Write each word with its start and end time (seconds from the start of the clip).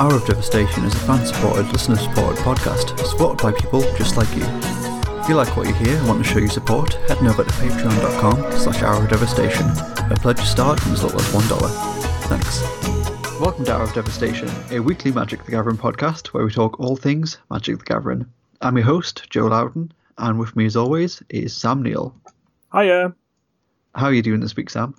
Hour 0.00 0.14
of 0.14 0.26
Devastation 0.26 0.84
is 0.84 0.94
a 0.94 0.98
fan 1.00 1.26
supported, 1.26 1.72
listener 1.72 1.96
supported 1.96 2.38
podcast 2.44 2.96
supported 3.04 3.42
by 3.42 3.50
people 3.50 3.80
just 3.96 4.16
like 4.16 4.28
you. 4.36 4.44
If 5.20 5.28
you 5.28 5.34
like 5.34 5.56
what 5.56 5.66
you 5.66 5.74
hear 5.74 5.96
and 5.96 6.06
want 6.06 6.24
to 6.24 6.30
show 6.30 6.38
your 6.38 6.48
support, 6.50 6.94
head 7.08 7.18
on 7.18 7.26
over 7.26 7.42
to 7.42 7.50
patreon.com 7.50 8.52
slash 8.52 8.82
hour 8.82 9.02
of 9.02 9.10
devastation. 9.10 9.66
A 10.12 10.16
pledge 10.16 10.38
start 10.38 10.78
from 10.78 10.92
as 10.92 11.02
little 11.02 11.20
as 11.20 11.26
$1. 11.32 12.28
Thanks. 12.28 13.40
Welcome 13.40 13.64
to 13.64 13.74
Hour 13.74 13.82
of 13.82 13.92
Devastation, 13.92 14.48
a 14.70 14.78
weekly 14.78 15.10
Magic 15.10 15.44
the 15.44 15.50
Gathering 15.50 15.76
podcast 15.76 16.28
where 16.28 16.44
we 16.44 16.52
talk 16.52 16.78
all 16.78 16.94
things 16.94 17.38
Magic 17.50 17.78
the 17.78 17.84
Gathering. 17.84 18.24
I'm 18.60 18.76
your 18.76 18.86
host, 18.86 19.28
Joe 19.30 19.46
Loudon, 19.46 19.92
and 20.16 20.38
with 20.38 20.54
me 20.54 20.66
as 20.66 20.76
always 20.76 21.24
is 21.28 21.52
Sam 21.52 21.82
Neal. 21.82 22.14
Hiya. 22.72 23.14
How 23.96 24.06
are 24.06 24.12
you 24.12 24.22
doing 24.22 24.38
this 24.38 24.54
week, 24.54 24.70
Sam? 24.70 24.94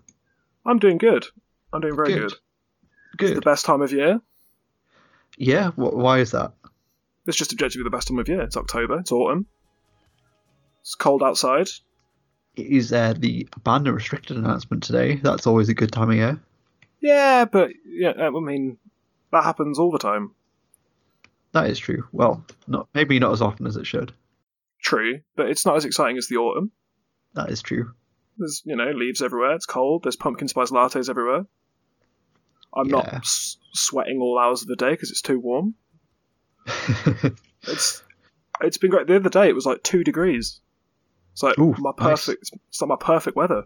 I'm 0.65 0.77
doing 0.77 0.97
good. 0.97 1.25
I'm 1.71 1.79
doing 1.79 1.95
very 1.95 2.13
good. 2.13 2.33
Good. 3.15 3.29
It's 3.29 3.39
the 3.39 3.49
best 3.49 3.65
time 3.65 3.81
of 3.81 3.93
year. 3.93 4.19
Yeah, 5.39 5.71
wh- 5.71 5.95
why 5.95 6.19
is 6.19 6.31
that? 6.31 6.51
It's 7.25 7.37
just 7.37 7.53
objectively 7.53 7.83
the 7.83 7.89
best 7.89 8.09
time 8.09 8.19
of 8.19 8.27
year. 8.27 8.41
It's 8.41 8.57
October. 8.57 8.99
It's 8.99 9.11
autumn. 9.11 9.47
It's 10.81 10.95
cold 10.95 11.23
outside. 11.23 11.69
It 12.55 12.65
is 12.67 12.91
uh, 12.91 13.13
the 13.17 13.47
ban 13.63 13.83
restricted 13.85 14.37
announcement 14.37 14.83
today. 14.83 15.15
That's 15.15 15.47
always 15.47 15.69
a 15.69 15.73
good 15.73 15.91
time 15.91 16.09
of 16.09 16.15
year. 16.17 16.39
Yeah, 16.99 17.45
but 17.45 17.71
yeah, 17.85 18.11
I 18.17 18.29
mean 18.29 18.77
that 19.31 19.43
happens 19.43 19.79
all 19.79 19.91
the 19.91 19.99
time. 19.99 20.31
That 21.53 21.69
is 21.69 21.79
true. 21.79 22.05
Well, 22.11 22.43
not 22.67 22.89
maybe 22.93 23.17
not 23.19 23.31
as 23.31 23.41
often 23.41 23.65
as 23.65 23.77
it 23.77 23.87
should. 23.87 24.11
True, 24.81 25.21
but 25.35 25.49
it's 25.49 25.65
not 25.65 25.77
as 25.77 25.85
exciting 25.85 26.17
as 26.17 26.27
the 26.27 26.37
autumn. 26.37 26.71
That 27.33 27.49
is 27.49 27.61
true. 27.61 27.93
There's 28.37 28.61
you 28.65 28.75
know 28.75 28.91
leaves 28.91 29.21
everywhere. 29.21 29.53
It's 29.53 29.65
cold. 29.65 30.03
There's 30.03 30.15
pumpkin 30.17 30.47
spice 30.49 30.71
lattes 30.71 31.09
everywhere. 31.09 31.45
I'm 32.73 32.87
not 32.87 33.13
s- 33.13 33.57
sweating 33.73 34.19
all 34.21 34.37
hours 34.39 34.61
of 34.61 34.67
the 34.67 34.75
day 34.75 34.91
because 34.91 35.11
it's 35.11 35.21
too 35.21 35.39
warm. 35.39 35.75
It's 37.67 38.01
it's 38.61 38.77
been 38.77 38.89
great. 38.91 39.07
The 39.07 39.17
other 39.17 39.29
day 39.29 39.49
it 39.49 39.55
was 39.55 39.65
like 39.65 39.83
two 39.83 40.03
degrees. 40.03 40.61
It's 41.33 41.43
like 41.43 41.57
Ooh, 41.59 41.75
my 41.77 41.91
nice. 41.99 42.25
perfect. 42.25 42.51
It's 42.69 42.81
like 42.81 42.87
my 42.89 42.95
perfect 42.95 43.35
weather. 43.35 43.65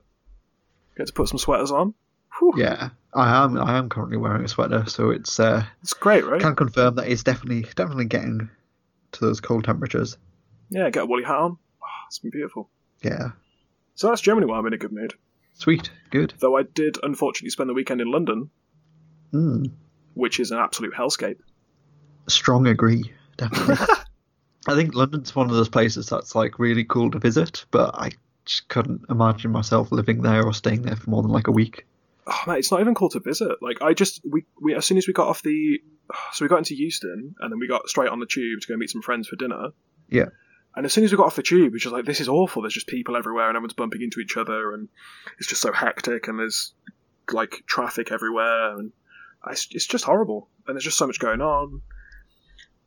Get 0.98 1.08
to 1.08 1.14
put 1.14 1.28
some 1.30 1.38
sweaters 1.38 1.72
on. 1.72 1.94
Whew. 2.40 2.54
yeah, 2.58 2.90
I 3.14 3.44
am. 3.44 3.58
I 3.60 3.78
am 3.78 3.90
currently 3.90 4.18
wearing 4.18 4.44
a 4.44 4.48
sweater, 4.48 4.86
so 4.88 5.12
it's. 5.12 5.40
Uh, 5.40 5.64
It's 5.84 5.94
great, 5.94 6.26
right? 6.26 6.42
can 6.42 6.56
confirm 6.56 6.96
that 6.96 7.08
it's 7.08 7.24
definitely 7.24 7.62
definitely 7.76 8.06
getting 8.06 8.50
to 9.12 9.20
those 9.20 9.40
cold 9.40 9.64
temperatures. 9.66 10.18
Yeah, 10.72 10.90
get 10.90 11.04
a 11.04 11.06
woolly 11.06 11.24
hat 11.24 11.36
on. 11.36 11.58
Oh, 11.84 11.86
it's 12.08 12.18
been 12.20 12.32
beautiful. 12.32 12.70
Yeah, 13.04 13.32
So 13.96 14.08
that's 14.08 14.22
Germany. 14.22 14.48
why 14.48 14.58
I'm 14.58 14.66
in 14.66 14.74
a 14.74 14.78
good 14.78 14.92
mood. 14.92 15.14
sweet, 15.54 15.92
good. 16.10 16.34
Though 16.40 16.58
I 16.58 16.64
did 16.64 16.98
unfortunately 17.04 17.52
spend 17.52 17.70
the 17.70 17.74
weekend 17.76 18.02
in 18.02 18.10
London, 18.12 18.50
Mm. 19.34 19.72
which 20.14 20.40
is 20.40 20.52
an 20.52 20.60
absolute 20.60 20.94
hellscape. 20.94 21.40
Strong 22.28 22.68
agree, 22.68 23.12
definitely. 23.38 23.76
I 24.68 24.76
think 24.76 24.96
London's 24.96 25.36
one 25.36 25.50
of 25.50 25.56
those 25.56 25.70
places 25.70 26.08
that's 26.08 26.36
like 26.36 26.60
really 26.60 26.86
cool 26.86 27.12
to 27.12 27.20
visit, 27.20 27.66
but 27.72 27.96
I 27.96 28.12
just 28.46 28.70
couldn't 28.70 29.06
imagine 29.10 29.52
myself 29.52 29.92
living 29.92 30.22
there 30.22 30.44
or 30.46 30.54
staying 30.54 30.84
there 30.84 30.96
for 30.96 31.10
more 31.10 31.22
than 31.22 31.32
like 31.32 31.48
a 31.48 31.52
week. 31.52 31.86
Oh 32.28 32.40
mate, 32.48 32.60
it's 32.60 32.72
not 32.72 32.80
even 32.80 32.96
cool 32.96 33.10
to 33.10 33.20
visit. 33.20 33.62
Like 33.62 33.82
I 33.82 33.94
just 33.94 34.22
we, 34.24 34.46
we 34.62 34.76
as 34.76 34.86
soon 34.86 34.98
as 34.98 35.08
we 35.08 35.14
got 35.14 35.28
off 35.28 35.42
the 35.44 35.82
so 36.32 36.46
we 36.46 36.50
got 36.50 36.60
into 36.60 36.76
Euston 36.76 37.36
and 37.40 37.52
then 37.52 37.60
we 37.60 37.68
got 37.68 37.90
straight 37.90 38.10
on 38.10 38.20
the 38.20 38.26
tube 38.26 38.62
to 38.62 38.68
go 38.68 38.78
meet 38.78 38.90
some 38.90 39.02
friends 39.02 39.28
for 39.28 39.36
dinner. 39.36 39.70
Yeah. 40.10 40.28
And 40.76 40.86
as 40.86 40.94
soon 40.94 41.04
as 41.04 41.12
we 41.12 41.18
got 41.18 41.28
off 41.28 41.36
the 41.36 41.44
tube, 41.44 41.68
it 41.68 41.74
was 41.74 41.82
just 41.82 41.94
like 41.94 42.06
this 42.06 42.22
is 42.22 42.30
awful. 42.30 42.62
There's 42.62 42.74
just 42.74 42.88
people 42.88 43.18
everywhere 43.18 43.48
and 43.48 43.58
everyone's 43.58 43.74
bumping 43.74 44.02
into 44.02 44.20
each 44.20 44.38
other 44.38 44.74
and 44.74 44.88
it's 45.38 45.50
just 45.50 45.62
so 45.62 45.74
hectic 45.74 46.28
and 46.28 46.40
there's 46.40 46.74
like 47.32 47.64
traffic 47.68 48.12
everywhere 48.12 48.78
and 48.78 48.92
it's, 49.50 49.68
it's 49.72 49.86
just 49.88 50.06
horrible 50.06 50.50
and 50.68 50.76
there's 50.76 50.84
just 50.84 50.98
so 50.98 51.08
much 51.08 51.20
going 51.20 51.42
on. 51.42 51.82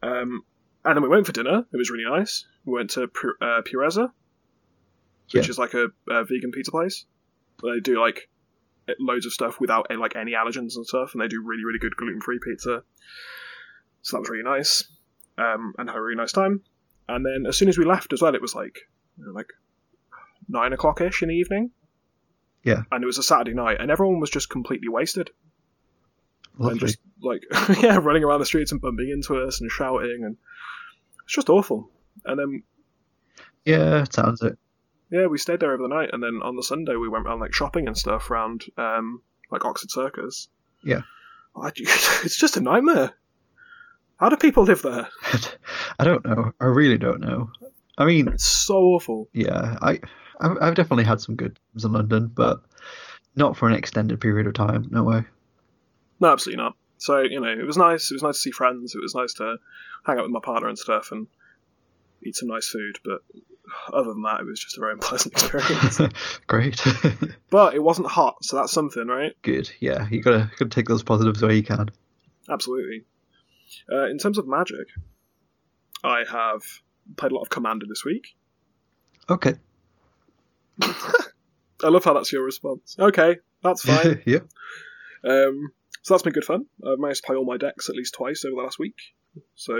Um, 0.03 0.43
and 0.85 0.97
then 0.97 1.03
we 1.03 1.09
went 1.09 1.27
for 1.27 1.33
dinner. 1.33 1.65
It 1.73 1.77
was 1.77 1.91
really 1.91 2.05
nice. 2.09 2.45
We 2.65 2.73
went 2.75 2.91
to 2.91 3.05
uh, 3.05 3.63
Purezza, 3.63 4.11
which 5.33 5.45
Yeah. 5.47 5.51
is 5.51 5.59
like 5.59 5.75
a, 5.75 5.89
a 6.09 6.25
vegan 6.25 6.53
pizza 6.53 6.71
place. 6.71 7.05
They 7.63 7.81
do 7.81 8.01
like 8.01 8.29
loads 9.01 9.27
of 9.27 9.33
stuff 9.33 9.59
without 9.61 9.87
eh, 9.91 9.97
like 9.97 10.15
any 10.17 10.33
allergens 10.33 10.77
and 10.77 10.87
stuff, 10.87 11.13
and 11.13 11.21
they 11.21 11.29
do 11.29 11.43
really 11.43 11.65
really 11.65 11.79
good 11.81 11.97
gluten 11.97 12.21
free 12.21 12.39
pizza. 12.43 12.83
So 14.03 14.17
that 14.17 14.21
was 14.21 14.29
really 14.31 14.45
nice, 14.45 14.85
um, 15.39 15.75
and 15.79 15.89
had 15.89 15.97
a 15.99 16.01
really 16.01 16.17
nice 16.17 16.31
time. 16.33 16.63
And 17.09 17.25
then 17.27 17.47
as 17.49 17.57
soon 17.57 17.69
as 17.69 17.79
we 17.79 17.85
left 17.85 18.13
as 18.13 18.23
well, 18.23 18.35
it 18.35 18.43
was 18.43 18.55
like 18.55 18.79
you 19.19 19.25
know, 19.25 19.33
like 19.33 19.49
nine 20.49 20.73
o'clock 20.73 21.01
ish 21.01 21.23
in 21.23 21.31
the 21.31 21.35
evening. 21.35 21.71
Yeah. 22.63 22.83
and 22.93 23.03
it 23.03 23.07
was 23.07 23.19
a 23.19 23.23
Saturday 23.23 23.55
night, 23.55 23.79
and 23.81 23.91
everyone 23.91 24.21
was 24.21 24.31
just 24.31 24.51
completely 24.51 24.89
wasted 24.89 25.31
and 26.59 26.81
just 26.81 26.99
like 27.23 27.43
yeah, 27.83 27.97
running 27.99 28.25
around 28.25 28.41
the 28.41 28.47
streets 28.47 28.73
and 28.73 28.81
bumping 28.81 29.11
into 29.11 29.37
us 29.43 29.61
and 29.61 29.71
shouting, 29.71 30.23
and 30.25 30.37
it's 31.25 31.35
just 31.35 31.49
awful. 31.51 31.91
And 32.25 32.39
then 32.39 32.63
Yeah, 33.65 34.03
it 34.03 34.13
sounds 34.13 34.43
it. 34.43 34.59
yeah, 35.11 35.27
we 35.27 35.39
stayed 35.39 35.61
there 35.61 35.73
over 35.73 35.83
the 35.83 35.95
night, 35.95 36.11
and 36.13 36.23
then 36.23 36.41
on 36.43 36.57
the 36.57 36.63
Sunday 36.63 36.97
we 36.97 37.09
went 37.09 37.27
around 37.27 37.41
like 37.41 37.53
shopping 37.55 37.87
and 37.87 37.97
stuff 37.97 38.31
around 38.31 38.65
um, 38.79 39.23
like 39.51 39.65
Oxford 39.65 39.91
Circus. 39.91 40.49
Yeah. 40.83 41.03
I- 41.57 41.73
it's 41.77 42.37
just 42.37 42.57
a 42.57 42.61
nightmare. 42.61 43.13
How 44.19 44.29
do 44.31 44.37
people 44.37 44.63
live 44.65 44.81
there? 44.83 45.09
I 45.99 46.05
don't 46.05 46.25
know. 46.25 46.53
I 46.61 46.65
really 46.67 46.97
don't 46.99 47.21
know. 47.21 47.51
I 47.99 48.05
mean, 48.07 48.29
It's 48.29 48.45
so 48.47 48.77
awful. 48.79 49.29
yeah, 49.33 49.77
I 49.83 50.01
I've, 50.41 50.57
I've 50.61 50.75
definitely 50.75 51.05
had 51.05 51.21
some 51.21 51.35
good 51.37 51.59
times 51.73 51.85
in 51.85 51.93
London, 51.93 52.31
but 52.35 52.61
not 53.37 53.57
for 53.57 53.69
an 53.69 53.75
extended 53.75 54.21
period 54.21 54.47
of 54.47 54.55
time. 54.55 54.87
No 54.91 55.03
way. 55.03 55.25
No, 56.21 56.33
absolutely 56.33 56.63
not. 56.63 56.77
So 56.99 57.21
you 57.21 57.41
know, 57.41 57.49
it 57.49 57.67
was 57.67 57.77
nice. 57.77 58.11
It 58.11 58.15
was 58.15 58.23
nice 58.23 58.37
to 58.37 58.41
see 58.41 58.51
friends. 58.51 58.95
It 58.95 59.03
was 59.03 59.15
nice 59.15 59.35
to 59.35 59.57
hang 60.05 60.19
out 60.19 60.25
with 60.25 60.33
my 60.33 60.41
partner 60.43 60.69
and 60.69 60.79
stuff, 60.79 61.13
and 61.13 61.27
eat 62.25 62.37
some 62.37 62.49
nice 62.49 62.69
food. 62.69 62.99
But 63.05 63.21
other 63.93 64.13
than 64.13 64.23
that, 64.23 64.41
it 64.41 64.47
was 64.47 64.61
just 64.61 64.79
a 64.79 64.81
very 64.81 64.93
unpleasant 64.95 65.35
experience. 65.35 66.01
Great. 66.47 66.83
but 67.51 67.75
it 67.75 67.83
wasn't 67.83 68.09
hot, 68.09 68.37
so 68.43 68.57
that's 68.57 68.73
something, 68.73 69.07
right? 69.07 69.33
good. 69.43 69.71
Yeah, 69.81 70.09
you 70.11 70.23
gotta 70.23 70.51
gotta 70.59 70.71
take 70.71 70.89
those 70.89 71.03
positives 71.03 71.43
where 71.43 71.53
you 71.53 71.63
can. 71.63 71.91
Absolutely. 72.49 73.05
Uh, 73.93 74.07
in 74.07 74.19
terms 74.19 74.39
of 74.39 74.47
magic, 74.47 74.89
I 76.05 76.25
have 76.31 76.63
played 77.17 77.33
a 77.33 77.35
lot 77.35 77.43
of 77.43 77.51
Commander 77.51 77.87
this 77.89 78.05
week. 78.05 78.37
Okay. 79.29 79.55
I 80.81 81.89
love 81.89 82.05
how 82.05 82.15
that's 82.15 82.33
your 82.33 82.45
response. 82.45 82.97
Okay, 82.99 83.39
that's 83.63 83.83
fine. 83.83 84.23
yeah. 84.25 84.39
um, 85.25 85.73
so 86.07 86.15
that's 86.15 86.23
been 86.23 86.33
good 86.33 86.45
fun. 86.45 86.67
I've 86.87 87.01
managed 87.01 87.23
to 87.23 87.27
play 87.27 87.35
all 87.37 87.45
my 87.45 87.57
decks 87.57 87.89
at 87.89 87.97
least 87.97 88.15
twice 88.15 88.45
over 88.45 88.55
the 88.55 88.63
last 88.63 88.79
week, 88.79 88.95
so 89.57 89.75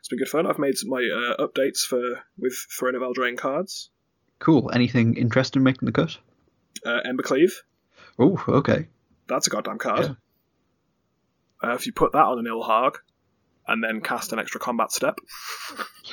it's 0.00 0.08
been 0.08 0.18
good 0.18 0.28
fun. 0.28 0.46
I've 0.46 0.58
made 0.58 0.74
my 0.86 1.02
uh, 1.38 1.46
updates 1.46 1.80
for 1.80 2.00
with 2.38 2.54
Throne 2.78 2.94
of 2.94 3.02
Eldraine 3.02 3.36
cards, 3.36 3.90
Cool. 4.38 4.70
Anything 4.74 5.16
interesting 5.16 5.60
in 5.60 5.64
making 5.64 5.86
the 5.86 5.92
cut? 5.92 6.16
uh, 6.86 7.00
Embercleave. 7.06 7.52
Oh, 8.18 8.42
okay. 8.48 8.88
That's 9.28 9.46
a 9.46 9.50
goddamn 9.50 9.78
card. 9.78 10.16
Uh, 11.62 11.74
if 11.74 11.86
you 11.86 11.92
put 11.92 12.12
that 12.12 12.24
on 12.24 12.38
an 12.38 12.46
Ilharg, 12.46 12.96
and 13.66 13.82
then 13.82 14.00
cast 14.00 14.32
an 14.32 14.38
extra 14.38 14.60
combat 14.60 14.92
step, 14.92 15.18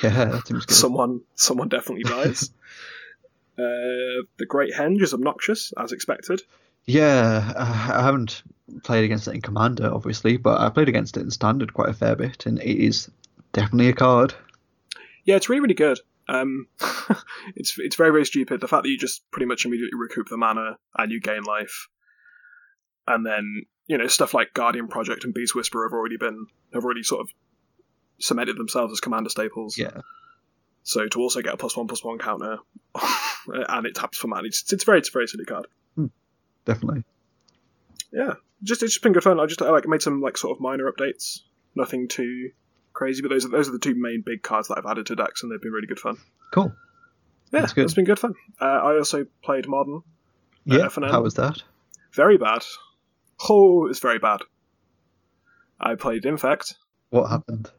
Yeah, 0.02 0.24
that 0.26 0.46
seems 0.46 0.64
good. 0.66 0.74
someone 0.74 1.20
someone 1.34 1.68
definitely 1.68 2.04
dies. 2.04 2.50
uh, 3.58 4.24
the 4.38 4.46
Great 4.48 4.72
Henge 4.72 5.02
is 5.02 5.12
obnoxious, 5.12 5.72
as 5.78 5.92
expected. 5.92 6.40
Yeah, 6.86 7.52
I 7.56 7.98
I 8.00 8.02
haven't 8.04 8.42
played 8.82 9.04
against 9.04 9.28
it 9.28 9.34
in 9.34 9.40
Commander, 9.40 9.92
obviously, 9.92 10.36
but 10.36 10.60
I 10.60 10.68
played 10.70 10.88
against 10.88 11.16
it 11.16 11.20
in 11.20 11.30
Standard 11.30 11.74
quite 11.74 11.88
a 11.88 11.94
fair 11.94 12.16
bit, 12.16 12.46
and 12.46 12.58
it 12.60 12.84
is 12.84 13.10
definitely 13.52 13.88
a 13.88 13.94
card. 13.94 14.34
Yeah, 15.24 15.36
it's 15.36 15.48
really 15.48 15.60
really 15.60 15.74
good. 15.74 15.98
Um, 16.28 16.66
it's 17.56 17.74
it's 17.78 17.96
very 17.96 18.10
very 18.10 18.24
stupid. 18.24 18.60
The 18.60 18.68
fact 18.68 18.84
that 18.84 18.90
you 18.90 18.98
just 18.98 19.28
pretty 19.30 19.46
much 19.46 19.64
immediately 19.64 19.98
recoup 19.98 20.28
the 20.28 20.36
mana 20.36 20.78
and 20.96 21.12
you 21.12 21.20
gain 21.20 21.42
life, 21.42 21.88
and 23.06 23.24
then 23.24 23.66
you 23.86 23.98
know 23.98 24.06
stuff 24.06 24.34
like 24.34 24.54
Guardian 24.54 24.88
Project 24.88 25.24
and 25.24 25.34
Beast 25.34 25.54
Whisperer 25.54 25.88
have 25.88 25.92
already 25.92 26.16
been 26.16 26.46
have 26.72 26.84
already 26.84 27.02
sort 27.02 27.22
of 27.22 27.30
cemented 28.18 28.56
themselves 28.56 28.92
as 28.92 29.00
commander 29.00 29.30
staples. 29.30 29.76
Yeah. 29.76 30.00
So 30.84 31.06
to 31.06 31.20
also 31.20 31.42
get 31.42 31.54
a 31.54 31.56
plus 31.56 31.76
one 31.76 31.86
plus 31.86 32.04
one 32.04 32.18
counter, 32.18 32.58
and 33.46 33.86
it 33.86 33.94
taps 33.94 34.18
for 34.18 34.28
mana, 34.28 34.48
it's, 34.48 34.72
it's 34.72 34.84
very 34.84 34.98
it's 34.98 35.08
a 35.08 35.12
very 35.12 35.28
silly 35.28 35.44
card. 35.44 35.66
Definitely. 36.64 37.04
Yeah, 38.12 38.34
just 38.62 38.82
it's 38.82 38.92
just 38.92 39.02
been 39.02 39.12
good 39.12 39.22
fun. 39.22 39.40
I 39.40 39.46
just 39.46 39.62
I, 39.62 39.70
like 39.70 39.86
made 39.86 40.02
some 40.02 40.20
like 40.20 40.36
sort 40.36 40.56
of 40.56 40.60
minor 40.60 40.90
updates, 40.90 41.40
nothing 41.74 42.08
too 42.08 42.50
crazy, 42.92 43.22
but 43.22 43.28
those 43.28 43.44
are 43.44 43.48
those 43.48 43.68
are 43.68 43.72
the 43.72 43.78
two 43.78 43.94
main 43.94 44.22
big 44.24 44.42
cards 44.42 44.68
that 44.68 44.78
I've 44.78 44.86
added 44.90 45.06
to 45.06 45.16
decks, 45.16 45.42
and 45.42 45.50
they've 45.50 45.60
been 45.60 45.72
really 45.72 45.86
good 45.86 46.00
fun. 46.00 46.16
Cool. 46.52 46.72
Yeah, 47.52 47.60
That's 47.60 47.72
good. 47.74 47.84
it's 47.84 47.94
been 47.94 48.04
good 48.04 48.18
fun. 48.18 48.34
Uh, 48.60 48.64
I 48.64 48.96
also 48.96 49.26
played 49.42 49.68
Modern. 49.68 50.02
Yeah. 50.64 50.86
FNM. 50.86 51.10
How 51.10 51.22
was 51.22 51.34
that? 51.34 51.62
Very 52.12 52.38
bad. 52.38 52.62
Oh, 53.48 53.86
it's 53.88 53.98
very 53.98 54.18
bad. 54.18 54.40
I 55.80 55.96
played 55.96 56.24
Infect. 56.24 56.74
What 57.10 57.28
happened? 57.28 57.70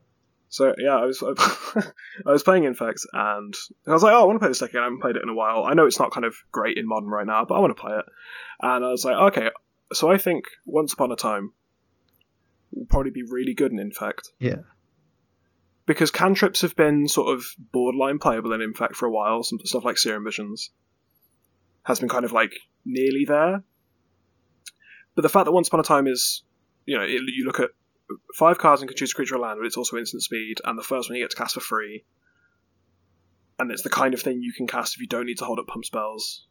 So 0.49 0.75
yeah, 0.77 0.97
I 0.97 1.05
was 1.05 1.23
I 2.25 2.31
was 2.31 2.43
playing 2.43 2.65
Infect, 2.65 3.01
and 3.13 3.55
I 3.87 3.91
was 3.91 4.03
like, 4.03 4.13
oh, 4.13 4.21
I 4.21 4.25
want 4.25 4.35
to 4.35 4.39
play 4.39 4.49
this 4.49 4.59
deck 4.59 4.69
again. 4.69 4.81
I 4.81 4.85
haven't 4.85 5.01
played 5.01 5.15
it 5.15 5.23
in 5.23 5.29
a 5.29 5.33
while. 5.33 5.63
I 5.63 5.73
know 5.73 5.87
it's 5.87 5.99
not 5.99 6.11
kind 6.11 6.25
of 6.25 6.35
great 6.51 6.77
in 6.77 6.87
Modern 6.87 7.09
right 7.09 7.25
now, 7.25 7.45
but 7.45 7.55
I 7.55 7.59
want 7.59 7.75
to 7.75 7.81
play 7.81 7.97
it. 7.97 8.05
And 8.61 8.85
I 8.85 8.89
was 8.89 9.03
like, 9.03 9.15
okay, 9.15 9.49
so 9.93 10.11
I 10.11 10.17
think 10.17 10.45
once 10.65 10.93
upon 10.93 11.11
a 11.11 11.15
time, 11.15 11.53
will 12.71 12.85
probably 12.85 13.11
be 13.11 13.23
really 13.23 13.53
good 13.53 13.71
in 13.71 13.79
Infect. 13.79 14.31
Yeah. 14.39 14.61
Because 15.85 16.11
cantrips 16.11 16.61
have 16.61 16.75
been 16.75 17.07
sort 17.07 17.35
of 17.35 17.45
borderline 17.71 18.19
playable 18.19 18.53
in 18.53 18.61
Infect 18.61 18.95
for 18.95 19.05
a 19.05 19.11
while. 19.11 19.43
Some 19.43 19.59
stuff 19.63 19.83
like 19.83 19.97
Serum 19.97 20.23
Visions 20.23 20.71
has 21.83 21.99
been 21.99 22.09
kind 22.09 22.25
of 22.25 22.31
like 22.31 22.53
nearly 22.85 23.25
there. 23.25 23.63
But 25.15 25.21
the 25.21 25.29
fact 25.29 25.45
that 25.45 25.51
Once 25.51 25.67
Upon 25.67 25.79
a 25.79 25.83
Time 25.83 26.07
is, 26.07 26.43
you 26.85 26.97
know, 26.97 27.03
it, 27.03 27.21
you 27.27 27.45
look 27.45 27.59
at 27.59 27.69
five 28.35 28.57
cards 28.57 28.81
and 28.81 28.89
can 28.89 28.97
choose 28.97 29.11
a 29.11 29.15
creature 29.15 29.35
or 29.35 29.39
land, 29.39 29.59
but 29.59 29.65
it's 29.65 29.77
also 29.77 29.97
instant 29.97 30.23
speed, 30.23 30.59
and 30.63 30.77
the 30.77 30.83
first 30.83 31.09
one 31.09 31.17
you 31.17 31.23
get 31.23 31.31
to 31.31 31.37
cast 31.37 31.53
for 31.53 31.59
free. 31.59 32.05
And 33.59 33.71
it's 33.71 33.83
the 33.83 33.89
kind 33.89 34.13
of 34.13 34.21
thing 34.21 34.41
you 34.41 34.53
can 34.53 34.65
cast 34.65 34.95
if 34.95 35.01
you 35.01 35.07
don't 35.07 35.25
need 35.25 35.37
to 35.37 35.45
hold 35.45 35.59
up 35.59 35.67
pump 35.67 35.85
spells. 35.85 36.47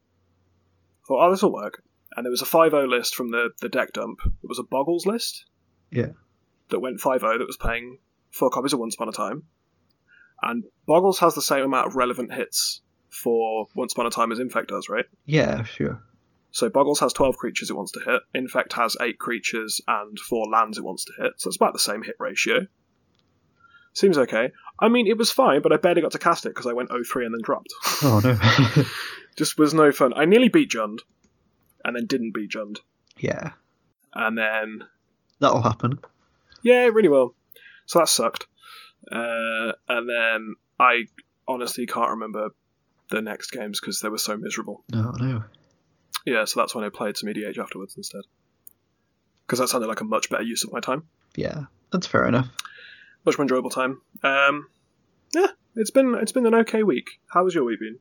I 1.03 1.09
thought, 1.09 1.27
oh, 1.27 1.31
this 1.31 1.43
will 1.43 1.53
work. 1.53 1.83
And 2.17 2.25
there 2.25 2.31
was 2.31 2.43
a 2.43 2.47
5 2.47 2.71
0 2.71 2.89
list 2.89 3.15
from 3.15 3.31
the, 3.31 3.51
the 3.61 3.69
deck 3.69 3.93
dump. 3.93 4.21
It 4.25 4.49
was 4.49 4.59
a 4.59 4.65
Boggles 4.65 5.07
list. 5.07 5.47
Yeah. 5.91 6.11
That 6.69 6.81
went 6.81 7.01
5 7.01 7.21
0 7.21 7.39
that 7.39 7.47
was 7.47 7.57
playing 7.57 7.99
four 8.31 8.51
copies 8.51 8.73
of 8.73 8.81
Once 8.81 8.95
Upon 8.95 9.09
a 9.09 9.13
Time. 9.13 9.45
And 10.43 10.65
Boggles 10.87 11.21
has 11.21 11.35
the 11.35 11.43
same 11.43 11.65
amount 11.65 11.87
of 11.87 11.97
relevant 11.97 12.33
hits 12.33 12.81
for 13.09 13.67
Once 13.75 13.93
Upon 13.93 14.07
a 14.07 14.11
Time 14.11 14.33
as 14.33 14.39
Infect 14.39 14.69
does, 14.69 14.89
right? 14.89 15.05
Yeah, 15.25 15.63
sure. 15.65 16.03
So 16.51 16.69
Boggles 16.69 17.01
has 17.01 17.13
12 17.13 17.37
creatures 17.37 17.71
it 17.71 17.77
wants 17.77 17.93
to 17.93 18.01
hit. 18.01 18.23
Infect 18.35 18.75
has 18.75 18.97
8 19.01 19.19
creatures 19.19 19.81
and 19.87 20.19
4 20.19 20.47
lands 20.51 20.79
it 20.79 20.85
wants 20.85 21.05
to 21.07 21.13
hit. 21.19 21.33
So 21.39 21.49
it's 21.49 21.57
about 21.57 21.73
the 21.73 21.79
same 21.79 22.03
hit 22.03 22.17
ratio. 22.19 22.67
Seems 23.95 24.17
okay. 24.19 24.51
I 24.79 24.89
mean, 24.89 25.07
it 25.07 25.19
was 25.19 25.31
fine, 25.31 25.63
but 25.63 25.73
I 25.73 25.77
barely 25.77 26.01
got 26.01 26.13
to 26.13 26.19
cast 26.19 26.47
it 26.47 26.51
because 26.51 26.67
I 26.67 26.73
went 26.73 26.91
0-3 26.91 27.27
and 27.27 27.35
then 27.35 27.43
dropped. 27.43 27.73
Oh 28.03 28.21
no. 28.23 28.85
Just 29.37 29.59
was 29.59 29.73
no 29.75 29.93
fun. 29.93 30.13
I 30.15 30.25
nearly 30.25 30.49
beat 30.49 30.71
Jund, 30.71 30.99
and 31.85 31.97
then 31.97 32.07
didn't 32.07 32.33
beat 32.35 32.51
Jund. 32.51 32.79
yeah. 33.19 33.53
And 34.15 34.37
then, 34.37 34.85
That'll 35.41 35.63
happen. 35.63 35.99
yeah, 36.63 36.85
really 36.85 37.09
well. 37.09 37.35
So 37.87 37.99
that 38.01 38.09
sucked. 38.09 38.47
Uh, 39.11 39.73
and 39.89 40.09
then 40.09 40.55
I 40.79 41.05
honestly 41.49 41.87
can't 41.87 42.11
remember 42.11 42.51
the 43.11 43.23
next 43.23 43.51
games 43.51 43.81
because 43.81 44.01
they 44.01 44.09
were 44.11 44.19
so 44.19 44.37
miserable. 44.37 44.85
No, 44.93 45.13
no. 45.19 45.45
Yeah, 46.27 46.45
so 46.45 46.61
that's 46.61 46.75
when 46.75 46.85
I 46.85 46.89
played 46.91 47.17
some 47.17 47.29
EDH 47.31 47.59
afterwards 47.59 47.97
instead. 47.97 48.23
Because 49.47 49.59
that 49.59 49.69
sounded 49.69 49.89
like 49.89 50.01
a 50.01 50.05
much 50.05 50.31
better 50.31 50.45
use 50.45 50.63
of 50.63 50.73
my 50.73 50.81
time. 50.81 51.05
Yeah. 51.37 51.63
That's 51.91 52.07
fair 52.07 52.27
enough. 52.29 52.49
Much 53.25 53.39
more 53.39 53.43
enjoyable 53.45 53.71
time. 53.71 54.01
Um, 54.23 54.67
yeah, 55.35 55.49
it's 55.77 55.91
been 55.91 56.15
it's 56.15 56.33
been 56.33 56.47
an 56.47 56.55
okay 56.55 56.83
week. 56.83 57.19
How 57.29 57.45
was 57.45 57.55
your 57.55 57.65
week 57.65 57.81
been? 57.81 57.99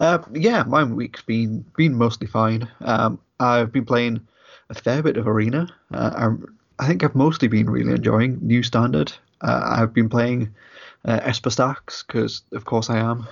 Uh, 0.00 0.18
yeah, 0.32 0.62
my 0.64 0.84
week's 0.84 1.22
been 1.22 1.64
been 1.76 1.94
mostly 1.94 2.26
fine. 2.26 2.68
Um, 2.80 3.18
I've 3.40 3.72
been 3.72 3.84
playing 3.84 4.26
a 4.70 4.74
fair 4.74 5.02
bit 5.02 5.16
of 5.16 5.26
Arena. 5.26 5.68
Uh, 5.92 6.10
I'm, 6.14 6.58
I 6.78 6.86
think 6.86 7.02
I've 7.02 7.14
mostly 7.14 7.48
been 7.48 7.68
really 7.70 7.92
enjoying 7.92 8.38
New 8.42 8.62
Standard. 8.62 9.12
Uh, 9.40 9.60
I've 9.64 9.92
been 9.94 10.08
playing 10.08 10.54
uh, 11.04 11.20
Esper 11.22 11.50
Stacks 11.50 12.04
because, 12.06 12.42
of 12.52 12.64
course, 12.64 12.90
I 12.90 12.98
am, 12.98 13.26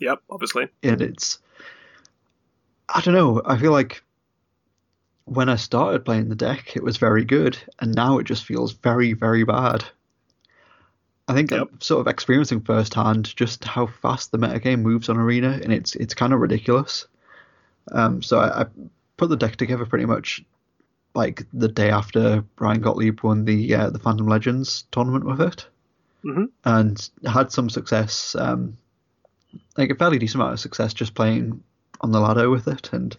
Yep, 0.00 0.22
obviously. 0.30 0.68
and 0.82 1.00
it's. 1.00 1.38
I 2.88 3.00
don't 3.00 3.14
know. 3.14 3.40
I 3.44 3.56
feel 3.56 3.72
like 3.72 4.02
when 5.24 5.48
I 5.48 5.56
started 5.56 6.04
playing 6.04 6.28
the 6.28 6.34
deck, 6.34 6.76
it 6.76 6.82
was 6.82 6.96
very 6.96 7.24
good, 7.24 7.56
and 7.80 7.94
now 7.94 8.18
it 8.18 8.24
just 8.24 8.44
feels 8.44 8.72
very, 8.72 9.12
very 9.12 9.44
bad. 9.44 9.84
I 11.32 11.34
think 11.34 11.50
Yep. 11.50 11.68
I'm 11.72 11.80
sort 11.80 12.00
of 12.02 12.08
experiencing 12.08 12.60
firsthand 12.60 13.34
just 13.34 13.64
how 13.64 13.86
fast 13.86 14.32
the 14.32 14.38
metagame 14.38 14.80
moves 14.82 15.08
on 15.08 15.16
Arena, 15.16 15.58
and 15.62 15.72
it's 15.72 15.94
it's 15.96 16.14
kind 16.14 16.32
of 16.34 16.40
ridiculous. 16.40 17.06
Um, 17.90 18.22
so 18.22 18.38
I, 18.38 18.62
I 18.62 18.66
put 19.16 19.30
the 19.30 19.36
deck 19.36 19.56
together 19.56 19.86
pretty 19.86 20.04
much 20.04 20.44
like 21.14 21.46
the 21.52 21.68
day 21.68 21.90
after 21.90 22.42
Brian 22.56 22.80
Gottlieb 22.82 23.20
won 23.22 23.44
the 23.46 23.74
uh, 23.74 23.90
the 23.90 23.98
Fandom 23.98 24.28
Legends 24.28 24.84
tournament 24.92 25.24
with 25.24 25.40
it, 25.40 25.66
Mhm. 26.24 26.48
and 26.64 27.10
had 27.26 27.50
some 27.50 27.70
success, 27.70 28.34
um, 28.34 28.76
like 29.78 29.90
a 29.90 29.94
fairly 29.94 30.18
decent 30.18 30.42
amount 30.42 30.52
of 30.52 30.60
success 30.60 30.92
just 30.92 31.14
playing 31.14 31.62
on 32.02 32.12
the 32.12 32.20
ladder 32.20 32.50
with 32.50 32.68
it, 32.68 32.92
and 32.92 33.16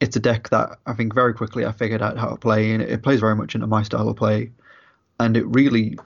it's 0.00 0.16
a 0.16 0.20
deck 0.20 0.48
that 0.48 0.78
I 0.86 0.94
think 0.94 1.14
very 1.14 1.34
quickly 1.34 1.66
I 1.66 1.72
figured 1.72 2.02
out 2.02 2.16
how 2.16 2.30
to 2.30 2.36
play, 2.36 2.72
and 2.72 2.82
it 2.82 3.02
plays 3.02 3.20
very 3.20 3.36
much 3.36 3.54
into 3.54 3.66
my 3.66 3.82
style 3.82 4.08
of 4.08 4.16
play, 4.16 4.52
and 5.20 5.36
it 5.36 5.46
really, 5.46 5.98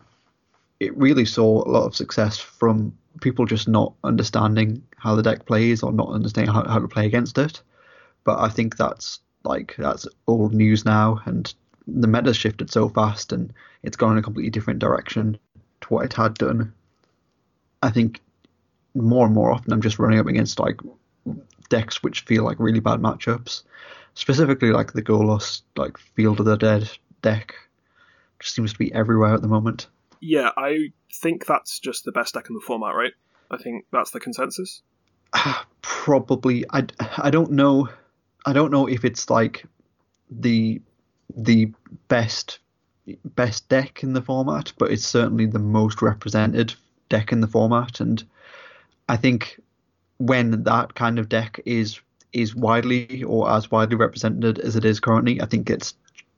it 0.81 0.97
really 0.97 1.25
saw 1.25 1.65
a 1.65 1.71
lot 1.71 1.87
of 1.87 1.97
success 1.97 2.39
from 2.39 2.97
people 3.21 3.47
just 3.47 3.69
not 3.69 3.95
understanding 4.05 4.83
how 4.97 5.15
the 5.15 5.23
deck 5.23 5.47
plays 5.47 5.83
or 5.83 5.93
not 5.93 6.11
understanding 6.11 6.53
how, 6.53 6.67
how 6.69 6.79
to 6.79 6.89
play 6.89 7.07
against 7.07 7.39
it. 7.39 7.63
But 8.25 8.39
I 8.39 8.49
think 8.49 8.77
that's 8.77 9.21
like 9.45 9.75
that's 9.79 10.07
old 10.27 10.53
news 10.53 10.85
now, 10.85 11.21
and 11.25 11.53
the 11.87 12.07
meta's 12.07 12.37
shifted 12.37 12.71
so 12.71 12.89
fast, 12.89 13.33
and 13.33 13.53
it's 13.83 13.97
gone 13.97 14.13
in 14.13 14.19
a 14.19 14.23
completely 14.23 14.51
different 14.51 14.81
direction 14.81 15.39
to 15.81 15.89
what 15.89 16.05
it 16.05 16.13
had 16.13 16.35
done. 16.35 16.73
I 17.83 17.91
think 17.91 18.21
more 18.95 19.27
and 19.27 19.35
more 19.35 19.53
often 19.53 19.73
I'm 19.73 19.83
just 19.83 19.99
running 19.99 20.19
up 20.19 20.27
against 20.27 20.59
like 20.59 20.81
decks 21.69 22.03
which 22.03 22.23
feel 22.23 22.45
like 22.45 22.59
really 22.59 22.81
bad 22.81 23.01
matchups. 23.01 23.63
Specifically 24.15 24.73
like 24.73 24.93
the 24.93 25.03
Golos 25.03 25.63
like 25.77 25.97
Field 25.97 26.41
of 26.41 26.47
the 26.47 26.57
Dead 26.57 26.91
deck. 27.23 27.55
Just 28.41 28.55
seems 28.55 28.73
to 28.73 28.79
be 28.79 28.93
everywhere 28.93 29.35
at 29.35 29.43
the 29.43 29.49
moment. 29.49 29.89
Yeah, 30.21 30.51
I 30.57 30.93
think 31.13 31.47
that's 31.47 31.79
just 31.79 32.05
the 32.05 32.13
best 32.13 32.35
deck 32.35 32.49
in 32.49 32.55
the 32.55 32.61
format, 32.61 32.95
right? 32.95 33.13
I 33.51 33.57
think 33.57 33.87
that's 33.93 34.11
the 34.11 34.21
consensus. 34.21 34.83
Probably 35.83 36.65
I, 36.71 36.85
I 37.19 37.31
don't 37.31 37.53
know 37.53 37.89
I 38.47 38.53
don't 38.53 38.71
know 38.71 38.87
if 38.87 39.05
it's 39.05 39.29
like 39.31 39.65
the 40.31 40.81
the 41.37 41.73
best 42.09 42.59
best 43.25 43.69
deck 43.69 44.03
in 44.03 44.13
the 44.13 44.23
format, 44.23 44.73
but 44.79 44.91
it's 44.91 45.07
certainly 45.07 45.47
the 45.47 45.59
most 45.59 46.03
represented 46.03 46.75
deck 47.09 47.33
in 47.33 47.41
the 47.41 47.47
format 47.47 48.01
and 48.01 48.23
I 49.09 49.17
think 49.17 49.61
when 50.19 50.65
that 50.65 50.95
kind 50.95 51.19
of 51.19 51.29
deck 51.29 51.61
is 51.65 52.01
is 52.33 52.55
widely 52.55 53.23
or 53.23 53.51
as 53.51 53.71
widely 53.71 53.97
represented 53.97 54.59
as 54.59 54.77
it 54.77 54.85
is 54.85 55.01
currently, 55.01 55.41
I 55.41 55.47
think 55.47 55.71
it's 55.71 55.95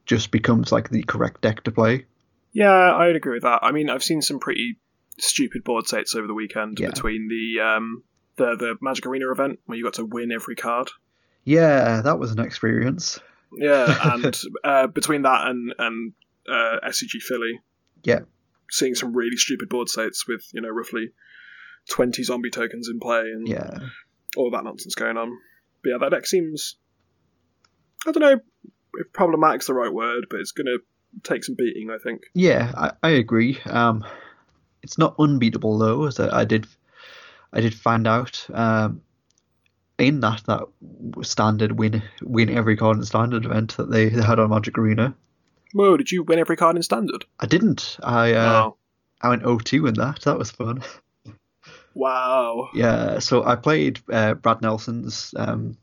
just 0.07 0.31
becomes 0.31 0.71
like 0.71 0.91
the 0.91 1.03
correct 1.03 1.41
deck 1.41 1.65
to 1.65 1.73
play. 1.73 2.07
Yeah, 2.53 2.95
I'd 2.97 3.17
agree 3.17 3.35
with 3.35 3.43
that. 3.45 3.61
I 3.63 3.73
mean, 3.73 3.89
I've 3.91 4.03
seen 4.03 4.23
some 4.23 4.41
pretty 4.41 4.77
stupid 5.19 5.63
board 5.65 5.87
states 5.87 6.15
over 6.15 6.27
the 6.27 6.35
weekend 6.35 6.79
Yeah. 6.81 6.89
between 6.89 7.29
the 7.29 7.63
um, 7.63 8.03
the 8.37 8.57
the 8.57 8.77
Magic 8.81 9.07
Arena 9.07 9.31
event 9.31 9.61
where 9.67 9.79
you 9.79 9.85
got 9.85 9.95
to 9.95 10.05
win 10.05 10.33
every 10.33 10.57
card. 10.57 10.89
Yeah, 11.45 12.01
that 12.03 12.19
was 12.19 12.33
an 12.33 12.41
experience. 12.41 13.19
Yeah, 13.53 14.13
and 14.15 14.41
uh, 14.65 14.87
between 14.89 15.23
that 15.23 15.47
and 15.47 15.75
and 15.79 16.13
uh, 16.49 16.81
SCG 16.89 17.21
Philly, 17.23 17.61
Yeah. 18.03 18.21
seeing 18.71 18.95
some 18.95 19.13
really 19.17 19.37
stupid 19.37 19.69
board 19.69 19.89
states 19.89 20.27
with 20.27 20.43
you 20.53 20.61
know 20.61 20.69
roughly 20.71 21.11
twenty 21.89 22.23
zombie 22.23 22.51
tokens 22.51 22.89
in 22.89 22.99
play 23.01 23.21
and 23.21 23.47
Yeah. 23.49 23.79
all 24.37 24.51
that 24.51 24.65
nonsense 24.65 24.95
going 24.95 25.17
on. 25.17 25.31
But 25.83 25.91
yeah, 25.91 25.99
that 26.01 26.11
deck 26.11 26.27
seems 26.27 26.77
I 28.07 28.13
don't 28.13 28.21
know 28.23 28.41
if 28.95 29.13
problematic's 29.13 29.67
the 29.67 29.75
right 29.75 29.93
word, 29.93 30.27
but 30.31 30.41
it's 30.41 30.53
gonna 30.53 30.79
take 31.23 31.45
some 31.45 31.55
beating. 31.57 31.91
I 31.91 31.99
think. 31.99 32.23
Yeah, 32.35 32.73
I, 32.77 32.93
I 33.03 33.11
agree. 33.11 33.59
Um, 33.67 34.05
it's 34.83 34.99
not 34.99 35.15
unbeatable 35.19 35.79
though, 35.79 36.07
as 36.07 36.19
I, 36.21 36.41
I 36.41 36.45
did, 36.45 36.67
I 37.53 37.61
did 37.61 37.75
find 37.75 38.07
out 38.07 38.47
um, 38.53 39.03
in 39.99 40.21
that 40.21 40.43
that 40.47 40.63
standard 41.23 41.73
win 41.73 42.03
win 42.23 42.51
every 42.51 42.77
card 42.77 42.97
in 42.97 43.05
standard 43.05 43.45
event 43.45 43.77
that 43.77 43.91
they 43.91 44.09
they 44.09 44.23
had 44.23 44.39
on 44.39 44.51
Magic 44.51 44.79
Arena. 44.79 45.15
Whoa! 45.73 45.97
Did 45.97 46.11
you 46.11 46.23
win 46.23 46.39
every 46.39 46.57
card 46.57 46.77
in 46.77 46.83
standard? 46.83 47.25
I 47.39 47.47
didn't. 47.47 47.99
I 48.03 48.33
uh, 48.33 48.63
oh, 48.65 48.77
I 49.21 49.29
went 49.29 49.43
0-2 49.43 49.89
in 49.89 49.95
that. 49.95 50.23
That 50.23 50.39
was 50.39 50.51
fun. 50.51 50.83
wow! 51.95 52.71
Yeah, 52.75 53.19
so 53.19 53.45
I 53.45 53.57
played 53.57 54.01
uh, 54.11 54.35
Brad 54.35 54.63
Nelson's 54.63 55.35
um, 55.37 55.77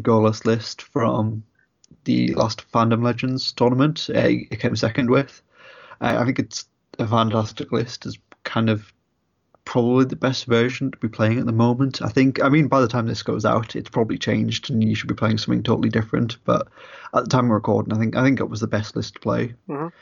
Golos 0.00 0.44
list 0.44 0.82
from 0.82 1.44
the 2.04 2.34
last 2.34 2.70
Fandom 2.72 3.02
Legends 3.02 3.52
tournament. 3.52 4.08
Uh, 4.14 4.28
he 4.28 4.46
came 4.46 4.76
second 4.76 5.10
with. 5.10 5.42
Uh, 6.00 6.16
I 6.18 6.24
think 6.24 6.38
it's 6.38 6.66
a 6.98 7.06
fantastic 7.06 7.72
list. 7.72 8.06
It's 8.06 8.18
kind 8.44 8.68
of 8.68 8.92
probably 9.64 10.04
the 10.04 10.16
best 10.16 10.46
version 10.46 10.90
to 10.90 10.98
be 10.98 11.08
playing 11.08 11.38
at 11.38 11.46
the 11.46 11.52
moment. 11.52 12.02
I 12.02 12.08
think. 12.08 12.42
I 12.42 12.48
mean, 12.48 12.68
by 12.68 12.80
the 12.80 12.88
time 12.88 13.06
this 13.06 13.22
goes 13.22 13.44
out, 13.44 13.76
it's 13.76 13.90
probably 13.90 14.18
changed, 14.18 14.70
and 14.70 14.82
you 14.82 14.94
should 14.94 15.08
be 15.08 15.14
playing 15.14 15.38
something 15.38 15.62
totally 15.62 15.88
different. 15.88 16.38
But 16.44 16.68
at 17.14 17.24
the 17.24 17.30
time 17.30 17.48
we're 17.48 17.56
recording, 17.56 17.92
I 17.92 17.98
think 17.98 18.16
I 18.16 18.24
think 18.24 18.40
it 18.40 18.50
was 18.50 18.60
the 18.60 18.66
best 18.66 18.96
list 18.96 19.14
to 19.14 19.20
play. 19.20 19.54
Mhm. 19.68 19.92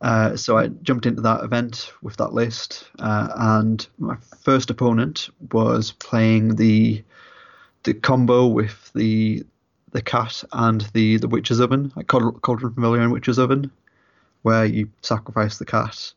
Uh, 0.00 0.34
so 0.34 0.56
I 0.56 0.68
jumped 0.68 1.04
into 1.04 1.20
that 1.22 1.44
event 1.44 1.92
with 2.00 2.16
that 2.16 2.32
list, 2.32 2.88
uh, 2.98 3.28
and 3.36 3.86
my 3.98 4.16
first 4.40 4.70
opponent 4.70 5.28
was 5.52 5.92
playing 5.92 6.56
the 6.56 7.04
the 7.82 7.94
combo 7.94 8.46
with 8.46 8.90
the 8.94 9.44
the 9.92 10.02
cat 10.02 10.42
and 10.52 10.82
the 10.92 11.16
the 11.18 11.28
witch's 11.28 11.60
oven, 11.60 11.92
like 11.96 12.06
Cauldron 12.06 12.74
Familiar 12.74 13.02
and 13.02 13.12
witch's 13.12 13.38
oven, 13.38 13.70
where 14.42 14.64
you 14.64 14.90
sacrifice 15.02 15.58
the 15.58 15.64
cat 15.64 16.12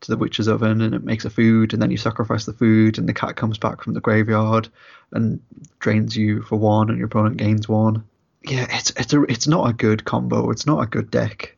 to 0.00 0.10
the 0.10 0.16
witch's 0.16 0.48
oven 0.48 0.80
and 0.80 0.94
it 0.94 1.02
makes 1.02 1.24
a 1.24 1.30
food, 1.30 1.72
and 1.72 1.82
then 1.82 1.90
you 1.90 1.96
sacrifice 1.96 2.44
the 2.44 2.52
food, 2.52 2.98
and 2.98 3.08
the 3.08 3.14
cat 3.14 3.36
comes 3.36 3.58
back 3.58 3.82
from 3.82 3.94
the 3.94 4.00
graveyard 4.00 4.68
and 5.12 5.40
drains 5.80 6.16
you 6.16 6.42
for 6.42 6.56
one, 6.56 6.88
and 6.88 6.98
your 6.98 7.06
opponent 7.06 7.36
gains 7.36 7.68
one. 7.68 8.04
Yeah, 8.44 8.66
it's 8.70 8.90
it's 8.96 9.12
a 9.12 9.22
it's 9.22 9.48
not 9.48 9.68
a 9.68 9.72
good 9.72 10.04
combo. 10.04 10.50
It's 10.50 10.66
not 10.66 10.82
a 10.82 10.86
good 10.86 11.10
deck, 11.10 11.56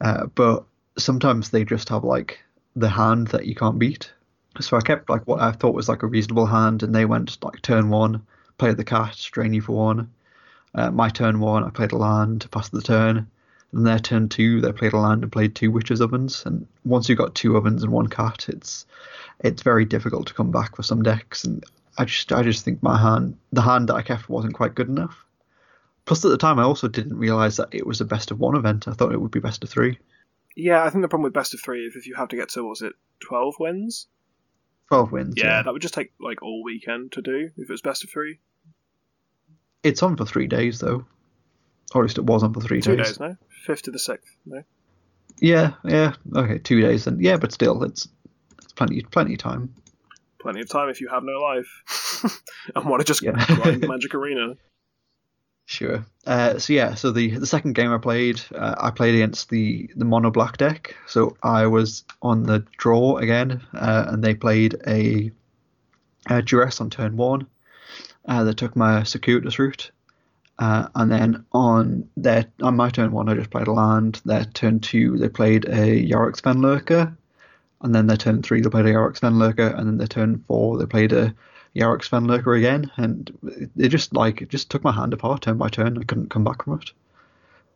uh, 0.00 0.26
but 0.26 0.64
sometimes 0.98 1.50
they 1.50 1.64
just 1.64 1.88
have 1.90 2.04
like 2.04 2.40
the 2.74 2.88
hand 2.88 3.28
that 3.28 3.46
you 3.46 3.54
can't 3.54 3.78
beat. 3.78 4.10
So 4.60 4.76
I 4.76 4.80
kept 4.80 5.10
like 5.10 5.26
what 5.26 5.40
I 5.40 5.52
thought 5.52 5.74
was 5.74 5.88
like 5.88 6.02
a 6.02 6.06
reasonable 6.06 6.46
hand, 6.46 6.82
and 6.82 6.94
they 6.94 7.04
went 7.04 7.42
like 7.44 7.60
turn 7.60 7.90
one, 7.90 8.22
play 8.56 8.72
the 8.72 8.84
cat, 8.84 9.18
drain 9.30 9.52
you 9.52 9.60
for 9.60 9.72
one. 9.72 10.10
Uh, 10.76 10.90
my 10.90 11.08
turn 11.08 11.40
one, 11.40 11.64
I 11.64 11.70
played 11.70 11.92
a 11.92 11.96
land, 11.96 12.42
to 12.42 12.48
pass 12.48 12.68
the 12.68 12.82
turn. 12.82 13.26
And 13.72 13.86
their 13.86 13.98
turn 13.98 14.28
two, 14.28 14.60
they 14.60 14.72
played 14.72 14.92
a 14.92 14.98
land 14.98 15.22
and 15.22 15.32
played 15.32 15.54
two 15.54 15.70
witches 15.70 16.00
ovens. 16.00 16.44
And 16.46 16.66
once 16.84 17.08
you've 17.08 17.18
got 17.18 17.34
two 17.34 17.56
ovens 17.56 17.82
and 17.82 17.92
one 17.92 18.06
cat, 18.06 18.46
it's 18.48 18.86
it's 19.40 19.62
very 19.62 19.84
difficult 19.84 20.26
to 20.28 20.34
come 20.34 20.52
back 20.52 20.76
for 20.76 20.82
some 20.82 21.02
decks. 21.02 21.44
And 21.44 21.64
I 21.98 22.04
just 22.04 22.30
I 22.32 22.42
just 22.42 22.64
think 22.64 22.82
my 22.82 22.96
hand, 23.00 23.36
the 23.52 23.62
hand 23.62 23.88
that 23.88 23.94
I 23.94 24.02
kept, 24.02 24.28
wasn't 24.28 24.54
quite 24.54 24.74
good 24.74 24.88
enough. 24.88 25.24
Plus, 26.04 26.24
at 26.24 26.30
the 26.30 26.38
time, 26.38 26.60
I 26.60 26.62
also 26.62 26.86
didn't 26.86 27.18
realize 27.18 27.56
that 27.56 27.74
it 27.74 27.86
was 27.86 28.00
a 28.00 28.04
best 28.04 28.30
of 28.30 28.38
one 28.38 28.54
event. 28.54 28.86
I 28.86 28.92
thought 28.92 29.12
it 29.12 29.20
would 29.20 29.32
be 29.32 29.40
best 29.40 29.64
of 29.64 29.70
three. 29.70 29.98
Yeah, 30.54 30.84
I 30.84 30.90
think 30.90 31.02
the 31.02 31.08
problem 31.08 31.24
with 31.24 31.32
best 31.32 31.52
of 31.52 31.60
three 31.60 31.84
is 31.84 31.96
if 31.96 32.06
you 32.06 32.14
have 32.14 32.28
to 32.28 32.36
get 32.36 32.50
to 32.50 32.62
what 32.62 32.70
was 32.70 32.82
it 32.82 32.92
twelve 33.18 33.56
wins. 33.58 34.06
Twelve 34.88 35.10
wins. 35.10 35.34
Yeah, 35.36 35.44
Yeah, 35.44 35.62
that 35.62 35.72
would 35.72 35.82
just 35.82 35.94
take 35.94 36.12
like 36.20 36.42
all 36.42 36.62
weekend 36.62 37.12
to 37.12 37.22
do 37.22 37.50
if 37.56 37.68
it 37.68 37.72
was 37.72 37.82
best 37.82 38.04
of 38.04 38.10
three. 38.10 38.38
It's 39.86 40.02
on 40.02 40.16
for 40.16 40.24
three 40.26 40.46
days 40.46 40.80
though, 40.80 41.04
or 41.94 42.02
at 42.02 42.06
least 42.06 42.18
it 42.18 42.24
was 42.24 42.42
on 42.42 42.52
for 42.54 42.60
three 42.60 42.80
Two 42.80 42.96
days. 42.96 43.06
days, 43.08 43.20
no, 43.20 43.36
fifth 43.64 43.82
to 43.82 43.90
the 43.90 43.98
sixth, 43.98 44.36
no. 44.44 44.62
Yeah, 45.40 45.72
yeah, 45.84 46.14
okay, 46.34 46.58
two 46.58 46.80
days 46.80 47.04
then. 47.04 47.18
Yeah, 47.20 47.36
but 47.36 47.52
still, 47.52 47.82
it's 47.84 48.08
it's 48.62 48.72
plenty 48.72 49.02
plenty 49.02 49.34
of 49.34 49.38
time. 49.38 49.74
Plenty 50.40 50.60
of 50.60 50.68
time 50.68 50.88
if 50.88 51.00
you 51.00 51.08
have 51.08 51.24
no 51.24 51.38
life 51.40 52.30
and 52.74 52.84
want 52.86 53.00
to 53.00 53.04
just 53.06 53.22
Yeah. 53.22 53.44
grind 53.46 53.80
Magic 53.88 54.14
Arena. 54.14 54.54
Sure. 55.68 56.06
Uh, 56.24 56.58
so 56.60 56.72
yeah, 56.72 56.94
so 56.94 57.10
the 57.10 57.36
the 57.38 57.46
second 57.46 57.74
game 57.74 57.90
I 57.92 57.98
played, 57.98 58.40
uh, 58.54 58.76
I 58.78 58.90
played 58.92 59.14
against 59.16 59.50
the 59.50 59.90
the 59.96 60.04
mono 60.04 60.30
black 60.30 60.56
deck. 60.58 60.94
So 61.08 61.36
I 61.42 61.66
was 61.66 62.04
on 62.22 62.44
the 62.44 62.64
draw 62.78 63.18
again, 63.18 63.60
uh, 63.74 64.04
and 64.08 64.22
they 64.22 64.34
played 64.34 64.76
a, 64.86 65.32
a 66.30 66.40
duress 66.42 66.80
on 66.80 66.88
turn 66.90 67.16
one. 67.16 67.48
Uh, 68.26 68.44
they 68.44 68.52
took 68.52 68.74
my 68.74 69.02
circuitous 69.04 69.58
route, 69.58 69.90
uh, 70.58 70.88
and 70.94 71.10
then 71.10 71.44
on 71.52 72.08
that 72.16 72.50
on 72.62 72.76
my 72.76 72.90
turn 72.90 73.12
one, 73.12 73.28
I 73.28 73.34
just 73.34 73.50
played 73.50 73.68
a 73.68 73.72
land. 73.72 74.20
Their 74.24 74.44
turn 74.44 74.80
two, 74.80 75.16
they 75.16 75.28
played 75.28 75.64
a 75.66 76.02
Yarok's 76.04 76.40
Fenlurker, 76.40 77.16
and 77.82 77.94
then 77.94 78.06
their 78.06 78.16
turn 78.16 78.42
three, 78.42 78.60
they 78.60 78.70
played 78.70 78.86
a 78.86 78.92
Yarok's 78.92 79.20
Fenlurker, 79.20 79.76
and 79.78 79.86
then 79.86 79.98
their 79.98 80.08
turn 80.08 80.44
four, 80.48 80.78
they 80.78 80.86
played 80.86 81.12
a 81.12 81.34
Yarok's 81.76 82.08
Fenlurker 82.08 82.56
again, 82.56 82.90
and 82.96 83.70
it 83.76 83.88
just 83.88 84.14
like 84.14 84.42
it 84.42 84.48
just 84.48 84.70
took 84.70 84.82
my 84.82 84.92
hand 84.92 85.12
apart 85.12 85.42
turn 85.42 85.58
by 85.58 85.68
turn. 85.68 85.98
I 85.98 86.04
couldn't 86.04 86.30
come 86.30 86.42
back 86.44 86.64
from 86.64 86.80
it. 86.80 86.90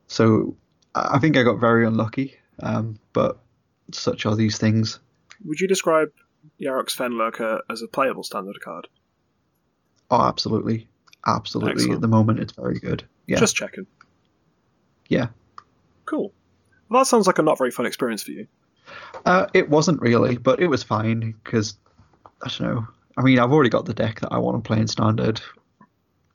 So 0.07 0.57
I 0.95 1.19
think 1.19 1.37
I 1.37 1.42
got 1.42 1.61
very 1.61 1.87
unlucky, 1.87 2.37
um, 2.61 2.99
but 3.12 3.38
such 3.92 4.26
are 4.26 4.35
these 4.35 4.59
things. 4.59 4.99
Would 5.45 5.61
you 5.61 5.69
describe 5.69 6.11
Yarok's 6.61 6.97
Fenlurker 6.97 7.61
as 7.69 7.83
a 7.83 7.88
playable 7.88 8.25
standard 8.25 8.61
card? 8.61 8.88
Oh, 10.11 10.23
absolutely, 10.23 10.88
absolutely. 11.26 11.73
Excellent. 11.73 11.95
At 11.97 12.00
the 12.00 12.09
moment, 12.09 12.40
it's 12.40 12.52
very 12.52 12.79
good. 12.79 13.05
Yeah, 13.26 13.38
Just 13.38 13.55
checking. 13.57 13.87
yeah. 15.09 15.29
Cool. 16.05 16.33
Well, 16.88 17.02
that 17.02 17.07
sounds 17.07 17.29
like 17.29 17.38
a 17.38 17.43
not 17.43 17.59
very 17.59 17.71
fun 17.71 17.87
experience 17.87 18.25
for 18.25 18.33
you. 18.33 18.49
Uh, 19.25 19.47
it 19.55 19.69
wasn't 19.69 20.00
really, 20.00 20.37
but 20.37 20.61
it 20.61 20.67
was 20.67 20.83
fine 20.83 21.37
because 21.45 21.76
I 22.43 22.49
don't 22.49 22.61
know. 22.61 22.88
I 23.17 23.23
mean, 23.23 23.38
I've 23.38 23.52
already 23.52 23.71
got 23.71 23.85
the 23.85 23.95
deck 23.95 24.21
that 24.21 24.33
I 24.33 24.38
want 24.38 24.62
to 24.62 24.67
play 24.67 24.79
in 24.81 24.88
standard, 24.88 25.40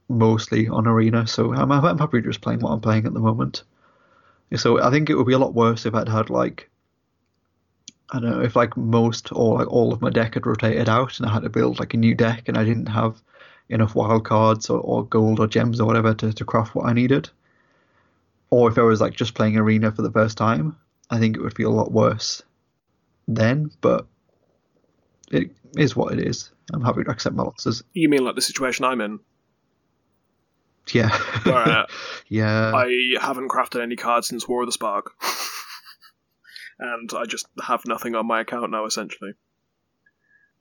mostly 0.08 0.68
on 0.70 0.88
arena, 0.88 1.28
so 1.28 1.54
I'm, 1.54 1.72
I'm 1.72 1.98
happy 1.98 2.22
just 2.22 2.42
playing 2.42 2.60
what 2.62 2.72
I'm 2.72 2.80
playing 2.80 3.06
at 3.06 3.14
the 3.14 3.20
moment. 3.20 3.64
So 4.56 4.82
I 4.82 4.92
think 4.92 5.10
it 5.10 5.16
would 5.16 5.28
be 5.28 5.34
a 5.34 5.40
lot 5.40 5.54
worse 5.54 5.86
if 5.86 5.96
I'd 5.96 6.08
had 6.08 6.30
like 6.30 6.70
I 8.12 8.20
don't 8.20 8.30
know 8.30 8.42
if 8.42 8.56
like 8.56 8.78
most 8.78 9.32
or 9.32 9.58
like 9.58 9.68
all 9.68 9.92
of 9.92 10.02
my 10.02 10.10
deck 10.10 10.36
had 10.36 10.46
rotated 10.46 10.88
out 10.88 11.20
and 11.20 11.28
I 11.28 11.34
had 11.34 11.44
to 11.44 11.50
build 11.50 11.80
like 11.80 11.94
a 11.94 11.98
new 11.98 12.14
deck 12.14 12.48
and 12.48 12.58
I 12.58 12.64
didn't 12.64 12.86
have 12.86 13.22
enough 13.70 13.96
wild 13.96 14.26
cards 14.26 14.70
or, 14.70 14.80
or 14.80 15.06
gold 15.06 15.40
or 15.40 15.48
gems 15.48 15.80
or 15.80 15.86
whatever 15.86 16.14
to, 16.14 16.34
to 16.34 16.46
craft 16.46 16.76
what 16.76 16.88
I 16.88 16.94
needed. 16.94 17.30
Or 18.50 18.70
if 18.70 18.78
I 18.78 18.84
was 18.84 19.02
like 19.02 19.16
just 19.16 19.34
playing 19.34 19.58
arena 19.58 19.92
for 19.92 20.02
the 20.02 20.12
first 20.12 20.38
time, 20.38 20.78
I 21.10 21.20
think 21.20 21.36
it 21.36 21.42
would 21.42 21.56
feel 21.56 21.72
a 21.72 21.74
lot 21.74 21.92
worse 21.92 22.44
then, 23.28 23.72
but 23.82 24.06
it 25.32 25.52
is 25.78 25.96
what 25.96 26.14
it 26.14 26.26
is. 26.26 26.52
I'm 26.74 26.82
happy 26.82 27.04
to 27.04 27.12
accept 27.12 27.36
my 27.36 27.44
losses. 27.44 27.84
You 27.94 28.10
mean 28.10 28.24
like 28.24 28.36
the 28.36 28.42
situation 28.42 28.86
I'm 28.86 29.02
in? 29.02 29.20
Yeah. 30.92 31.10
Where 31.44 31.86
yeah. 32.28 32.72
I 32.74 33.16
haven't 33.20 33.50
crafted 33.50 33.82
any 33.82 33.96
cards 33.96 34.28
since 34.28 34.48
War 34.48 34.62
of 34.62 34.68
the 34.68 34.72
Spark. 34.72 35.14
and 36.80 37.10
I 37.16 37.26
just 37.26 37.48
have 37.64 37.86
nothing 37.86 38.16
on 38.16 38.28
my 38.28 38.42
account 38.42 38.72
now, 38.72 38.86
essentially. 38.86 39.34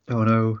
Oh 0.07 0.23
no. 0.23 0.59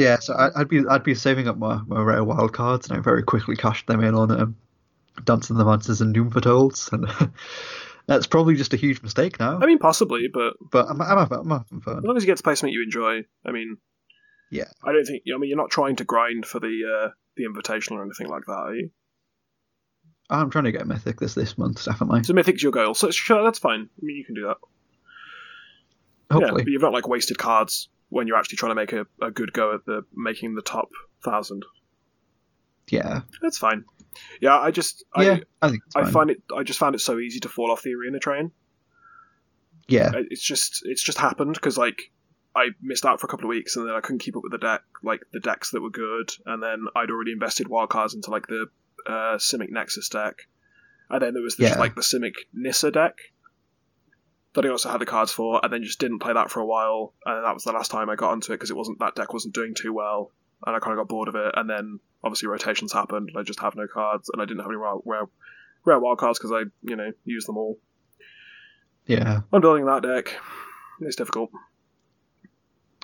Yeah, 0.00 0.18
so 0.18 0.32
I, 0.32 0.48
I'd 0.60 0.68
be 0.68 0.80
I'd 0.88 1.04
be 1.04 1.14
saving 1.14 1.46
up 1.46 1.58
my, 1.58 1.82
my 1.86 2.00
rare 2.00 2.24
wild 2.24 2.54
cards 2.54 2.88
and 2.88 2.98
I 2.98 3.02
very 3.02 3.22
quickly 3.22 3.54
cashed 3.54 3.86
them 3.86 4.02
in 4.02 4.14
on 4.14 4.30
um, 4.30 4.56
Dance 5.24 5.50
of 5.50 5.56
the 5.56 5.64
Manses 5.64 6.00
and 6.00 6.14
Doom 6.14 6.30
Foretolds 6.30 6.90
and 6.90 7.06
that's 8.06 8.26
probably 8.26 8.56
just 8.56 8.72
a 8.72 8.78
huge 8.78 9.02
mistake 9.02 9.38
now. 9.38 9.58
I 9.60 9.66
mean, 9.66 9.78
possibly, 9.78 10.26
but 10.32 10.54
But 10.70 10.88
I'm 10.88 11.02
I'm, 11.02 11.18
I'm 11.18 11.28
having 11.50 11.98
as 11.98 12.04
long 12.04 12.16
as 12.16 12.22
you 12.22 12.26
get 12.26 12.38
to 12.38 12.42
play 12.42 12.54
something 12.54 12.72
you 12.72 12.82
enjoy, 12.82 13.26
I 13.44 13.52
mean, 13.52 13.76
Yeah. 14.50 14.70
I 14.82 14.92
don't 14.92 15.04
think. 15.04 15.22
I 15.34 15.36
mean, 15.38 15.50
you're 15.50 15.58
not 15.58 15.70
trying 15.70 15.96
to 15.96 16.04
grind 16.04 16.46
for 16.46 16.60
the 16.60 16.80
uh, 17.06 17.10
the 17.36 17.44
invitational 17.44 17.96
or 17.96 18.02
anything 18.02 18.28
like 18.28 18.46
that, 18.46 18.52
are 18.52 18.74
you? 18.74 18.90
I'm 20.30 20.48
trying 20.48 20.64
to 20.64 20.72
get 20.72 20.86
Mythic 20.86 21.20
this 21.20 21.34
this 21.34 21.58
month, 21.58 21.84
definitely. 21.84 22.22
So 22.24 22.32
Mythic's 22.32 22.62
your 22.62 22.72
goal, 22.72 22.94
so 22.94 23.10
sure, 23.10 23.42
that's 23.44 23.58
fine. 23.58 23.90
I 24.00 24.00
mean, 24.00 24.16
you 24.16 24.24
can 24.24 24.34
do 24.34 24.46
that. 24.46 24.56
Yeah, 26.30 26.36
Hopefully. 26.38 26.62
but 26.64 26.70
you've 26.70 26.80
not 26.80 26.92
like 26.94 27.06
wasted 27.06 27.36
cards 27.36 27.88
when 28.10 28.26
you're 28.26 28.36
actually 28.36 28.56
trying 28.56 28.70
to 28.70 28.74
make 28.76 28.92
a, 28.92 29.06
a 29.22 29.30
good 29.30 29.52
go 29.52 29.74
at 29.74 29.84
the 29.86 30.04
making 30.14 30.54
the 30.54 30.62
top 30.62 30.90
thousand. 31.24 31.64
Yeah. 32.88 33.22
That's 33.40 33.58
fine. 33.58 33.84
Yeah, 34.40 34.58
I 34.58 34.70
just 34.70 35.04
Yeah, 35.16 35.38
I 35.62 35.66
I 35.66 35.70
think 35.70 35.82
I 35.94 36.10
find 36.10 36.30
it 36.30 36.42
I 36.54 36.62
just 36.62 36.78
found 36.78 36.94
it 36.94 37.00
so 37.00 37.18
easy 37.18 37.40
to 37.40 37.48
fall 37.48 37.70
off 37.70 37.82
the 37.82 37.94
arena 37.94 38.18
train. 38.18 38.50
Yeah. 39.88 40.10
It's 40.30 40.42
just 40.42 40.82
it's 40.84 41.02
just 41.02 41.18
happened 41.18 41.54
because 41.54 41.78
like 41.78 42.10
I 42.54 42.70
missed 42.82 43.04
out 43.06 43.20
for 43.20 43.26
a 43.26 43.30
couple 43.30 43.46
of 43.46 43.50
weeks 43.50 43.76
and 43.76 43.86
then 43.88 43.94
I 43.94 44.00
couldn't 44.00 44.18
keep 44.20 44.36
up 44.36 44.42
with 44.42 44.52
the 44.52 44.58
deck 44.58 44.82
like 45.02 45.22
the 45.32 45.40
decks 45.40 45.70
that 45.70 45.80
were 45.82 45.90
good 45.90 46.30
and 46.46 46.62
then 46.62 46.86
I'd 46.96 47.10
already 47.10 47.32
invested 47.32 47.68
wildcards 47.68 48.14
into 48.14 48.30
like 48.30 48.48
the 48.48 48.66
uh, 49.06 49.36
Simic 49.38 49.70
Nexus 49.70 50.08
deck 50.08 50.34
and 51.08 51.22
then 51.22 51.34
there 51.34 51.42
was 51.42 51.56
this 51.56 51.70
Yeah. 51.70 51.78
like 51.78 51.94
the 51.94 52.00
Simic 52.02 52.34
Nissa 52.52 52.90
deck 52.90 53.14
that 54.54 54.64
I 54.64 54.68
also 54.68 54.88
had 54.88 55.00
the 55.00 55.06
cards 55.06 55.32
for 55.32 55.60
and 55.62 55.72
then 55.72 55.84
just 55.84 56.00
didn't 56.00 56.18
play 56.18 56.32
that 56.32 56.50
for 56.50 56.60
a 56.60 56.66
while 56.66 57.14
and 57.24 57.44
that 57.44 57.54
was 57.54 57.64
the 57.64 57.72
last 57.72 57.90
time 57.90 58.10
I 58.10 58.16
got 58.16 58.32
onto 58.32 58.52
it 58.52 58.56
because 58.56 58.70
it 58.70 58.76
wasn't 58.76 58.98
that 58.98 59.14
deck 59.14 59.32
wasn't 59.32 59.54
doing 59.54 59.74
too 59.74 59.92
well 59.92 60.32
and 60.66 60.74
I 60.74 60.78
kind 60.80 60.92
of 60.92 60.98
got 60.98 61.08
bored 61.08 61.28
of 61.28 61.36
it 61.36 61.54
and 61.56 61.68
then 61.68 62.00
obviously 62.24 62.48
rotations 62.48 62.92
happened 62.92 63.28
and 63.28 63.38
I 63.38 63.42
just 63.42 63.60
have 63.60 63.76
no 63.76 63.86
cards 63.86 64.28
and 64.32 64.42
I 64.42 64.44
didn't 64.44 64.60
have 64.60 64.70
any 64.70 64.76
rare 64.76 64.96
rare, 65.04 65.28
rare 65.84 66.00
wildcards 66.00 66.34
because 66.34 66.52
I 66.52 66.64
you 66.82 66.96
know 66.96 67.12
used 67.24 67.48
them 67.48 67.56
all. 67.56 67.78
Yeah. 69.06 69.40
I'm 69.52 69.60
building 69.60 69.86
that 69.86 70.02
deck. 70.02 70.36
It's 71.00 71.16
difficult. 71.16 71.50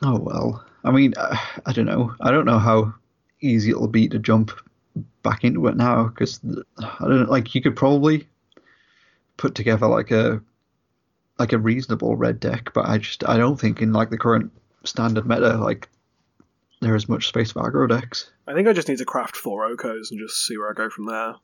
Oh 0.02 0.18
well. 0.18 0.64
I 0.84 0.90
mean, 0.90 1.14
uh, 1.16 1.36
I 1.64 1.72
don't 1.72 1.86
know. 1.86 2.14
I 2.20 2.30
don't 2.30 2.44
know 2.44 2.58
how 2.58 2.94
easy 3.40 3.70
it'll 3.70 3.88
be 3.88 4.08
to 4.08 4.18
jump 4.18 4.52
back 5.22 5.44
into 5.44 5.66
it 5.66 5.76
now 5.76 6.04
because 6.04 6.40
I 6.78 6.96
don't 7.00 7.24
know, 7.24 7.30
like 7.30 7.54
you 7.54 7.62
could 7.62 7.76
probably 7.76 8.28
put 9.36 9.54
together 9.54 9.86
like 9.86 10.10
a 10.10 10.40
like 11.38 11.52
a 11.52 11.58
reasonable 11.58 12.16
red 12.16 12.40
deck, 12.40 12.72
but 12.74 12.86
I 12.88 12.98
just 12.98 13.26
I 13.28 13.36
don't 13.36 13.58
think 13.60 13.82
in 13.82 13.92
like 13.92 14.10
the 14.10 14.18
current 14.18 14.50
standard 14.84 15.26
meta 15.26 15.56
like 15.56 15.88
there 16.80 16.94
is 16.94 17.08
much 17.08 17.28
space 17.28 17.52
for 17.52 17.62
aggro 17.62 17.88
decks. 17.88 18.30
I 18.46 18.54
think 18.54 18.68
I 18.68 18.72
just 18.72 18.88
need 18.88 18.98
to 18.98 19.04
craft 19.04 19.36
four 19.36 19.68
Okos 19.68 20.10
and 20.10 20.20
just 20.20 20.46
see 20.46 20.56
where 20.58 20.70
I 20.70 20.74
go 20.74 20.88
from 20.90 21.06
there. 21.06 21.34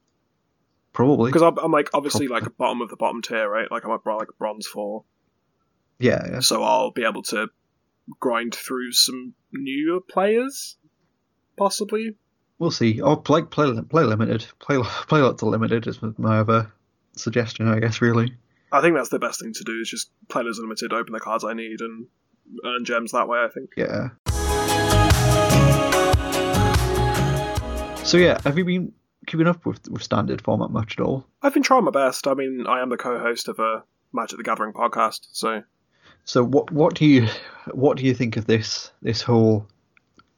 Probably. 0.92 1.30
Because 1.30 1.42
I'm, 1.42 1.58
I'm 1.58 1.72
like 1.72 1.90
obviously 1.94 2.28
Probably. 2.28 2.46
like 2.48 2.56
bottom 2.58 2.80
of 2.82 2.90
the 2.90 2.96
bottom 2.96 3.22
tier, 3.22 3.48
right? 3.48 3.70
Like 3.70 3.84
I'm 3.84 3.90
at 3.92 4.04
like 4.06 4.28
bronze 4.38 4.66
four, 4.66 5.04
Yeah, 5.98 6.22
yeah. 6.30 6.40
so 6.40 6.62
I'll 6.62 6.90
be 6.90 7.04
able 7.04 7.22
to 7.24 7.48
grind 8.20 8.54
through 8.54 8.92
some 8.92 9.34
newer 9.52 10.00
players, 10.00 10.76
possibly. 11.56 12.14
We'll 12.58 12.70
see. 12.70 13.00
Or 13.00 13.20
play 13.20 13.42
play 13.42 13.72
play 13.88 14.04
limited. 14.04 14.46
Play 14.58 14.78
play 14.82 15.20
lots 15.20 15.42
of 15.42 15.48
limited 15.48 15.86
is 15.86 15.98
my 16.18 16.38
other 16.40 16.70
suggestion, 17.16 17.68
I 17.68 17.80
guess. 17.80 18.00
Really. 18.02 18.34
I 18.74 18.80
think 18.80 18.96
that's 18.96 19.10
the 19.10 19.18
best 19.18 19.38
thing 19.38 19.52
to 19.52 19.64
do 19.64 19.80
is 19.82 19.90
just 19.90 20.10
play 20.28 20.42
as 20.48 20.58
limited, 20.58 20.94
open 20.94 21.12
the 21.12 21.20
cards 21.20 21.44
I 21.44 21.52
need, 21.52 21.82
and 21.82 22.06
earn 22.64 22.86
gems 22.86 23.12
that 23.12 23.28
way. 23.28 23.38
I 23.38 23.48
think. 23.48 23.70
Yeah. 23.76 24.08
So 28.02 28.16
yeah, 28.16 28.40
have 28.44 28.56
you 28.56 28.64
been 28.64 28.92
keeping 29.26 29.46
up 29.46 29.66
with 29.66 29.86
with 29.90 30.02
standard 30.02 30.40
format 30.40 30.70
much 30.70 30.98
at 30.98 31.04
all? 31.04 31.26
I've 31.42 31.52
been 31.52 31.62
trying 31.62 31.84
my 31.84 31.90
best. 31.90 32.26
I 32.26 32.32
mean, 32.32 32.64
I 32.66 32.80
am 32.80 32.88
the 32.88 32.96
co-host 32.96 33.48
of 33.48 33.58
a 33.58 33.84
Magic 34.14 34.38
the 34.38 34.42
Gathering 34.42 34.72
podcast, 34.72 35.28
so 35.32 35.62
So 36.24 36.42
what 36.42 36.70
what 36.70 36.94
do 36.94 37.04
you 37.04 37.28
what 37.72 37.98
do 37.98 38.04
you 38.04 38.14
think 38.14 38.38
of 38.38 38.46
this 38.46 38.90
this 39.02 39.20
whole 39.20 39.66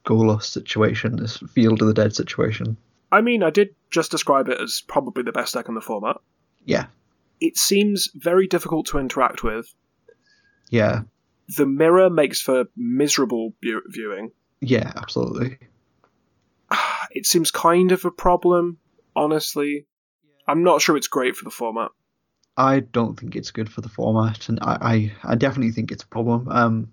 Golos 0.05 0.43
situation, 0.43 1.17
this 1.17 1.37
Field 1.37 1.83
of 1.83 1.87
the 1.89 1.95
Dead 1.95 2.17
situation? 2.17 2.77
I 3.13 3.21
mean, 3.21 3.45
I 3.45 3.51
did 3.51 3.77
just 3.91 4.11
describe 4.11 4.49
it 4.49 4.61
as 4.61 4.83
probably 4.89 5.23
the 5.23 5.31
best 5.31 5.55
deck 5.55 5.69
in 5.69 5.77
the 5.77 5.81
format. 5.81 6.17
Yeah, 6.65 6.87
it 7.47 7.57
seems 7.57 8.11
very 8.15 8.47
difficult 8.47 8.87
to 8.87 8.99
interact 8.99 9.43
with 9.43 9.67
Yeah, 10.71 11.03
The 11.57 11.67
mirror 11.67 12.09
makes 12.11 12.41
for 12.41 12.65
miserable 12.77 13.53
view- 13.63 13.83
viewing. 13.89 14.33
yeah, 14.61 14.93
absolutely. 14.97 15.59
It 17.11 17.27
seems 17.27 17.51
kind 17.53 17.93
of 17.93 18.05
a 18.05 18.11
problem, 18.11 18.79
honestly. 19.15 19.87
I'm 20.49 20.63
not 20.65 20.83
sure 20.83 20.97
it's 20.97 21.07
great 21.07 21.37
for 21.37 21.45
the 21.45 21.51
format. 21.51 21.91
I 22.57 22.81
don't 22.81 23.19
think 23.19 23.37
it's 23.37 23.51
good 23.53 23.69
for 23.69 23.83
the 23.83 23.89
format, 23.89 24.49
and 24.49 24.59
I, 24.63 24.79
I, 24.81 25.13
I 25.33 25.35
definitely 25.37 25.73
think 25.73 25.91
it's 25.93 26.03
a 26.03 26.09
problem. 26.09 26.49
Um, 26.49 26.89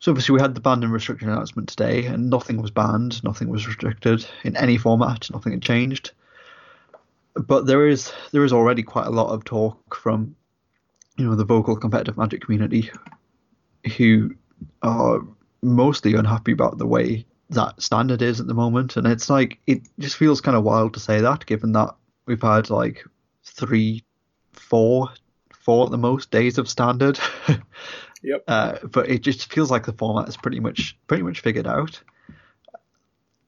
so 0.00 0.10
obviously 0.10 0.34
we 0.34 0.40
had 0.40 0.54
the 0.54 0.60
ban 0.60 0.82
and 0.82 0.92
restriction 0.92 1.28
announcement 1.28 1.68
today, 1.68 2.06
and 2.06 2.28
nothing 2.30 2.60
was 2.60 2.70
banned, 2.70 3.22
nothing 3.24 3.48
was 3.48 3.66
restricted 3.66 4.26
in 4.42 4.56
any 4.56 4.76
format, 4.78 5.30
nothing 5.32 5.52
had 5.52 5.62
changed. 5.62 6.10
But 7.34 7.66
there 7.66 7.88
is 7.88 8.12
there 8.32 8.44
is 8.44 8.52
already 8.52 8.82
quite 8.82 9.06
a 9.06 9.10
lot 9.10 9.32
of 9.32 9.44
talk 9.44 9.96
from, 9.96 10.36
you 11.16 11.26
know, 11.26 11.34
the 11.34 11.44
vocal 11.44 11.76
competitive 11.76 12.16
Magic 12.16 12.42
community, 12.42 12.90
who 13.96 14.34
are 14.82 15.20
mostly 15.62 16.14
unhappy 16.14 16.52
about 16.52 16.78
the 16.78 16.86
way 16.86 17.26
that 17.50 17.80
standard 17.82 18.22
is 18.22 18.40
at 18.40 18.46
the 18.46 18.54
moment, 18.54 18.96
and 18.96 19.06
it's 19.06 19.28
like 19.28 19.58
it 19.66 19.82
just 19.98 20.16
feels 20.16 20.40
kind 20.40 20.56
of 20.56 20.64
wild 20.64 20.94
to 20.94 21.00
say 21.00 21.20
that, 21.20 21.44
given 21.46 21.72
that 21.72 21.94
we've 22.26 22.42
had 22.42 22.70
like 22.70 23.04
three 23.42 24.04
four, 24.52 25.10
four 25.52 25.86
at 25.86 25.90
the 25.90 25.98
most 25.98 26.30
days 26.30 26.58
of 26.58 26.68
standard. 26.68 27.18
Yep. 28.24 28.44
Uh, 28.48 28.78
but 28.84 29.10
it 29.10 29.20
just 29.20 29.52
feels 29.52 29.70
like 29.70 29.84
the 29.84 29.92
format 29.92 30.28
is 30.28 30.36
pretty 30.38 30.58
much 30.58 30.96
pretty 31.06 31.22
much 31.22 31.40
figured 31.40 31.66
out. 31.66 32.00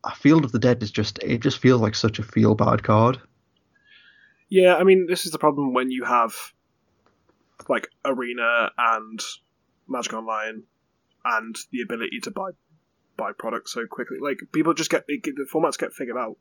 A 0.05 0.15
Field 0.15 0.45
of 0.45 0.53
the 0.53 0.59
Dead 0.59 0.83
is 0.83 0.91
just 0.91 1.19
it 1.23 1.39
just 1.39 1.59
feels 1.59 1.81
like 1.81 1.95
such 1.95 2.19
a 2.19 2.23
feel 2.23 2.55
bad 2.55 2.83
card. 2.83 3.19
Yeah, 4.49 4.77
I 4.77 4.85
mean, 4.85 5.07
this 5.09 5.27
is 5.27 5.33
the 5.33 5.39
problem 5.39 5.73
when 5.75 5.91
you 5.91 6.05
have 6.05 6.33
like 7.69 7.89
Arena 8.05 8.71
and 8.79 9.21
Magic 9.89 10.13
Online 10.13 10.63
and 11.25 11.57
the 11.73 11.81
ability 11.83 12.21
to 12.21 12.31
buy 12.31 12.51
buy 13.17 13.33
products 13.37 13.73
so 13.73 13.87
quickly. 13.91 14.19
Like 14.21 14.39
people 14.53 14.75
just 14.75 14.91
get 14.91 15.07
the 15.07 15.21
formats 15.53 15.79
get 15.79 15.93
figured 15.93 16.17
out. 16.19 16.37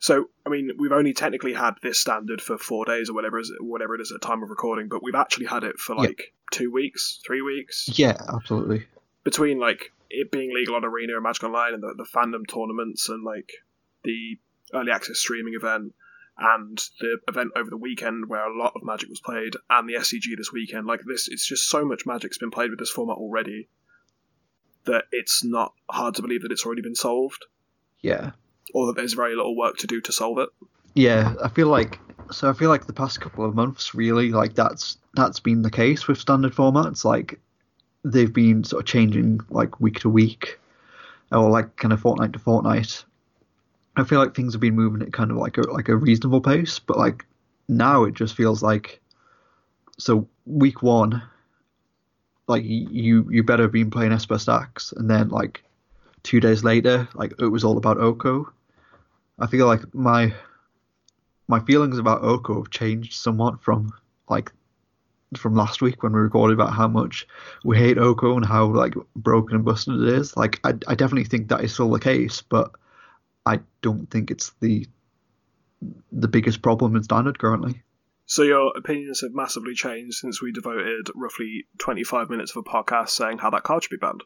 So, 0.00 0.26
I 0.46 0.50
mean, 0.50 0.70
we've 0.78 0.92
only 0.92 1.12
technically 1.12 1.54
had 1.54 1.74
this 1.82 1.98
standard 1.98 2.40
for 2.40 2.56
four 2.56 2.84
days 2.84 3.10
or 3.10 3.14
whatever 3.14 3.38
is 3.38 3.52
whatever 3.60 3.94
it 3.96 4.00
is 4.00 4.12
at 4.12 4.20
the 4.20 4.26
time 4.26 4.42
of 4.42 4.50
recording, 4.50 4.88
but 4.88 5.02
we've 5.02 5.14
actually 5.14 5.46
had 5.46 5.64
it 5.64 5.76
for 5.78 5.94
Yeah. 5.96 6.02
like 6.02 6.34
two 6.52 6.70
weeks, 6.72 7.20
three 7.26 7.42
weeks 7.42 7.88
Yeah, 7.98 8.16
absolutely. 8.32 8.86
between 9.24 9.58
like 9.58 9.92
it 10.10 10.30
being 10.30 10.54
legal 10.54 10.76
on 10.76 10.84
Arena 10.84 11.14
and 11.14 11.22
Magic 11.22 11.42
Online 11.44 11.74
and 11.74 11.82
the, 11.82 11.94
the 11.96 12.04
fandom 12.14 12.46
tournaments 12.46 13.08
and 13.08 13.24
like 13.24 13.50
the 14.04 14.38
early 14.72 14.92
access 14.92 15.18
streaming 15.18 15.54
event 15.54 15.92
and 16.38 16.78
the 17.00 17.18
event 17.28 17.50
over 17.56 17.68
the 17.70 17.76
weekend 17.76 18.28
where 18.28 18.46
a 18.48 18.56
lot 18.56 18.72
of 18.76 18.82
Magic 18.84 19.08
was 19.08 19.20
played 19.20 19.54
and 19.70 19.88
the 19.88 19.94
SCG 19.94 20.36
this 20.36 20.52
weekend. 20.52 20.86
Like 20.86 21.00
this, 21.06 21.28
it's 21.28 21.46
just 21.46 21.68
so 21.68 21.84
much 21.84 22.06
Magic's 22.06 22.38
been 22.38 22.50
played 22.50 22.70
with 22.70 22.78
this 22.78 22.90
format 22.90 23.16
already 23.16 23.68
that 24.84 25.04
it's 25.12 25.42
not 25.44 25.72
hard 25.90 26.14
to 26.14 26.22
believe 26.22 26.42
that 26.42 26.52
it's 26.52 26.64
already 26.64 26.82
been 26.82 26.94
solved 26.94 27.44
Yeah. 28.02 28.30
or 28.72 28.86
that 28.86 28.96
there's 28.96 29.14
very 29.14 29.34
little 29.34 29.56
work 29.56 29.76
to 29.78 29.86
do 29.86 30.00
to 30.00 30.12
solve 30.12 30.38
it. 30.38 30.48
Yeah, 30.94 31.34
I 31.42 31.48
feel 31.48 31.68
like 31.68 31.98
so 32.30 32.48
I 32.50 32.52
feel 32.52 32.68
like 32.68 32.86
the 32.86 32.92
past 32.92 33.20
couple 33.20 33.44
of 33.44 33.54
months 33.54 33.94
really 33.94 34.30
like 34.30 34.54
that's 34.54 34.98
that's 35.14 35.40
been 35.40 35.62
the 35.62 35.70
case 35.70 36.06
with 36.06 36.18
standard 36.18 36.52
formats. 36.54 37.04
Like 37.04 37.40
they've 38.04 38.32
been 38.32 38.64
sort 38.64 38.82
of 38.82 38.86
changing 38.86 39.40
like 39.50 39.80
week 39.80 40.00
to 40.00 40.08
week 40.08 40.58
or 41.32 41.50
like 41.50 41.76
kind 41.76 41.92
of 41.92 42.00
fortnight 42.00 42.32
to 42.34 42.38
fortnight. 42.38 43.04
I 43.98 44.04
feel 44.04 44.20
like 44.20 44.34
things 44.34 44.54
have 44.54 44.60
been 44.60 44.76
moving 44.76 45.02
at 45.02 45.12
kind 45.12 45.30
of 45.30 45.36
like 45.36 45.58
a 45.58 45.62
like 45.62 45.88
a 45.88 45.96
reasonable 45.96 46.40
pace, 46.40 46.78
but 46.78 46.98
like 46.98 47.26
now 47.68 48.04
it 48.04 48.14
just 48.14 48.36
feels 48.36 48.62
like 48.62 49.00
so 49.98 50.28
week 50.46 50.82
one 50.82 51.22
like 52.46 52.64
you 52.64 53.28
you 53.30 53.42
better 53.42 53.64
have 53.64 53.72
been 53.72 53.90
playing 53.90 54.12
Esper 54.12 54.38
stacks 54.38 54.92
and 54.92 55.10
then 55.10 55.28
like 55.28 55.62
two 56.22 56.40
days 56.40 56.64
later 56.64 57.06
like 57.14 57.32
it 57.38 57.46
was 57.46 57.64
all 57.64 57.76
about 57.76 57.98
Oko. 57.98 58.50
I 59.38 59.46
feel 59.46 59.66
like 59.66 59.94
my 59.94 60.32
my 61.46 61.60
feelings 61.60 61.98
about 61.98 62.22
Oko 62.22 62.62
have 62.62 62.70
changed 62.70 63.14
somewhat 63.14 63.60
from 63.60 63.92
like 64.28 64.52
from 65.36 65.54
last 65.54 65.82
week 65.82 66.02
when 66.02 66.12
we 66.12 66.20
recorded 66.20 66.54
about 66.54 66.72
how 66.72 66.88
much 66.88 67.26
we 67.64 67.76
hate 67.76 67.98
Oko 67.98 68.36
and 68.36 68.46
how 68.46 68.66
like 68.66 68.94
broken 69.16 69.56
and 69.56 69.64
busted 69.64 70.00
it 70.00 70.08
is. 70.08 70.36
Like 70.36 70.58
I, 70.64 70.70
I 70.86 70.94
definitely 70.94 71.24
think 71.24 71.48
that 71.48 71.62
is 71.62 71.74
still 71.74 71.90
the 71.90 72.00
case, 72.00 72.40
but 72.40 72.72
don't 73.82 74.10
think 74.10 74.30
it's 74.30 74.52
the 74.60 74.86
the 76.10 76.28
biggest 76.28 76.62
problem 76.62 76.96
in 76.96 77.02
standard 77.02 77.38
currently. 77.38 77.82
So 78.26 78.42
your 78.42 78.72
opinions 78.76 79.20
have 79.20 79.32
massively 79.32 79.74
changed 79.74 80.16
since 80.16 80.42
we 80.42 80.52
devoted 80.52 81.08
roughly 81.14 81.66
25 81.78 82.28
minutes 82.28 82.54
of 82.54 82.58
a 82.66 82.68
podcast 82.68 83.10
saying 83.10 83.38
how 83.38 83.50
that 83.50 83.62
card 83.62 83.82
should 83.84 83.90
be 83.90 83.96
banned. 83.96 84.22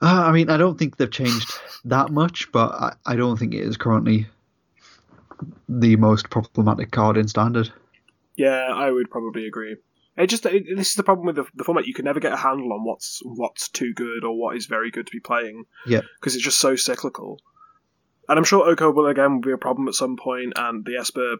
Uh, 0.00 0.22
I 0.26 0.32
mean, 0.32 0.48
I 0.48 0.56
don't 0.56 0.78
think 0.78 0.96
they've 0.96 1.10
changed 1.10 1.52
that 1.84 2.10
much, 2.10 2.50
but 2.52 2.70
I, 2.72 2.94
I 3.04 3.16
don't 3.16 3.36
think 3.36 3.52
it 3.52 3.64
is 3.64 3.76
currently 3.76 4.28
the 5.68 5.96
most 5.96 6.30
problematic 6.30 6.90
card 6.92 7.16
in 7.16 7.28
standard. 7.28 7.72
Yeah, 8.36 8.68
I 8.72 8.90
would 8.90 9.10
probably 9.10 9.46
agree. 9.46 9.76
It 10.16 10.28
just 10.28 10.46
it, 10.46 10.64
this 10.74 10.90
is 10.90 10.94
the 10.94 11.02
problem 11.02 11.26
with 11.26 11.36
the, 11.36 11.44
the 11.54 11.64
format. 11.64 11.86
You 11.86 11.94
can 11.94 12.04
never 12.04 12.20
get 12.20 12.32
a 12.32 12.36
handle 12.36 12.72
on 12.72 12.84
what's 12.84 13.20
what's 13.24 13.68
too 13.68 13.92
good 13.94 14.24
or 14.24 14.36
what 14.36 14.56
is 14.56 14.66
very 14.66 14.90
good 14.90 15.06
to 15.06 15.12
be 15.12 15.20
playing. 15.20 15.64
Yeah. 15.86 16.00
because 16.18 16.34
it's 16.34 16.44
just 16.44 16.58
so 16.58 16.74
cyclical. 16.74 17.38
And 18.28 18.38
I'm 18.38 18.44
sure 18.44 18.68
Oko 18.68 18.90
will 18.90 19.06
again 19.06 19.40
be 19.40 19.52
a 19.52 19.58
problem 19.58 19.88
at 19.88 19.94
some 19.94 20.16
point, 20.16 20.52
and 20.56 20.84
the 20.84 20.96
Esper. 20.96 21.36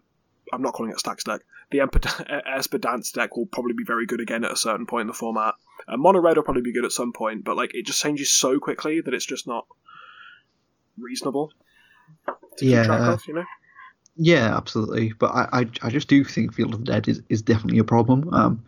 I'm 0.51 0.62
not 0.62 0.72
calling 0.72 0.90
it 0.92 0.98
stacks 0.98 1.24
deck. 1.24 1.42
The 1.70 1.79
Emper- 1.81 2.42
Esper 2.57 2.79
Dance 2.79 3.12
deck 3.12 3.37
will 3.37 3.44
probably 3.44 3.74
be 3.74 3.85
very 3.85 4.07
good 4.07 4.20
again 4.20 4.44
at 4.44 4.53
a 4.53 4.57
certain 4.57 4.87
point 4.87 5.03
in 5.03 5.07
the 5.09 5.12
format. 5.12 5.55
And 5.87 6.01
Mono 6.01 6.20
Red 6.20 6.37
will 6.38 6.44
probably 6.44 6.62
be 6.62 6.72
good 6.72 6.87
at 6.87 6.92
some 6.92 7.12
point, 7.12 7.44
but 7.44 7.57
like 7.57 7.74
it 7.74 7.85
just 7.85 8.01
changes 8.01 8.31
so 8.31 8.59
quickly 8.59 9.03
that 9.03 9.12
it's 9.12 9.27
just 9.27 9.46
not 9.46 9.66
reasonable. 10.96 11.53
To 12.27 12.35
keep 12.59 12.70
Yeah. 12.70 12.85
track 12.85 13.01
of, 13.03 13.22
you 13.29 13.35
know. 13.35 13.44
Yeah, 14.16 14.57
absolutely. 14.57 15.12
But 15.12 15.33
I, 15.33 15.48
I, 15.61 15.66
I 15.83 15.90
just 15.90 16.09
do 16.09 16.24
think 16.24 16.55
Field 16.55 16.72
of 16.72 16.81
the 16.81 16.90
Dead 16.92 17.07
is, 17.09 17.20
is 17.29 17.42
definitely 17.42 17.79
a 17.79 17.85
problem. 17.85 18.33
Um, 18.33 18.64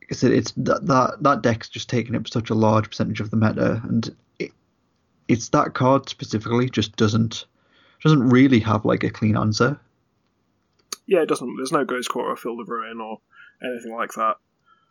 like 0.00 0.12
I 0.12 0.14
said, 0.14 0.30
it's 0.30 0.52
that, 0.52 0.86
that 0.86 1.16
that 1.22 1.42
deck's 1.42 1.68
just 1.68 1.88
taken 1.88 2.14
up 2.14 2.28
such 2.28 2.48
a 2.50 2.54
large 2.54 2.88
percentage 2.88 3.20
of 3.20 3.30
the 3.30 3.36
meta, 3.36 3.82
and 3.84 4.14
it's 5.28 5.48
that 5.50 5.74
card 5.74 6.08
specifically 6.08 6.68
just 6.70 6.96
doesn't 6.96 7.46
doesn't 8.02 8.28
really 8.28 8.60
have 8.60 8.84
like 8.84 9.04
a 9.04 9.10
clean 9.10 9.36
answer. 9.36 9.78
Yeah, 11.06 11.22
it 11.22 11.28
doesn't. 11.28 11.56
There's 11.56 11.72
no 11.72 11.84
Ghost 11.84 12.08
Quarter 12.08 12.30
or 12.32 12.36
Field 12.36 12.60
of 12.60 12.68
Ruin 12.68 13.00
or 13.00 13.18
anything 13.62 13.94
like 13.94 14.12
that. 14.14 14.36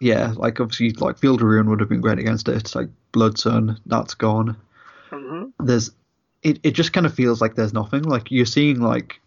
Yeah, 0.01 0.33
like 0.35 0.59
obviously, 0.59 0.91
like 0.91 1.17
Field 1.17 1.41
of 1.41 1.47
Ruin 1.47 1.69
would 1.69 1.79
have 1.79 1.89
been 1.89 2.01
great 2.01 2.19
against 2.19 2.47
it. 2.49 2.73
Like 2.75 2.89
Blood 3.11 3.37
Sun, 3.37 3.79
that's 3.85 4.13
gone. 4.13 4.57
hmm 5.09 5.45
there's 5.59 5.91
it, 6.43 6.59
it 6.63 6.71
just 6.71 6.93
kind 6.93 7.05
of 7.05 7.13
feels 7.13 7.41
like 7.41 7.55
there's 7.55 7.73
nothing 7.73 8.03
like 8.03 8.29
you're 8.31 8.45
seeing 8.45 8.79
like 8.79 9.19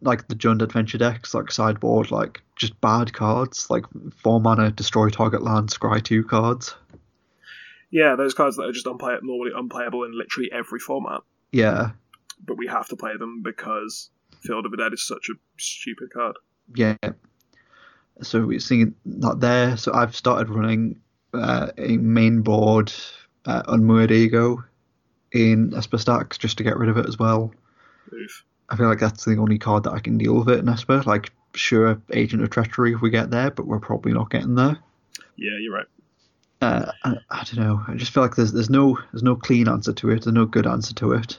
like 0.00 0.26
the 0.28 0.34
Jund 0.34 0.62
adventure 0.62 0.98
decks 0.98 1.34
like 1.34 1.50
sideboard 1.52 2.10
like 2.10 2.40
just 2.56 2.78
bad 2.80 3.12
cards 3.12 3.68
like 3.70 3.84
four 4.16 4.40
mana 4.40 4.70
destroy 4.70 5.08
target 5.08 5.42
land 5.42 5.68
scry 5.70 6.02
two 6.02 6.24
cards 6.24 6.74
Yeah, 7.90 8.16
those 8.16 8.34
cards 8.34 8.56
that 8.56 8.64
are 8.64 8.72
just 8.72 8.86
unplay- 8.86 9.22
normally 9.22 9.52
unplayable 9.54 10.04
in 10.04 10.16
literally 10.16 10.50
every 10.52 10.78
format, 10.80 11.20
yeah 11.52 11.90
but 12.46 12.56
we 12.56 12.66
have 12.68 12.86
to 12.88 12.94
play 12.96 13.16
them 13.16 13.42
because 13.42 14.10
Field 14.42 14.64
of 14.64 14.70
the 14.70 14.76
Dead 14.76 14.92
is 14.92 15.04
such 15.04 15.28
a 15.30 15.34
stupid 15.58 16.12
card. 16.12 16.36
yeah 16.76 16.94
so 18.22 18.44
we're 18.44 18.60
seeing 18.60 18.94
that 19.06 19.40
there 19.40 19.76
so 19.76 19.92
I've 19.92 20.14
started 20.14 20.48
running 20.50 21.00
uh, 21.34 21.68
a 21.78 21.96
main 21.96 22.42
board 22.42 22.92
uh, 23.46 23.62
unmoored 23.68 24.10
ego 24.12 24.62
in 25.32 25.72
Esper 25.76 25.98
stacks 25.98 26.38
just 26.38 26.58
to 26.58 26.64
get 26.64 26.76
rid 26.76 26.88
of 26.90 26.96
it 26.98 27.06
as 27.06 27.18
well 27.18 27.52
Oof. 28.12 28.44
I 28.68 28.76
feel 28.76 28.88
like 28.88 29.00
that's 29.00 29.24
the 29.24 29.36
only 29.38 29.58
card 29.58 29.84
that 29.84 29.92
I 29.92 29.98
can 30.00 30.18
deal 30.18 30.36
with 30.38 30.48
it 30.48 30.58
in 30.60 30.68
Esper 30.68 31.02
like 31.06 31.30
sure 31.54 32.00
Agent 32.12 32.42
of 32.42 32.50
Treachery 32.50 32.92
if 32.92 33.00
we 33.00 33.10
get 33.10 33.30
there 33.30 33.50
but 33.50 33.66
we're 33.66 33.80
probably 33.80 34.12
not 34.12 34.30
getting 34.30 34.54
there 34.54 34.78
Yeah, 35.36 35.58
you're 35.60 35.74
right. 35.74 35.86
Uh, 36.60 36.90
I, 37.04 37.16
I 37.30 37.44
don't 37.44 37.64
know. 37.64 37.84
I 37.86 37.94
just 37.94 38.12
feel 38.12 38.22
like 38.22 38.36
there's 38.36 38.52
there's 38.52 38.70
no 38.70 38.98
there's 39.12 39.22
no 39.22 39.36
clean 39.36 39.68
answer 39.68 39.92
to 39.92 40.10
it. 40.10 40.24
There's 40.24 40.34
no 40.34 40.46
good 40.46 40.66
answer 40.66 40.94
to 40.94 41.12
it, 41.12 41.38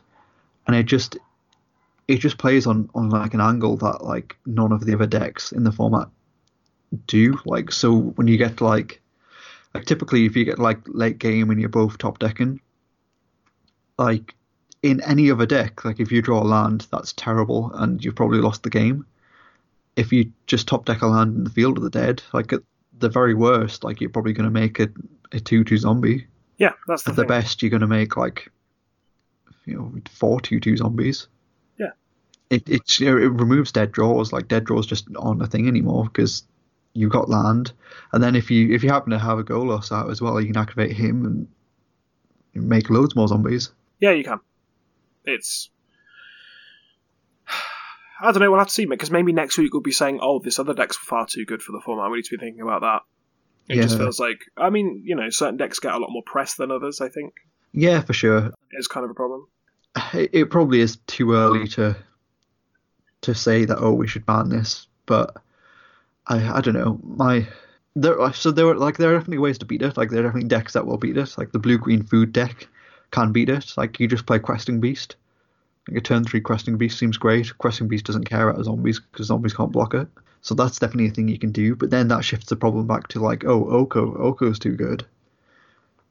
and 0.67 0.75
it 0.75 0.83
just 0.83 1.17
it 2.07 2.19
just 2.19 2.37
plays 2.37 2.65
on 2.65 2.89
on 2.95 3.09
like 3.09 3.33
an 3.33 3.41
angle 3.41 3.77
that 3.77 4.03
like 4.03 4.37
none 4.45 4.71
of 4.71 4.85
the 4.85 4.93
other 4.93 5.07
decks 5.07 5.51
in 5.51 5.63
the 5.63 5.71
format 5.71 6.07
do. 7.05 7.39
Like 7.45 7.71
so 7.71 7.95
when 7.95 8.27
you 8.27 8.37
get 8.37 8.61
like 8.61 9.01
like 9.73 9.85
typically 9.85 10.25
if 10.25 10.35
you 10.35 10.45
get 10.45 10.59
like 10.59 10.79
late 10.87 11.19
game 11.19 11.49
and 11.49 11.59
you're 11.59 11.69
both 11.69 11.97
top 11.97 12.19
decking, 12.19 12.61
like 13.97 14.35
in 14.81 15.01
any 15.01 15.29
other 15.29 15.45
deck, 15.45 15.83
like 15.83 15.99
if 15.99 16.11
you 16.11 16.21
draw 16.21 16.41
a 16.41 16.45
land, 16.45 16.87
that's 16.91 17.11
terrible 17.13 17.71
and 17.73 18.03
you've 18.03 18.15
probably 18.15 18.39
lost 18.39 18.63
the 18.63 18.69
game. 18.69 19.05
If 19.97 20.13
you 20.13 20.31
just 20.47 20.67
top 20.67 20.85
deck 20.85 21.01
a 21.01 21.07
land 21.07 21.35
in 21.35 21.43
the 21.43 21.49
field 21.49 21.77
of 21.77 21.83
the 21.83 21.89
dead, 21.89 22.23
like 22.31 22.53
the 22.99 23.09
very 23.09 23.33
worst, 23.33 23.83
like 23.83 24.01
you're 24.01 24.09
probably 24.09 24.33
going 24.33 24.45
to 24.51 24.59
make 24.59 24.79
a 24.79 24.89
a 25.31 25.39
two 25.39 25.63
two 25.63 25.77
zombie. 25.77 26.27
Yeah, 26.57 26.73
that's 26.87 27.03
the 27.03 27.11
At 27.11 27.15
the 27.15 27.21
thing. 27.23 27.27
best, 27.29 27.61
you're 27.61 27.69
going 27.69 27.81
to 27.81 27.87
make 27.87 28.17
like 28.17 28.51
you 29.65 29.75
know 29.77 29.93
four 30.11 30.39
two 30.41 30.59
two 30.59 30.75
zombies. 30.77 31.27
Yeah. 31.77 31.91
It 32.49 32.67
it 32.67 33.01
it 33.01 33.13
removes 33.13 33.71
dead 33.71 33.91
draws. 33.91 34.33
Like 34.33 34.47
dead 34.47 34.65
draws 34.65 34.85
just 34.87 35.07
aren't 35.17 35.41
a 35.41 35.47
thing 35.47 35.67
anymore 35.67 36.05
because 36.05 36.43
you've 36.93 37.11
got 37.11 37.29
land, 37.29 37.71
and 38.13 38.21
then 38.23 38.35
if 38.35 38.49
you 38.51 38.73
if 38.73 38.83
you 38.83 38.89
happen 38.89 39.11
to 39.11 39.19
have 39.19 39.39
a 39.39 39.43
Golos 39.43 39.91
out 39.91 40.09
as 40.09 40.21
well, 40.21 40.39
you 40.41 40.47
can 40.47 40.57
activate 40.57 40.91
him 40.91 41.25
and 41.25 41.47
make 42.67 42.89
loads 42.89 43.15
more 43.15 43.27
zombies. 43.27 43.71
Yeah, 43.99 44.11
you 44.11 44.23
can. 44.23 44.39
It's 45.25 45.69
I 48.21 48.31
don't 48.31 48.41
know. 48.41 48.49
We'll 48.51 48.59
have 48.59 48.67
to 48.67 48.73
see 48.73 48.85
mate. 48.85 48.95
because 48.97 49.11
maybe 49.11 49.31
next 49.31 49.57
week 49.57 49.73
we'll 49.73 49.81
be 49.81 49.91
saying, 49.91 50.19
"Oh, 50.21 50.39
this 50.39 50.59
other 50.59 50.73
deck's 50.73 50.97
far 50.97 51.25
too 51.25 51.45
good 51.45 51.61
for 51.61 51.71
the 51.71 51.81
format. 51.81 52.11
We 52.11 52.17
need 52.17 52.25
to 52.25 52.37
be 52.37 52.43
thinking 52.43 52.61
about 52.61 52.81
that." 52.81 53.01
It 53.69 53.75
Yeah. 53.77 53.83
just 53.83 53.97
feels 53.97 54.19
like, 54.19 54.39
I 54.57 54.69
mean, 54.71 55.03
you 55.05 55.15
know, 55.15 55.29
certain 55.29 55.57
decks 55.57 55.79
get 55.79 55.93
a 55.93 55.97
lot 55.99 56.09
more 56.11 56.23
press 56.25 56.55
than 56.55 56.71
others. 56.71 57.01
I 57.01 57.09
think 57.09 57.33
Yeah, 57.71 58.01
for 58.01 58.13
sure. 58.13 58.51
It's 58.71 58.87
kind 58.87 59.03
of 59.03 59.11
a 59.11 59.13
problem. 59.13 59.47
It, 60.13 60.29
it 60.33 60.45
probably 60.49 60.79
is 60.81 60.97
too 61.07 61.33
early 61.33 61.67
to 61.69 61.95
to 63.21 63.35
say 63.35 63.65
that 63.65 63.77
oh 63.79 63.91
we 63.93 64.07
should 64.07 64.25
ban 64.25 64.49
this, 64.49 64.87
but 65.05 65.35
I 66.27 66.57
I 66.57 66.61
don't 66.61 66.73
know 66.75 66.99
my. 67.03 67.47
There, 67.95 68.19
are- 68.21 68.33
so 68.33 68.51
there 68.51 68.67
are 68.67 68.75
like 68.75 68.97
there 68.97 69.09
are 69.11 69.17
definitely 69.17 69.39
ways 69.39 69.57
to 69.59 69.65
beat 69.65 69.81
it. 69.81 69.97
Like 69.97 70.09
there 70.09 70.19
are 70.21 70.23
definitely 70.23 70.47
decks 70.47 70.73
that 70.73 70.85
will 70.85 70.97
beat 70.97 71.17
it. 71.17 71.37
Like 71.37 71.51
the 71.51 71.59
blue 71.59 71.77
green 71.77 72.03
food 72.03 72.31
deck 72.31 72.67
can 73.11 73.31
beat 73.31 73.49
it. 73.49 73.73
Like 73.77 73.99
you 73.99 74.07
just 74.07 74.25
play 74.25 74.39
questing 74.39 74.79
beast. 74.79 75.15
Like 75.89 75.97
a 75.97 76.01
turn 76.01 76.23
three 76.23 76.39
questing 76.39 76.77
beast 76.77 76.99
seems 76.99 77.17
great. 77.17 77.57
Questing 77.57 77.87
beast 77.87 78.05
doesn't 78.05 78.25
care 78.25 78.47
about 78.47 78.63
zombies 78.63 78.99
because 78.99 79.25
zombies 79.25 79.55
can't 79.55 79.71
block 79.71 79.95
it. 79.95 80.07
So 80.41 80.53
that's 80.53 80.77
definitely 80.77 81.07
a 81.07 81.11
thing 81.11 81.27
you 81.27 81.39
can 81.39 81.51
do. 81.51 81.75
But 81.75 81.89
then 81.89 82.09
that 82.09 82.23
shifts 82.23 82.45
the 82.47 82.55
problem 82.55 82.85
back 82.85 83.07
to 83.09 83.19
like 83.19 83.43
oh 83.43 83.67
Oko 83.67 84.13
Oko's 84.15 84.59
too 84.59 84.75
good. 84.75 85.03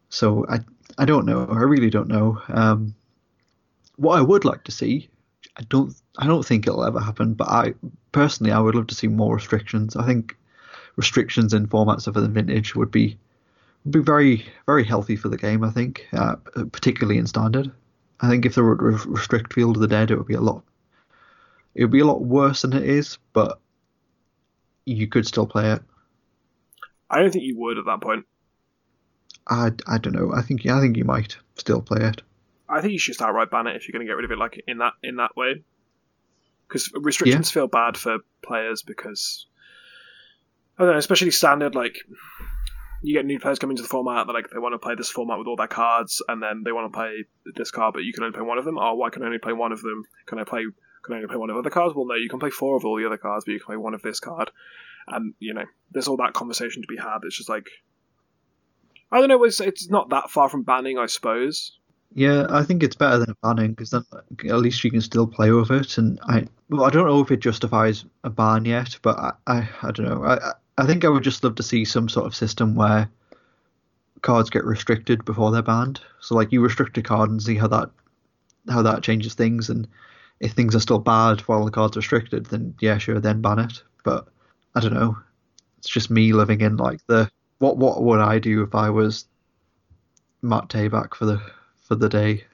So 0.09 0.45
I 0.49 0.61
I 0.99 1.05
don't 1.05 1.27
know. 1.27 1.47
I 1.49 1.61
really 1.61 1.91
don't 1.91 2.09
know. 2.09 2.43
Um, 2.49 2.95
what 3.97 4.19
I 4.19 4.23
would 4.23 4.45
like 4.45 4.65
to 4.65 4.73
see, 4.73 5.09
I 5.57 5.63
don't 5.69 5.95
I 6.19 6.27
don't 6.27 6.45
think 6.45 6.67
it'll 6.67 6.85
ever 6.85 6.99
happen. 6.99 7.35
But 7.35 7.49
I 7.49 7.75
personally 8.11 8.51
I 8.51 8.59
would 8.59 8.75
love 8.75 8.89
to 8.89 8.97
see 8.97 9.07
more 9.07 9.37
restrictions. 9.37 9.95
I 9.95 10.05
think 10.05 10.37
restrictions 10.97 11.55
in 11.55 11.69
formats 11.69 12.09
other 12.09 12.21
than 12.21 12.35
vintage 12.35 12.75
would 12.75 12.91
be 12.91 13.17
would 13.85 13.93
be 13.93 14.01
very 14.01 14.45
very 14.67 14.83
healthy 14.83 15.15
for 15.15 15.29
the 15.29 15.39
game. 15.39 15.63
I 15.63 15.71
think, 15.71 16.09
uh, 16.13 16.35
particularly 16.73 17.19
in 17.19 17.29
standard. 17.29 17.71
I 18.21 18.29
think 18.29 18.45
if 18.47 18.55
there 18.55 18.65
were 18.65 18.75
re- 18.75 18.99
restrict 19.07 19.53
Field 19.53 19.77
of 19.77 19.81
the 19.81 19.89
Dead, 19.89 20.11
it 20.11 20.17
would 20.17 20.27
be 20.27 20.35
a 20.35 20.41
lot. 20.41 20.65
It 21.75 21.85
would 21.85 21.93
be 21.93 22.01
a 22.01 22.07
lot 22.07 22.23
worse 22.23 22.63
than 22.63 22.73
it 22.73 22.83
is, 22.83 23.19
but 23.33 23.61
you 24.85 25.07
could 25.07 25.27
still 25.27 25.47
play 25.47 25.73
it. 25.73 25.83
I 27.11 27.21
don't 27.21 27.31
think 27.31 27.45
you 27.45 27.59
would 27.59 27.79
at 27.79 27.87
that 27.87 28.01
point. 28.01 28.27
I, 29.49 29.71
I 29.87 29.99
don't 29.99 30.15
know. 30.15 30.33
I 30.35 30.43
think 30.43 30.67
I 30.67 30.81
think 30.81 30.97
you 30.97 31.05
might 31.05 31.37
still 31.57 31.81
play 31.81 32.07
it. 32.07 32.23
I 32.69 32.81
think 32.81 32.93
you 32.93 32.99
should 32.99 33.15
start 33.15 33.35
right 33.35 33.51
ban 33.51 33.67
it 33.67 33.77
if 33.77 33.89
you're 33.89 33.93
going 33.93 34.07
to 34.07 34.11
get 34.11 34.17
rid 34.17 34.25
of 34.25 34.31
it 34.31 34.39
like 34.39 34.63
in 34.67 34.79
that 34.79 34.95
in 35.03 35.17
that 35.17 35.37
way. 35.37 35.63
Because 36.67 36.93
restrictions 36.95 37.51
feel 37.51 37.67
bad 37.67 37.97
for 37.97 38.19
players 38.43 38.83
because 38.83 39.47
I 40.79 40.85
don't 40.85 40.93
know, 40.93 40.99
especially 40.99 41.31
standard. 41.31 41.75
Like 41.75 41.97
you 43.03 43.15
get 43.15 43.27
new 43.27 43.39
players 43.39 43.59
coming 43.59 43.77
to 43.77 43.83
the 43.83 43.89
format 43.89 44.27
that 44.27 44.33
like 44.33 44.51
they 44.51 44.59
want 44.59 44.75
to 44.75 44.79
play 44.79 44.95
this 44.95 45.11
format 45.11 45.39
with 45.39 45.47
all 45.47 45.57
their 45.57 45.67
cards, 45.67 46.23
and 46.29 46.43
then 46.43 46.63
they 46.65 46.73
want 46.73 46.93
to 46.93 46.97
play 46.97 47.25
this 47.57 47.71
card, 47.71 47.95
but 47.95 48.05
you 48.05 48.13
can 48.13 48.25
only 48.25 48.35
play 48.35 48.47
one 48.47 48.59
of 48.59 48.65
them. 48.65 48.79
Oh, 48.79 48.95
why 48.95 49.11
can 49.11 49.23
I 49.23 49.27
only 49.27 49.39
play 49.39 49.53
one 49.53 49.73
of 49.73 49.83
them? 49.83 50.05
Can 50.27 50.39
I 50.39 50.45
play? 50.45 50.65
Can 51.05 51.15
I 51.15 51.17
only 51.17 51.29
play 51.29 51.37
one 51.37 51.51
of 51.51 51.57
other 51.57 51.71
cards? 51.71 51.95
Well, 51.95 52.07
no, 52.07 52.15
you 52.15 52.29
can 52.29 52.41
play 52.41 52.51
four 52.51 52.77
of 52.77 52.85
all 52.85 52.97
the 52.97 53.07
other 53.07 53.17
cards, 53.17 53.45
but 53.45 53.53
you 53.53 53.61
can 53.61 53.67
play 53.67 53.77
one 53.77 53.95
of 53.95 54.03
this 54.03 54.21
card. 54.21 54.51
And 55.07 55.35
you 55.39 55.55
know, 55.55 55.65
there's 55.91 56.09
all 56.09 56.17
that 56.19 56.35
conversation 56.35 56.83
to 56.83 56.89
be 56.89 56.97
had. 56.97 57.19
It's 57.23 57.37
just 57.37 57.49
like 57.49 57.69
I 59.11 59.21
don't 59.21 59.29
know. 59.29 59.45
It's 59.45 59.61
it's 59.61 59.89
not 59.89 60.11
that 60.11 60.31
far 60.31 60.49
from 60.49 60.63
banning, 60.63 60.99
I 60.99 61.07
suppose. 61.07 61.79
Yeah, 62.15 62.47
I 62.49 62.63
think 62.63 62.83
it's 62.83 62.97
better 62.97 63.19
than 63.19 63.35
banning 63.43 63.73
because 63.73 63.91
then 63.91 64.05
at 64.49 64.59
least 64.59 64.83
you 64.83 64.91
can 64.91 65.03
still 65.03 65.27
play 65.27 65.51
with 65.51 65.71
it. 65.71 65.99
And 65.99 66.19
I, 66.23 66.47
well, 66.71 66.85
I 66.85 66.91
don't 66.91 67.07
know 67.07 67.21
if 67.21 67.31
it 67.31 67.41
justifies 67.41 68.05
a 68.25 68.31
ban 68.31 68.65
yet, 68.65 68.99
but 69.03 69.19
I, 69.19 69.33
I, 69.47 69.69
I 69.83 69.91
don't 69.91 70.07
know. 70.07 70.25
I, 70.25 70.53
I- 70.79 70.87
think 70.87 71.05
I 71.05 71.09
would 71.09 71.25
just 71.25 71.45
love 71.45 71.57
to 71.57 71.63
see 71.63 71.85
some 71.85 72.09
sort 72.09 72.27
of 72.27 72.35
system 72.35 72.75
where 72.75 73.11
cards 74.23 74.51
get 74.51 74.65
restricted 74.65 75.25
before 75.25 75.51
they're 75.51 75.63
banned. 75.63 76.01
So 76.21 76.35
like 76.35 76.53
you 76.53 76.61
restrict 76.61 76.99
a 76.99 77.03
card 77.03 77.31
and 77.31 77.43
see 77.43 77.57
how 77.57 77.69
that, 77.69 77.91
how 78.69 78.83
that 78.83 79.03
changes 79.03 79.35
things. 79.35 79.69
And 79.71 79.87
if 80.41 80.53
things 80.53 80.75
are 80.75 80.81
still 80.81 80.99
bad 80.99 81.41
while 81.43 81.65
the 81.65 81.71
card's 81.71 81.97
restricted, 81.97 82.47
then 82.47 82.75
yeah, 82.81 82.99
sure, 82.99 83.21
then 83.21 83.43
ban 83.43 83.59
it. 83.59 83.83
But 84.05 84.29
I 84.75 84.81
don't 84.81 84.95
know. 84.95 85.17
It's 85.79 85.89
just 85.89 86.11
me 86.11 86.33
living 86.33 86.61
in 86.61 86.77
like 86.77 87.01
the 87.07 87.31
what 87.59 87.77
what 87.77 88.03
would 88.03 88.21
I 88.21 88.39
do 88.39 88.63
if 88.63 88.75
I 88.75 88.91
was 88.91 89.27
Matt 90.43 90.69
Tabak 90.69 91.15
for 91.15 91.27
the 91.27 91.41
for 91.83 91.95
the 91.95 92.09
day? 92.09 92.45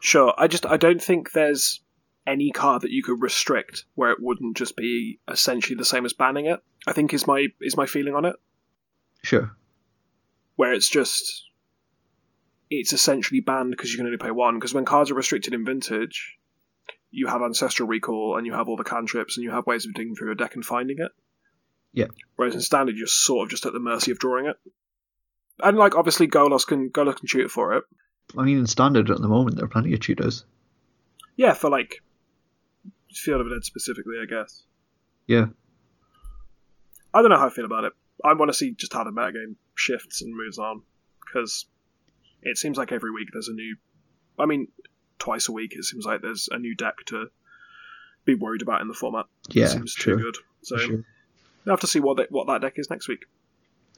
Sure. 0.00 0.34
I 0.36 0.46
just 0.46 0.66
I 0.66 0.76
don't 0.76 1.02
think 1.02 1.32
there's 1.32 1.80
any 2.26 2.50
card 2.50 2.82
that 2.82 2.90
you 2.90 3.02
could 3.02 3.22
restrict 3.22 3.84
where 3.94 4.10
it 4.10 4.18
wouldn't 4.20 4.56
just 4.56 4.76
be 4.76 5.20
essentially 5.30 5.76
the 5.76 5.84
same 5.84 6.04
as 6.04 6.12
banning 6.12 6.46
it. 6.46 6.60
I 6.86 6.92
think 6.92 7.14
is 7.14 7.26
my 7.26 7.48
is 7.60 7.76
my 7.76 7.86
feeling 7.86 8.14
on 8.14 8.24
it. 8.24 8.36
Sure. 9.22 9.56
Where 10.56 10.72
it's 10.72 10.88
just 10.88 11.44
it's 12.70 12.92
essentially 12.92 13.40
banned 13.40 13.70
because 13.70 13.92
you 13.92 13.96
can 13.96 14.06
only 14.06 14.18
play 14.18 14.30
one. 14.30 14.56
Because 14.56 14.74
when 14.74 14.84
cards 14.84 15.10
are 15.10 15.14
restricted 15.14 15.54
in 15.54 15.64
vintage, 15.64 16.36
you 17.10 17.28
have 17.28 17.42
ancestral 17.42 17.88
recall 17.88 18.36
and 18.36 18.46
you 18.46 18.52
have 18.52 18.68
all 18.68 18.76
the 18.76 18.84
cantrips 18.84 19.36
and 19.36 19.44
you 19.44 19.50
have 19.50 19.66
ways 19.66 19.86
of 19.86 19.94
digging 19.94 20.14
through 20.14 20.28
your 20.28 20.34
deck 20.34 20.54
and 20.54 20.64
finding 20.64 20.98
it. 20.98 21.12
Yeah. 21.92 22.08
Whereas 22.36 22.54
in 22.54 22.60
standard, 22.60 22.96
you're 22.96 23.06
sort 23.06 23.46
of 23.46 23.50
just 23.50 23.64
at 23.66 23.72
the 23.72 23.80
mercy 23.80 24.10
of 24.10 24.18
drawing 24.18 24.46
it. 24.46 24.56
And 25.62 25.78
like 25.78 25.94
obviously, 25.94 26.28
Golos 26.28 26.66
can 26.66 26.90
Golos 26.90 27.16
can 27.16 27.26
shoot 27.26 27.50
for 27.50 27.74
it. 27.74 27.84
I 28.36 28.42
mean, 28.42 28.58
in 28.58 28.66
standard 28.66 29.10
at 29.10 29.20
the 29.20 29.28
moment, 29.28 29.56
there 29.56 29.64
are 29.64 29.68
plenty 29.68 29.94
of 29.94 30.00
tutors. 30.00 30.44
Yeah, 31.36 31.54
for 31.54 31.70
like 31.70 32.02
Field 33.18 33.40
of 33.40 33.48
Dead 33.48 33.64
specifically, 33.64 34.16
I 34.22 34.26
guess. 34.26 34.62
Yeah. 35.26 35.46
I 37.12 37.22
don't 37.22 37.30
know 37.30 37.38
how 37.38 37.46
I 37.46 37.50
feel 37.50 37.64
about 37.64 37.84
it. 37.84 37.92
I 38.24 38.32
want 38.34 38.50
to 38.50 38.56
see 38.56 38.72
just 38.72 38.92
how 38.92 39.04
the 39.04 39.10
metagame 39.10 39.56
shifts 39.74 40.22
and 40.22 40.34
moves 40.34 40.58
on 40.58 40.82
because 41.20 41.66
it 42.42 42.56
seems 42.56 42.78
like 42.78 42.92
every 42.92 43.10
week 43.10 43.28
there's 43.32 43.48
a 43.48 43.52
new. 43.52 43.76
I 44.38 44.46
mean, 44.46 44.68
twice 45.18 45.48
a 45.48 45.52
week 45.52 45.72
it 45.74 45.84
seems 45.84 46.04
like 46.04 46.22
there's 46.22 46.48
a 46.50 46.58
new 46.58 46.74
deck 46.74 46.96
to 47.06 47.26
be 48.24 48.34
worried 48.34 48.62
about 48.62 48.80
in 48.80 48.88
the 48.88 48.94
format. 48.94 49.26
Yeah, 49.50 49.64
it 49.64 49.70
seems 49.70 49.92
sure. 49.92 50.16
too 50.16 50.22
good. 50.24 50.36
So 50.62 50.76
sure. 50.76 51.04
we'll 51.64 51.72
have 51.72 51.80
to 51.80 51.86
see 51.86 52.00
what 52.00 52.18
that 52.18 52.30
what 52.30 52.46
that 52.48 52.60
deck 52.60 52.74
is 52.76 52.90
next 52.90 53.08
week. 53.08 53.24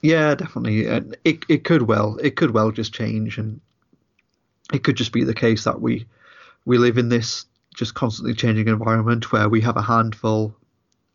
Yeah, 0.01 0.35
definitely. 0.35 0.85
And 0.87 1.17
it 1.25 1.45
it 1.49 1.63
could 1.63 1.83
well 1.83 2.17
it 2.17 2.35
could 2.35 2.51
well 2.51 2.71
just 2.71 2.93
change, 2.93 3.37
and 3.37 3.59
it 4.73 4.83
could 4.83 4.95
just 4.95 5.11
be 5.11 5.23
the 5.23 5.33
case 5.33 5.65
that 5.65 5.81
we 5.81 6.05
we 6.65 6.77
live 6.77 6.97
in 6.97 7.09
this 7.09 7.45
just 7.79 7.93
constantly 7.93 8.33
changing 8.33 8.67
environment 8.67 9.31
where 9.31 9.47
we 9.47 9.61
have 9.61 9.77
a 9.77 9.81
handful 9.81 10.53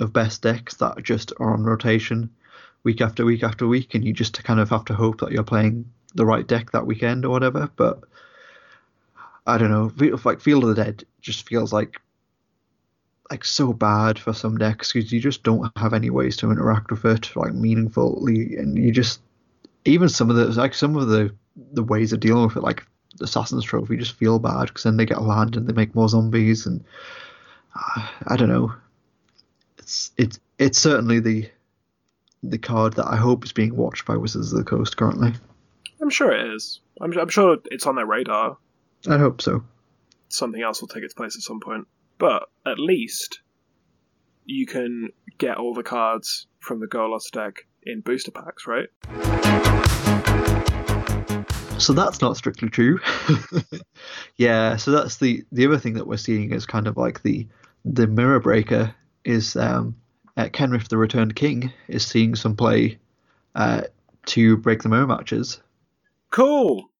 of 0.00 0.14
best 0.14 0.40
decks 0.40 0.76
that 0.76 1.02
just 1.02 1.30
are 1.38 1.52
on 1.52 1.62
rotation 1.62 2.30
week 2.84 3.02
after 3.02 3.22
week 3.22 3.42
after 3.42 3.66
week, 3.66 3.94
and 3.94 4.02
you 4.02 4.14
just 4.14 4.42
kind 4.42 4.58
of 4.58 4.70
have 4.70 4.86
to 4.86 4.94
hope 4.94 5.20
that 5.20 5.30
you're 5.30 5.44
playing 5.44 5.84
the 6.14 6.24
right 6.24 6.46
deck 6.46 6.72
that 6.72 6.86
weekend 6.86 7.26
or 7.26 7.28
whatever. 7.28 7.68
But 7.76 8.00
I 9.46 9.58
don't 9.58 9.70
know. 9.70 9.92
Like 10.24 10.40
Field 10.40 10.64
of 10.64 10.74
the 10.74 10.82
Dead 10.82 11.04
just 11.20 11.46
feels 11.46 11.70
like 11.70 12.00
like 13.30 13.44
so 13.44 13.74
bad 13.74 14.18
for 14.18 14.32
some 14.32 14.56
decks 14.56 14.90
because 14.90 15.12
you 15.12 15.20
just 15.20 15.42
don't 15.42 15.70
have 15.76 15.92
any 15.92 16.08
ways 16.08 16.38
to 16.38 16.50
interact 16.50 16.90
with 16.90 17.04
it 17.04 17.36
like 17.36 17.52
meaningfully, 17.52 18.56
and 18.56 18.78
you 18.78 18.90
just 18.90 19.20
even 19.84 20.08
some 20.08 20.30
of 20.30 20.36
the 20.36 20.46
like 20.46 20.72
some 20.72 20.96
of 20.96 21.08
the 21.08 21.34
the 21.72 21.82
ways 21.82 22.14
of 22.14 22.20
dealing 22.20 22.46
with 22.46 22.56
it, 22.56 22.62
like 22.62 22.86
Assassin's 23.20 23.64
Trophy, 23.64 23.96
just 23.96 24.16
feel 24.16 24.38
bad 24.38 24.66
because 24.66 24.82
then 24.84 24.96
they 24.96 25.06
get 25.06 25.22
land 25.22 25.56
and 25.56 25.66
they 25.66 25.72
make 25.72 25.94
more 25.94 26.08
zombies, 26.08 26.66
and 26.66 26.84
uh, 27.74 28.08
I 28.26 28.36
don't 28.36 28.48
know. 28.48 28.74
It's 29.78 30.12
it's 30.16 30.40
it's 30.58 30.78
certainly 30.78 31.20
the 31.20 31.48
the 32.42 32.58
card 32.58 32.94
that 32.94 33.06
I 33.06 33.16
hope 33.16 33.44
is 33.44 33.52
being 33.52 33.76
watched 33.76 34.04
by 34.04 34.16
Wizards 34.16 34.52
of 34.52 34.58
the 34.58 34.64
Coast 34.64 34.96
currently. 34.96 35.32
I'm 36.00 36.10
sure 36.10 36.32
it 36.32 36.54
is. 36.54 36.80
I'm, 37.00 37.16
I'm 37.18 37.28
sure 37.28 37.56
it's 37.70 37.86
on 37.86 37.96
their 37.96 38.06
radar. 38.06 38.58
I 39.08 39.18
hope 39.18 39.40
so. 39.40 39.64
Something 40.28 40.62
else 40.62 40.80
will 40.80 40.88
take 40.88 41.02
its 41.02 41.14
place 41.14 41.36
at 41.36 41.42
some 41.42 41.60
point. 41.60 41.86
But 42.18 42.44
at 42.66 42.78
least 42.78 43.40
you 44.44 44.66
can 44.66 45.08
get 45.38 45.56
all 45.56 45.74
the 45.74 45.82
cards 45.82 46.46
from 46.60 46.80
the 46.80 46.86
Golos 46.86 47.30
deck 47.32 47.66
in 47.82 48.00
booster 48.00 48.30
packs, 48.30 48.66
right? 48.66 48.88
So 51.78 51.92
that's 51.92 52.20
not 52.20 52.36
strictly 52.36 52.70
true. 52.70 53.00
yeah, 54.36 54.76
so 54.76 54.90
that's 54.90 55.18
the 55.18 55.44
the 55.52 55.66
other 55.66 55.78
thing 55.78 55.94
that 55.94 56.06
we're 56.06 56.16
seeing 56.16 56.52
is 56.52 56.66
kind 56.66 56.86
of 56.86 56.96
like 56.96 57.22
the 57.22 57.46
the 57.84 58.06
mirror 58.06 58.40
breaker 58.40 58.94
is 59.24 59.56
um, 59.56 59.96
uh, 60.36 60.44
Kenrith 60.44 60.88
the 60.88 60.96
Returned 60.96 61.36
King 61.36 61.72
is 61.88 62.06
seeing 62.06 62.34
some 62.34 62.56
play 62.56 62.98
uh, 63.54 63.82
to 64.26 64.56
break 64.56 64.82
the 64.82 64.88
mirror 64.88 65.06
matches. 65.06 65.60
Cool. 66.30 66.90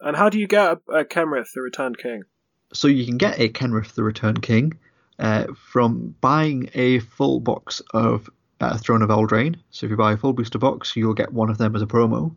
And 0.00 0.16
how 0.16 0.28
do 0.28 0.38
you 0.38 0.46
get 0.46 0.78
a, 0.88 0.92
a 0.92 1.04
Kenrith, 1.04 1.52
the 1.54 1.62
Returned 1.62 1.98
King? 1.98 2.24
So 2.72 2.88
you 2.88 3.06
can 3.06 3.16
get 3.16 3.40
a 3.40 3.48
Kenrith 3.48 3.94
the 3.94 4.02
Returned 4.02 4.42
King 4.42 4.78
uh, 5.18 5.46
from 5.54 6.14
buying 6.20 6.68
a 6.74 6.98
full 7.00 7.40
box 7.40 7.80
of 7.92 8.28
uh, 8.60 8.76
Throne 8.78 9.02
of 9.02 9.10
Eldraine. 9.10 9.56
So 9.70 9.86
if 9.86 9.90
you 9.90 9.96
buy 9.96 10.12
a 10.12 10.16
full 10.16 10.32
booster 10.32 10.58
box, 10.58 10.94
you'll 10.96 11.14
get 11.14 11.32
one 11.32 11.50
of 11.50 11.58
them 11.58 11.74
as 11.74 11.82
a 11.82 11.86
promo. 11.86 12.34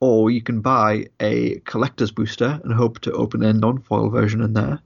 Or 0.00 0.30
you 0.30 0.42
can 0.42 0.60
buy 0.60 1.06
a 1.20 1.58
collector's 1.60 2.10
booster 2.10 2.60
and 2.62 2.72
hope 2.74 3.00
to 3.00 3.12
open 3.12 3.42
a 3.42 3.52
non-foil 3.52 4.10
version 4.10 4.42
in 4.42 4.52
there. 4.52 4.80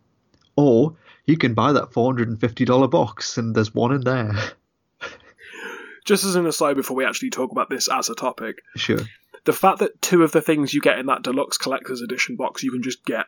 Or 0.56 0.96
you 1.26 1.36
can 1.36 1.54
buy 1.54 1.72
that 1.72 1.90
$450 1.90 2.90
box 2.90 3.36
and 3.38 3.54
there's 3.54 3.74
one 3.74 3.92
in 3.92 4.02
there. 4.02 4.32
Just 6.04 6.24
as 6.24 6.34
an 6.36 6.46
aside, 6.46 6.76
before 6.76 6.96
we 6.96 7.04
actually 7.04 7.30
talk 7.30 7.52
about 7.52 7.70
this 7.70 7.88
as 7.88 8.08
a 8.08 8.14
topic, 8.14 8.62
Sure. 8.76 9.00
the 9.44 9.52
fact 9.52 9.78
that 9.80 10.00
two 10.00 10.22
of 10.22 10.32
the 10.32 10.40
things 10.40 10.72
you 10.72 10.80
get 10.80 10.98
in 10.98 11.06
that 11.06 11.22
deluxe 11.22 11.58
collector's 11.58 12.00
edition 12.02 12.36
box 12.36 12.62
you 12.62 12.70
can 12.72 12.82
just 12.82 13.04
get 13.04 13.26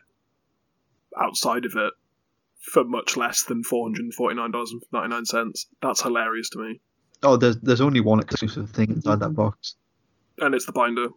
outside 1.19 1.65
of 1.65 1.73
it 1.75 1.93
for 2.59 2.83
much 2.83 3.15
less 3.17 3.43
than 3.43 3.63
four 3.63 3.85
hundred 3.85 4.03
and 4.05 4.13
forty 4.13 4.35
nine 4.35 4.51
dollars 4.51 4.71
and 4.71 4.81
ninety 4.91 5.09
nine 5.09 5.25
cents. 5.25 5.67
That's 5.81 6.01
hilarious 6.01 6.49
to 6.51 6.59
me. 6.59 6.81
Oh, 7.21 7.37
there's 7.37 7.57
there's 7.57 7.81
only 7.81 7.99
one 8.01 8.19
exclusive 8.19 8.69
thing 8.71 8.89
inside 8.89 9.19
that 9.19 9.35
box. 9.35 9.75
And 10.39 10.55
it's 10.55 10.65
the 10.65 10.71
binder. 10.71 11.09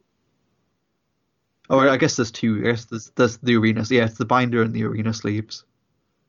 Oh, 1.69 1.79
I 1.81 1.97
guess 1.97 2.17
there's 2.17 2.31
two. 2.31 2.59
I 2.65 2.71
guess 2.71 2.85
there's 2.87 3.11
there's 3.17 3.39
the 3.39 3.57
arena. 3.57 3.85
Yeah, 3.89 4.05
it's 4.05 4.19
the 4.19 4.25
binder 4.25 4.63
and 4.63 4.73
the 4.75 4.85
arena 4.85 5.13
sleeves. 5.13 5.65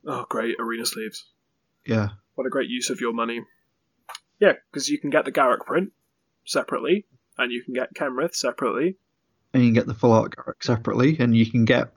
Oh, 0.05 0.25
great 0.29 0.55
arena 0.59 0.85
sleeves. 0.85 1.25
Yeah. 1.85 2.09
What 2.35 2.47
a 2.47 2.49
great 2.49 2.69
use 2.69 2.89
of 2.89 3.01
your 3.01 3.13
money. 3.13 3.41
Yeah, 4.39 4.53
because 4.71 4.89
you 4.89 4.97
can 4.99 5.09
get 5.09 5.25
the 5.25 5.31
Garruk 5.31 5.65
print 5.65 5.91
separately, 6.45 7.05
and 7.37 7.51
you 7.51 7.63
can 7.63 7.73
get 7.73 7.93
Kenrith 7.93 8.35
separately. 8.35 8.97
and 9.53 9.63
you 9.63 9.69
can 9.69 9.73
get 9.75 9.87
the 9.87 9.93
full 9.93 10.11
art 10.11 10.35
Garruk 10.35 10.61
separately, 10.63 11.17
and 11.19 11.35
you 11.35 11.49
can 11.49 11.65
get 11.65 11.91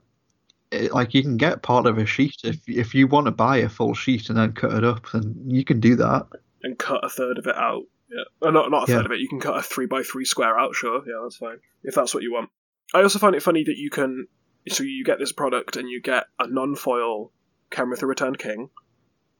eh, 0.71 0.87
like 0.91 1.13
you 1.13 1.21
can 1.21 1.37
get 1.37 1.61
part 1.63 1.85
of 1.85 1.97
a 1.97 2.05
sheet 2.05 2.35
if 2.43 2.57
if 2.67 2.93
you 2.95 3.07
want 3.07 3.25
to 3.25 3.31
buy 3.31 3.57
a 3.57 3.69
full 3.69 3.93
sheet 3.93 4.29
and 4.29 4.37
then 4.37 4.53
cut 4.53 4.73
it 4.73 4.83
up, 4.83 5.09
then 5.11 5.35
you 5.47 5.63
can 5.63 5.79
do 5.79 5.95
that. 5.95 6.27
and 6.63 6.77
cut 6.77 7.03
a 7.03 7.09
third 7.09 7.37
of 7.39 7.47
it 7.47 7.55
out. 7.55 7.83
Yeah, 8.09 8.47
uh, 8.47 8.51
not 8.51 8.69
not 8.71 8.87
a 8.87 8.91
Yeah. 8.91 8.97
third 8.97 9.05
of 9.07 9.11
it. 9.13 9.19
You 9.19 9.27
can 9.29 9.39
cut 9.39 9.57
a 9.57 9.61
three 9.61 9.85
by 9.85 10.03
three 10.03 10.25
square 10.25 10.57
out. 10.59 10.73
Sure, 10.75 11.01
yeah, 11.07 11.19
that's 11.23 11.37
fine 11.37 11.59
if 11.83 11.95
that's 11.95 12.13
what 12.13 12.23
you 12.23 12.33
want. 12.33 12.49
I 12.93 13.01
also 13.01 13.19
find 13.19 13.35
it 13.35 13.43
funny 13.43 13.63
that 13.63 13.77
you 13.77 13.89
can. 13.89 14.27
So 14.69 14.83
you 14.83 15.03
get 15.03 15.17
this 15.19 15.31
product 15.31 15.75
and 15.75 15.89
you 15.89 16.01
get 16.01 16.25
a 16.39 16.47
non-foil 16.47 17.31
Kenrith 17.71 17.99
the 17.99 18.05
Returned 18.07 18.37
King 18.37 18.69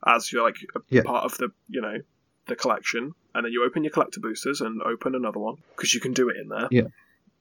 as 0.05 0.31
you're 0.31 0.43
like 0.43 0.55
a 0.75 0.79
Yeah. 0.89 1.03
part 1.03 1.25
of 1.25 1.37
the 1.37 1.49
you 1.69 1.81
know 1.81 1.97
the 2.47 2.55
collection, 2.55 3.13
and 3.35 3.45
then 3.45 3.51
you 3.51 3.63
open 3.65 3.83
your 3.83 3.91
collector 3.91 4.19
boosters 4.19 4.61
and 4.61 4.81
open 4.81 5.13
another 5.15 5.39
one 5.39 5.55
because 5.75 5.93
you 5.93 5.99
can 6.01 6.13
do 6.13 6.29
it 6.29 6.37
in 6.37 6.47
there. 6.49 6.67
Yeah. 6.71 6.87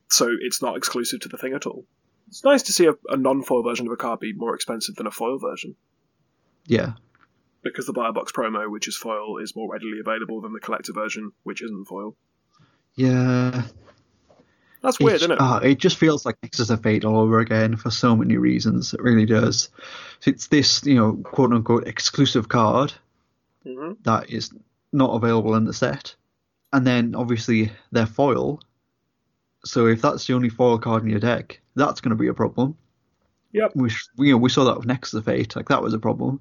So 0.08 0.28
it's 0.40 0.60
not 0.60 0.76
exclusive 0.76 1.20
to 1.20 1.28
the 1.28 1.38
thing 1.38 1.54
at 1.54 1.64
all. 1.66 1.84
It's 2.28 2.44
nice 2.44 2.62
to 2.64 2.72
see 2.72 2.86
a, 2.86 2.92
a 3.08 3.16
non-foil 3.16 3.62
version 3.62 3.86
of 3.86 3.92
a 3.92 3.96
card 3.96 4.20
be 4.20 4.32
more 4.34 4.54
expensive 4.54 4.94
than 4.96 5.06
a 5.06 5.10
foil 5.10 5.38
version 5.38 5.74
Yeah, 6.66 6.92
because 7.62 7.86
the 7.86 7.92
buyer 7.92 8.12
box 8.12 8.30
promo, 8.30 8.70
which 8.70 8.86
is 8.88 8.96
foil, 8.96 9.38
is 9.38 9.56
more 9.56 9.72
readily 9.72 9.98
available 10.00 10.40
than 10.40 10.52
the 10.52 10.60
collector 10.60 10.92
version, 10.92 11.32
which 11.44 11.62
isn't 11.62 11.86
foil. 11.86 12.14
yeah. 12.94 13.62
That's 14.82 14.98
weird, 14.98 15.16
It's- 15.16 15.22
isn't 15.22 15.32
it? 15.32 15.38
ah, 15.40 15.58
it 15.58 15.78
just 15.78 15.96
feels 15.98 16.24
like 16.24 16.38
Nexus 16.42 16.70
of 16.70 16.82
Fate 16.82 17.04
all 17.04 17.18
over 17.18 17.38
again 17.40 17.76
for 17.76 17.90
so 17.90 18.16
many 18.16 18.36
reasons. 18.38 18.94
It 18.94 19.02
really 19.02 19.26
does. 19.26 19.68
So 20.20 20.30
it's 20.30 20.48
this, 20.48 20.84
you 20.86 20.94
know, 20.94 21.14
quote 21.16 21.52
unquote 21.52 21.86
exclusive 21.86 22.48
card 22.48 22.92
hmm 23.64 23.92
that 24.04 24.30
is 24.30 24.50
not 24.92 25.14
available 25.14 25.54
in 25.54 25.64
the 25.66 25.72
set, 25.74 26.14
and 26.72 26.86
then 26.86 27.14
obviously 27.14 27.70
they're 27.92 28.06
foil. 28.06 28.60
So 29.66 29.86
if 29.86 30.00
that's 30.00 30.26
the 30.26 30.32
only 30.32 30.48
foil 30.48 30.78
card 30.78 31.02
in 31.02 31.10
your 31.10 31.20
deck, 31.20 31.60
that's 31.76 32.00
going 32.00 32.16
to 32.16 32.16
be 32.16 32.28
a 32.28 32.34
problem. 32.34 32.76
Yep. 33.52 33.72
We, 33.74 33.90
you 34.18 34.32
know, 34.32 34.38
we 34.38 34.48
saw 34.48 34.64
that 34.64 34.76
with 34.78 34.86
Nexus 34.86 35.14
of 35.14 35.24
Fate, 35.26 35.54
like 35.56 35.68
that 35.68 35.82
was 35.82 35.92
a 35.92 35.98
problem. 35.98 36.40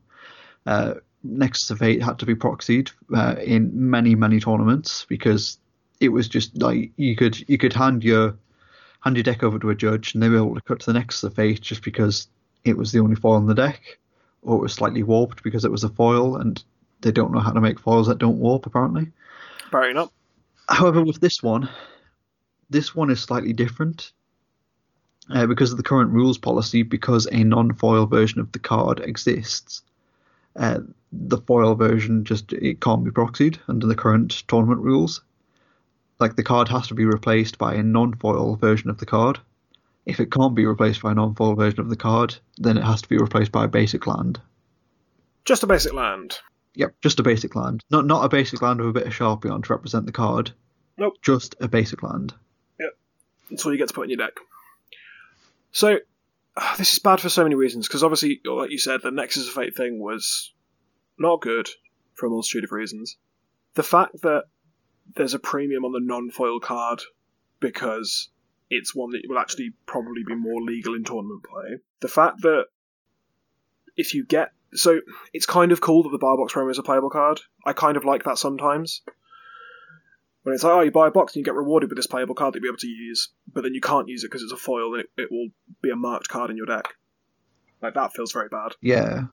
Uh, 0.66 0.94
Nexus 1.24 1.70
of 1.72 1.80
Fate 1.80 2.02
had 2.02 2.20
to 2.20 2.26
be 2.26 2.36
proxied 2.36 2.92
uh, 3.14 3.36
in 3.44 3.90
many, 3.90 4.16
many 4.16 4.40
tournaments 4.40 5.06
because 5.10 5.58
it 6.00 6.10
was 6.10 6.28
just 6.28 6.62
like 6.62 6.92
you 6.98 7.16
could 7.16 7.48
you 7.50 7.58
could 7.58 7.74
hand 7.74 8.04
your 8.04 8.36
hand 9.02 9.16
your 9.16 9.24
deck 9.24 9.44
over 9.44 9.60
to 9.60 9.70
a 9.70 9.76
judge 9.76 10.14
and 10.14 10.22
they 10.22 10.30
were 10.30 10.38
able 10.38 10.56
to 10.56 10.62
cut 10.62 10.80
to 10.82 10.86
the 10.88 11.00
Nexus 11.00 11.24
of 11.24 11.36
Fate 11.36 11.62
just 11.62 11.84
because 11.84 12.28
it 12.64 12.78
was 12.78 12.92
the 12.92 13.00
only 13.00 13.16
foil 13.16 13.38
in 13.38 13.48
the 13.48 13.54
deck, 13.54 13.98
or 14.42 14.58
it 14.58 14.62
was 14.62 14.74
slightly 14.74 15.04
warped 15.04 15.44
because 15.44 15.64
it 15.64 15.72
was 15.72 15.84
a 15.84 15.90
foil 15.90 16.38
and 16.38 16.64
they 17.02 17.12
don't 17.12 17.32
know 17.32 17.40
how 17.40 17.52
to 17.52 17.62
make 17.62 17.80
foils 17.80 18.08
that 18.08 18.18
don't 18.18 18.40
warp 18.40 18.66
apparently. 18.66 19.12
Apparently 19.68 19.94
not. 19.94 20.12
However, 20.68 21.04
with 21.04 21.20
this 21.20 21.42
one, 21.42 21.70
this 22.70 22.94
one 22.96 23.10
is 23.10 23.20
slightly 23.20 23.54
different 23.54 24.12
uh, 25.32 25.48
because 25.48 25.72
of 25.72 25.78
the 25.78 25.84
current 25.84 26.12
rules 26.12 26.38
policy. 26.38 26.84
Because 26.84 27.28
a 27.32 27.44
non-foil 27.44 28.06
version 28.06 28.40
of 28.40 28.52
the 28.52 28.60
card 28.60 29.00
exists, 29.00 29.82
uh, 30.56 30.80
the 31.12 31.38
foil 31.38 31.76
version 31.76 32.24
just 32.24 32.54
it 32.54 32.82
can't 32.82 33.04
be 33.04 33.12
proxied 33.12 33.58
under 33.68 33.88
the 33.88 33.96
current 33.96 34.44
tournament 34.48 34.82
rules. 34.82 35.22
Like 36.20 36.36
the 36.36 36.44
card 36.44 36.68
has 36.68 36.88
to 36.88 36.94
be 36.94 37.06
replaced 37.06 37.58
by 37.58 37.76
a 37.76 37.84
non-foil 37.84 38.56
version 38.58 38.90
of 38.90 38.98
the 38.98 39.06
card. 39.06 39.40
If 40.06 40.20
it 40.20 40.32
can't 40.32 40.56
be 40.56 40.66
replaced 40.66 41.02
by 41.02 41.12
a 41.12 41.16
non-foil 41.16 41.56
version 41.56 41.80
of 41.80 41.90
the 41.90 41.96
card, 41.96 42.36
then 42.58 42.78
it 42.78 42.84
has 42.84 43.02
to 43.02 43.10
be 43.10 43.18
replaced 43.18 43.52
by 43.52 43.66
a 43.66 43.70
basic 43.70 44.08
land. 44.08 44.40
Just 45.46 45.64
a 45.64 45.68
basic 45.68 45.94
land. 45.94 46.40
Yep, 46.76 46.96
just 47.02 47.20
a 47.20 47.24
basic 47.24 47.56
land. 47.56 47.84
Not 47.90 48.06
not 48.06 48.24
a 48.24 48.30
basic 48.30 48.62
land 48.62 48.80
with 48.80 48.90
a 48.90 48.94
bit 48.94 49.08
of 49.08 49.14
sharpie 49.14 49.52
on 49.52 49.62
to 49.64 49.74
represent 49.74 50.06
the 50.06 50.12
card. 50.12 50.52
Nope. 50.98 51.14
Just 51.22 51.56
a 51.60 51.68
basic 51.68 52.04
land. 52.04 52.34
Yep. 52.80 52.90
That's 53.50 53.66
all 53.66 53.72
you 53.72 53.78
get 53.78 53.88
to 53.88 53.94
put 53.94 54.04
in 54.04 54.10
your 54.10 54.18
deck. 54.18 54.38
So, 55.72 56.00
ah, 56.58 56.76
this 56.78 56.94
is 56.94 57.00
bad 57.00 57.22
for 57.22 57.30
so 57.30 57.44
many 57.44 57.56
reasons, 57.56 57.88
because 57.88 58.04
obviously, 58.04 58.42
like 58.46 58.72
you 58.72 58.78
said, 58.78 59.02
the 59.02 59.12
Nexus 59.12 59.48
of 59.48 59.54
Fate 59.54 59.76
thing 59.76 60.00
was 60.00 60.54
not 61.18 61.42
good 61.42 61.70
for 62.16 62.26
a 62.26 62.30
multitude 62.30 62.64
of 62.64 62.72
reasons. 62.72 63.18
The 63.76 63.84
fact 63.84 64.22
that 64.22 64.46
there's 65.16 65.34
a 65.34 65.40
premium 65.40 65.86
on 65.86 65.92
the 65.92 66.00
non-foil 66.00 66.60
card 66.60 67.02
because 67.60 68.30
it's 68.70 68.96
one 68.96 69.12
that 69.12 69.22
will 69.28 69.40
actually 69.40 69.74
probably 69.86 70.24
be 70.26 70.36
more 70.36 70.62
legal 70.62 70.94
in 70.94 71.04
tournament 71.04 71.44
play. 71.44 71.80
The 72.02 72.08
fact 72.08 72.42
that 72.42 72.66
if 73.98 74.14
you 74.14 74.26
get 74.26 74.52
so 74.74 75.02
it's 75.34 75.46
kind 75.46 75.72
of 75.72 75.82
cool 75.82 76.04
that 76.04 76.10
the 76.10 76.20
bar 76.20 76.38
box 76.38 76.54
promo 76.54 76.70
is 76.70 76.78
a 76.78 76.84
playable 76.84 77.10
card. 77.10 77.40
I 77.66 77.74
kind 77.74 77.98
of 77.98 78.06
like 78.06 78.24
that 78.24 78.38
sometimes. 78.38 79.02
When 80.44 80.56
it's 80.56 80.64
like, 80.64 80.74
oh, 80.74 80.82
you 80.82 80.92
buy 80.92 81.08
a 81.08 81.12
box 81.12 81.34
and 81.34 81.42
you 81.42 81.44
get 81.44 81.56
rewarded 81.56 81.90
with 81.90 81.98
this 81.98 82.08
playable 82.08 82.36
card 82.36 82.54
that 82.54 82.60
you'll 82.60 82.72
be 82.72 82.76
able 82.76 82.78
to 82.78 82.88
use, 82.88 83.30
but 83.52 83.62
then 83.62 83.74
you 83.74 83.82
can't 83.82 84.08
use 84.08 84.24
it 84.24 84.28
because 84.28 84.42
it's 84.42 84.54
a 84.54 84.58
foil 84.58 84.94
and 84.94 85.04
it, 85.04 85.10
it 85.18 85.32
will 85.32 85.50
be 85.82 85.90
a 85.90 85.96
marked 85.96 86.30
card 86.30 86.50
in 86.50 86.56
your 86.56 86.66
deck. 86.66 86.94
Like, 87.82 87.94
that 87.96 88.14
feels 88.14 88.32
very 88.32 88.48
bad. 88.48 88.74
Yeah. 88.82 89.24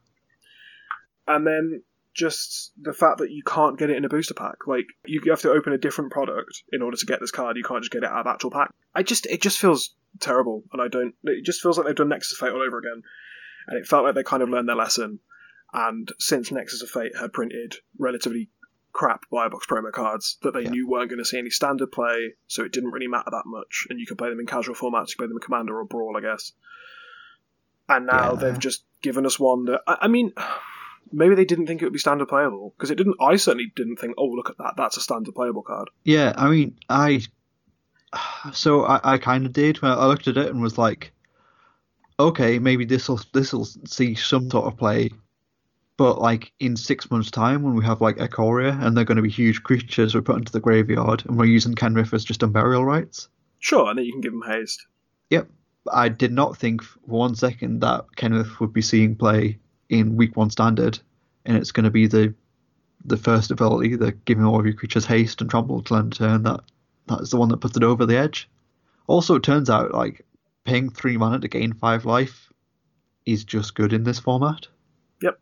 And 1.29 1.47
then 1.47 1.83
just 2.17 2.73
the 2.81 2.93
fact 2.93 3.19
that 3.19 3.31
you 3.31 3.43
can't 3.45 3.79
get 3.79 3.91
it 3.91 3.97
in 3.97 4.05
a 4.05 4.09
booster 4.09 4.35
pack. 4.35 4.67
Like, 4.67 4.87
you 5.05 5.21
have 5.31 5.43
to 5.43 5.51
open 5.51 5.73
a 5.73 5.79
different 5.79 6.11
product 6.11 6.63
in 6.73 6.83
order 6.83 6.97
to 6.97 7.07
get 7.07 7.21
this 7.21 7.31
card. 7.31 7.57
You 7.57 7.63
can't 7.65 7.83
just 7.83 7.93
get 7.93 8.03
it 8.03 8.11
out 8.11 8.21
of 8.21 8.27
actual 8.27 8.51
pack. 8.51 8.71
I 8.95 9.03
just, 9.03 9.27
it 9.27 9.43
just 9.43 9.59
feels 9.59 9.95
terrible, 10.21 10.65
and 10.73 10.81
I 10.81 10.89
don't, 10.89 11.15
it 11.25 11.45
just 11.45 11.61
feels 11.61 11.77
like 11.77 11.87
they've 11.87 11.95
done 11.95 12.09
Nexus 12.09 12.33
of 12.33 12.39
Fate 12.39 12.55
all 12.55 12.63
over 12.63 12.79
again. 12.79 13.03
And 13.69 13.79
it 13.79 13.87
felt 13.87 14.05
like 14.05 14.15
they 14.15 14.23
kind 14.23 14.43
of 14.43 14.49
learned 14.49 14.69
their 14.69 14.77
lesson. 14.77 15.19
And 15.73 16.11
since 16.19 16.51
Nexus 16.51 16.83
of 16.83 16.89
Fate 16.89 17.17
had 17.21 17.33
printed 17.33 17.77
relatively 17.99 18.49
crap 18.93 19.25
Firebox 19.31 19.67
promo 19.67 19.93
cards 19.93 20.39
that 20.43 20.55
they 20.55 20.63
Yeah. 20.63 20.71
knew 20.71 20.89
weren't 20.89 21.11
going 21.11 21.19
to 21.19 21.25
see 21.25 21.39
any 21.39 21.51
standard 21.51 21.93
play, 21.93 22.35
so 22.47 22.65
it 22.65 22.73
didn't 22.73 22.93
really 22.93 23.09
matter 23.09 23.31
that 23.31 23.43
much, 23.45 23.87
and 23.91 24.01
you 24.01 24.07
could 24.07 24.17
play 24.17 24.31
them 24.31 24.41
in 24.41 24.47
casual 24.47 24.75
formats, 24.75 25.09
you 25.11 25.15
could 25.17 25.25
play 25.25 25.27
them 25.27 25.37
in 25.37 25.41
Commander 25.43 25.79
or 25.79 25.85
Brawl, 25.85 26.17
I 26.17 26.23
guess. 26.23 26.53
And 27.89 28.07
now 28.07 28.31
Yeah. 28.33 28.37
they've 28.41 28.59
just 28.59 28.85
given 29.03 29.27
us 29.27 29.39
one 29.39 29.67
that 29.67 29.83
I, 29.87 29.99
I 30.03 30.09
mean, 30.09 30.33
maybe 31.13 31.35
they 31.35 31.45
didn't 31.45 31.67
think 31.67 31.83
it 31.83 31.87
would 31.87 31.93
be 31.93 31.99
standard 31.99 32.29
playable 32.29 32.75
because 32.77 32.91
it 32.91 32.97
didn't. 32.97 33.17
I 33.21 33.37
certainly 33.37 33.73
didn't 33.75 33.97
think, 33.97 34.15
oh, 34.19 34.27
look 34.27 34.51
at 34.51 34.59
that, 34.59 34.75
that's 34.77 34.97
a 34.97 35.01
standard 35.01 35.35
playable 35.35 35.63
card. 35.63 35.89
Yeah, 36.05 36.33
I 36.37 36.49
mean, 36.49 36.77
I. 36.89 37.23
So 38.53 38.85
I, 38.85 39.15
I 39.15 39.19
kind 39.19 39.45
of 39.45 39.53
did 39.53 39.83
when 39.83 39.91
I 39.93 40.07
looked 40.07 40.29
at 40.29 40.37
it 40.37 40.49
and 40.49 40.63
was 40.63 40.79
like, 40.79 41.13
okay, 42.19 42.59
maybe 42.59 42.85
this 42.85 43.09
will 43.09 43.21
this 43.33 43.53
will 43.53 43.65
see 43.65 44.15
some 44.15 44.49
sort 44.51 44.67
of 44.67 44.79
play, 44.79 45.11
but 45.97 46.21
like 46.21 46.53
in 46.61 46.77
six 46.77 47.11
months' 47.11 47.31
time 47.31 47.63
when 47.63 47.75
we 47.75 47.85
have 47.85 48.01
like 48.01 48.17
Ikoria 48.17 48.81
and 48.83 48.97
they're 48.97 49.05
going 49.05 49.17
to 49.17 49.23
be 49.23 49.31
huge 49.31 49.63
creatures 49.63 50.15
we're 50.15 50.23
put 50.23 50.37
into 50.37 50.53
the 50.53 50.61
graveyard 50.61 51.25
and 51.27 51.37
we're 51.37 51.47
using 51.47 51.75
Kenrith 51.75 52.15
as 52.15 52.25
just 52.25 52.41
unburial 52.41 52.87
rites. 52.87 53.29
Sure, 53.59 53.89
and 53.91 53.99
then 53.99 54.05
you 54.05 54.13
can 54.13 54.21
give 54.21 54.33
them 54.33 54.43
haste. 54.47 54.87
Yep, 55.31 55.49
I 55.93 56.09
did 56.09 56.33
not 56.33 56.57
think 56.57 56.83
for 56.83 56.99
one 57.05 57.35
second 57.35 57.81
that 57.81 58.05
Kenrith 58.17 58.61
would 58.61 58.73
be 58.73 58.83
seeing 58.83 59.17
play 59.17 59.59
in 59.89 60.17
week 60.17 60.37
one 60.37 60.51
standard, 60.51 60.99
and 61.45 61.57
it's 61.57 61.73
going 61.73 61.85
to 61.85 61.91
be 61.91 62.07
the 62.07 62.35
the 63.05 63.17
first 63.17 63.51
ability, 63.51 63.95
the 63.97 64.13
giving 64.13 64.45
all 64.45 64.59
of 64.59 64.67
your 64.67 64.75
creatures 64.75 65.07
haste 65.07 65.41
and 65.41 65.49
trample 65.49 65.83
to 65.83 65.95
end 65.95 66.15
turn. 66.15 66.43
That 66.43 66.61
that's 67.07 67.31
the 67.31 67.37
one 67.37 67.49
that 67.51 67.59
puts 67.59 67.77
it 67.77 67.85
over 67.85 68.07
the 68.07 68.17
edge. 68.17 68.49
Also, 69.07 69.37
it 69.37 69.43
turns 69.43 69.71
out 69.71 69.93
like 69.93 70.25
paying 70.65 70.91
three 70.91 71.17
mana 71.17 71.39
to 71.41 71.49
gain 71.49 71.73
five 71.73 72.05
life 72.05 72.51
is 73.25 73.45
just 73.45 73.75
good 73.75 73.93
in 73.93 74.05
this 74.05 74.19
format. 74.19 74.67
Yep, 75.23 75.39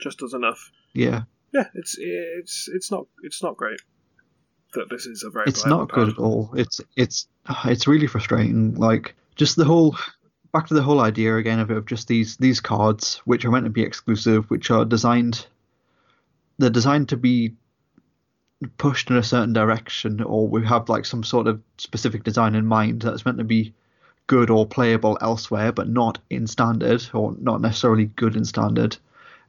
just 0.00 0.18
does 0.18 0.34
enough. 0.34 0.70
Yeah, 0.92 1.22
Yeah, 1.52 1.68
it's 1.74 1.96
it's 1.98 2.68
it's 2.72 2.90
not 2.90 3.06
it's 3.22 3.42
not 3.42 3.56
great 3.56 3.80
that 4.74 4.90
this 4.90 5.06
is 5.06 5.24
a 5.24 5.30
very. 5.30 5.46
it's 5.48 5.66
not 5.66 5.90
good 5.90 6.10
at 6.10 6.18
all. 6.18 6.50
It's 6.54 6.80
it's 6.96 7.26
it's 7.64 7.86
really 7.86 8.06
frustrating. 8.06 8.74
Like 8.74 9.14
just 9.36 9.56
the 9.56 9.64
whole 9.64 9.96
back 10.54 10.68
to 10.68 10.74
the 10.74 10.82
whole 10.82 11.00
idea 11.00 11.36
again 11.36 11.58
of, 11.58 11.68
of 11.70 11.84
just 11.84 12.06
these 12.06 12.36
these 12.36 12.60
cards 12.60 13.20
which 13.24 13.44
are 13.44 13.50
meant 13.50 13.64
to 13.64 13.70
be 13.70 13.82
exclusive, 13.82 14.48
which 14.48 14.70
are 14.70 14.84
designed 14.84 15.46
they're 16.58 16.70
designed 16.70 17.08
to 17.08 17.16
be 17.16 17.54
pushed 18.78 19.10
in 19.10 19.16
a 19.16 19.22
certain 19.22 19.52
direction, 19.52 20.22
or 20.22 20.46
we 20.46 20.64
have 20.64 20.88
like 20.88 21.04
some 21.04 21.24
sort 21.24 21.48
of 21.48 21.60
specific 21.76 22.22
design 22.22 22.54
in 22.54 22.64
mind 22.64 23.02
that's 23.02 23.24
meant 23.24 23.38
to 23.38 23.44
be 23.44 23.74
good 24.28 24.48
or 24.48 24.64
playable 24.64 25.18
elsewhere, 25.20 25.72
but 25.72 25.88
not 25.88 26.18
in 26.30 26.46
standard, 26.46 27.04
or 27.12 27.34
not 27.40 27.60
necessarily 27.60 28.06
good 28.06 28.36
in 28.36 28.44
standard. 28.44 28.96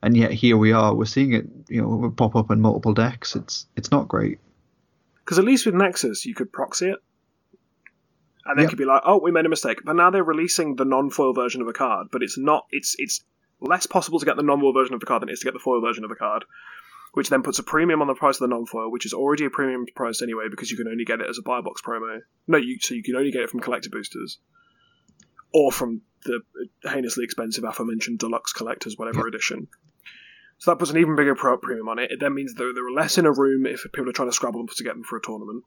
And 0.02 0.18
yet 0.18 0.32
here 0.32 0.58
we 0.58 0.74
are, 0.74 0.94
we're 0.94 1.06
seeing 1.06 1.34
it, 1.34 1.46
you 1.70 1.82
know, 1.82 2.14
pop 2.18 2.36
up 2.36 2.50
in 2.50 2.60
multiple 2.62 2.94
decks. 2.94 3.36
It's 3.36 3.68
it's 3.76 3.92
not 3.92 4.08
great. 4.08 4.40
Because 5.24 5.38
at 5.38 5.46
least 5.46 5.68
with 5.68 5.76
Nexus, 5.76 6.26
you 6.26 6.34
could 6.34 6.52
proxy 6.52 6.90
it. 6.90 7.00
And 8.46 8.58
they 8.60 8.64
Yep. 8.64 8.70
could 8.70 8.78
be 8.78 8.86
like, 8.86 9.02
oh, 9.06 9.20
we 9.20 9.32
made 9.32 9.46
a 9.46 9.50
mistake. 9.50 9.80
But 9.84 9.96
now 9.96 10.10
they're 10.12 10.24
releasing 10.24 10.76
the 10.76 10.86
non 10.86 11.10
foil 11.10 11.34
version 11.34 11.62
of 11.62 11.68
a 11.68 11.74
card, 11.74 12.08
but 12.12 12.22
it's 12.22 12.38
not, 12.38 12.66
it's, 12.72 12.96
it's 13.00 13.24
less 13.60 13.86
possible 13.88 14.20
to 14.20 14.26
get 14.26 14.36
the 14.38 14.44
non 14.44 14.60
foil 14.62 14.74
version 14.74 14.94
of 14.94 15.00
the 15.00 15.06
card 15.06 15.22
than 15.22 15.30
it 15.30 15.34
is 15.34 15.40
to 15.40 15.46
get 15.46 15.54
the 15.54 15.60
foil 15.60 15.82
version 15.82 16.04
of 16.04 16.10
the 16.10 16.16
card. 16.16 16.46
Which 17.14 17.30
then 17.30 17.44
puts 17.44 17.60
a 17.60 17.64
premium 17.64 18.02
on 18.02 18.08
the 18.08 18.14
price 18.14 18.36
of 18.36 18.42
the 18.42 18.54
non 18.56 18.66
foil, 18.66 18.92
which 18.92 19.06
is 19.06 19.14
already 19.14 19.46
a 19.46 19.50
premium 19.50 19.86
price 19.96 20.22
anyway 20.22 20.46
because 20.52 20.70
you 20.70 20.78
can 20.78 20.88
only 20.88 21.06
get 21.06 21.22
it 21.22 21.30
as 21.30 21.38
a 21.38 21.42
buy 21.42 21.62
box 21.62 21.82
promo. 21.82 22.20
No, 22.46 22.58
you, 22.58 22.78
so 22.82 22.94
you 22.94 23.04
can 23.04 23.16
only 23.16 23.32
get 23.32 23.42
it 23.42 23.50
from 23.50 23.62
collector 23.62 23.90
boosters. 23.90 24.38
Or 25.54 25.72
from 25.72 26.02
the 26.26 26.42
heinously 26.84 27.24
expensive 27.24 27.64
aforementioned 27.64 28.20
deluxe 28.20 28.52
collectors, 28.52 28.98
whatever 28.98 29.20
Yep. 29.20 29.28
edition. 29.28 29.68
So 30.58 30.72
that 30.72 30.78
puts 30.78 30.92
an 30.92 30.98
even 30.98 31.16
bigger 31.16 31.36
premium 31.36 31.88
on 31.90 32.00
it. 32.00 32.12
It 32.12 32.20
then 32.20 32.34
means 32.34 32.54
that 32.54 32.72
there 32.76 32.86
are 32.88 32.92
less 32.92 33.18
in 33.18 33.26
a 33.26 33.32
room 33.32 33.66
if 33.66 33.84
people 33.94 34.10
are 34.10 34.14
trying 34.14 34.30
to 34.30 34.34
scrabble 34.34 34.60
them 34.60 34.68
to 34.76 34.84
get 34.84 34.94
them 34.94 35.04
for 35.04 35.18
a 35.18 35.22
tournament. 35.22 35.64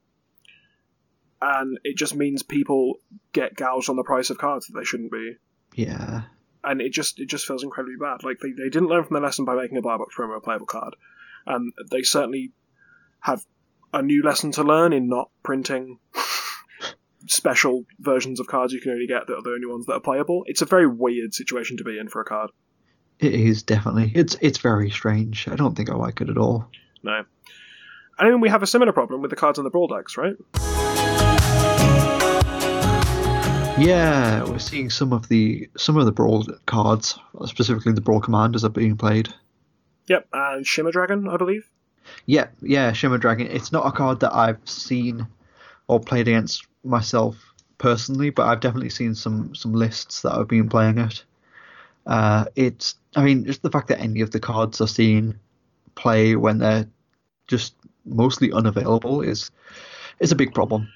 And 1.40 1.78
it 1.84 1.96
just 1.96 2.14
means 2.14 2.42
people 2.42 2.94
get 3.32 3.54
gouged 3.54 3.88
on 3.88 3.96
the 3.96 4.02
price 4.02 4.30
of 4.30 4.38
cards 4.38 4.66
that 4.66 4.78
they 4.78 4.84
shouldn't 4.84 5.12
be. 5.12 5.36
Yeah. 5.74 6.22
And 6.64 6.80
it 6.80 6.92
just 6.92 7.20
it 7.20 7.26
just 7.26 7.46
feels 7.46 7.62
incredibly 7.62 7.96
bad. 8.00 8.24
Like 8.24 8.38
they, 8.40 8.50
they 8.50 8.68
didn't 8.68 8.88
learn 8.88 9.04
from 9.04 9.14
the 9.14 9.20
lesson 9.20 9.44
by 9.44 9.54
making 9.54 9.78
a 9.78 9.82
buy 9.82 9.96
box 9.96 10.14
promo 10.16 10.36
a 10.36 10.40
playable 10.40 10.66
card. 10.66 10.96
And 11.46 11.72
they 11.90 12.02
certainly 12.02 12.52
have 13.20 13.44
a 13.92 14.02
new 14.02 14.22
lesson 14.22 14.52
to 14.52 14.62
learn 14.62 14.92
in 14.92 15.08
not 15.08 15.30
printing 15.42 15.98
special 17.26 17.84
versions 18.00 18.40
of 18.40 18.48
cards 18.48 18.72
you 18.72 18.80
can 18.80 18.92
only 18.92 19.06
get 19.06 19.26
that 19.26 19.36
are 19.36 19.42
the 19.42 19.50
only 19.50 19.66
ones 19.66 19.86
that 19.86 19.94
are 19.94 20.00
playable. 20.00 20.42
It's 20.46 20.62
a 20.62 20.66
very 20.66 20.86
weird 20.86 21.34
situation 21.34 21.76
to 21.76 21.84
be 21.84 21.98
in 21.98 22.08
for 22.08 22.20
a 22.20 22.24
card. 22.24 22.50
It 23.20 23.34
is 23.34 23.62
definitely. 23.62 24.12
It's 24.14 24.36
it's 24.40 24.58
very 24.58 24.90
strange. 24.90 25.48
I 25.48 25.56
don't 25.56 25.76
think 25.76 25.90
I 25.90 25.94
like 25.94 26.20
it 26.20 26.28
at 26.28 26.38
all. 26.38 26.68
No. 27.02 27.24
I 28.18 28.28
mean, 28.28 28.40
we 28.40 28.48
have 28.48 28.62
a 28.62 28.66
similar 28.66 28.92
problem 28.92 29.22
with 29.22 29.30
the 29.30 29.36
cards 29.36 29.58
in 29.58 29.64
the 29.64 29.70
brawl 29.70 29.86
decks, 29.86 30.16
right? 30.16 30.34
Yeah, 33.78 34.42
we're 34.42 34.58
seeing 34.58 34.90
some 34.90 35.12
of 35.12 35.28
the 35.28 35.70
some 35.76 35.96
of 35.96 36.04
the 36.04 36.10
brawl 36.10 36.44
cards, 36.66 37.16
specifically 37.46 37.92
the 37.92 38.00
brawl 38.00 38.20
commanders, 38.20 38.64
are 38.64 38.70
being 38.70 38.96
played. 38.96 39.28
Yep, 40.08 40.26
and 40.32 40.66
Shimmer 40.66 40.90
Dragon, 40.90 41.28
I 41.28 41.36
believe. 41.36 41.70
Yeah, 42.26 42.48
yeah, 42.60 42.92
Shimmer 42.92 43.18
Dragon. 43.18 43.46
It's 43.46 43.70
not 43.70 43.86
a 43.86 43.92
card 43.92 44.18
that 44.20 44.34
I've 44.34 44.58
seen 44.64 45.28
or 45.86 46.00
played 46.00 46.26
against 46.26 46.66
myself 46.82 47.36
personally, 47.78 48.30
but 48.30 48.46
I've 48.46 48.60
definitely 48.60 48.90
seen 48.90 49.14
some 49.14 49.54
some 49.54 49.72
lists 49.72 50.22
that 50.22 50.32
have 50.32 50.48
been 50.48 50.68
playing 50.68 50.98
it. 50.98 51.24
Uh, 52.04 52.46
it's, 52.56 52.96
I 53.14 53.22
mean, 53.22 53.44
just 53.44 53.62
the 53.62 53.70
fact 53.70 53.88
that 53.88 54.00
any 54.00 54.22
of 54.22 54.32
the 54.32 54.40
cards 54.40 54.80
are 54.80 54.88
seen 54.88 55.38
play 55.94 56.34
when 56.34 56.58
they're 56.58 56.88
just 57.46 57.74
mostly 58.04 58.50
unavailable 58.50 59.20
is 59.20 59.52
is 60.18 60.32
a 60.32 60.36
big 60.36 60.52
problem. 60.52 60.88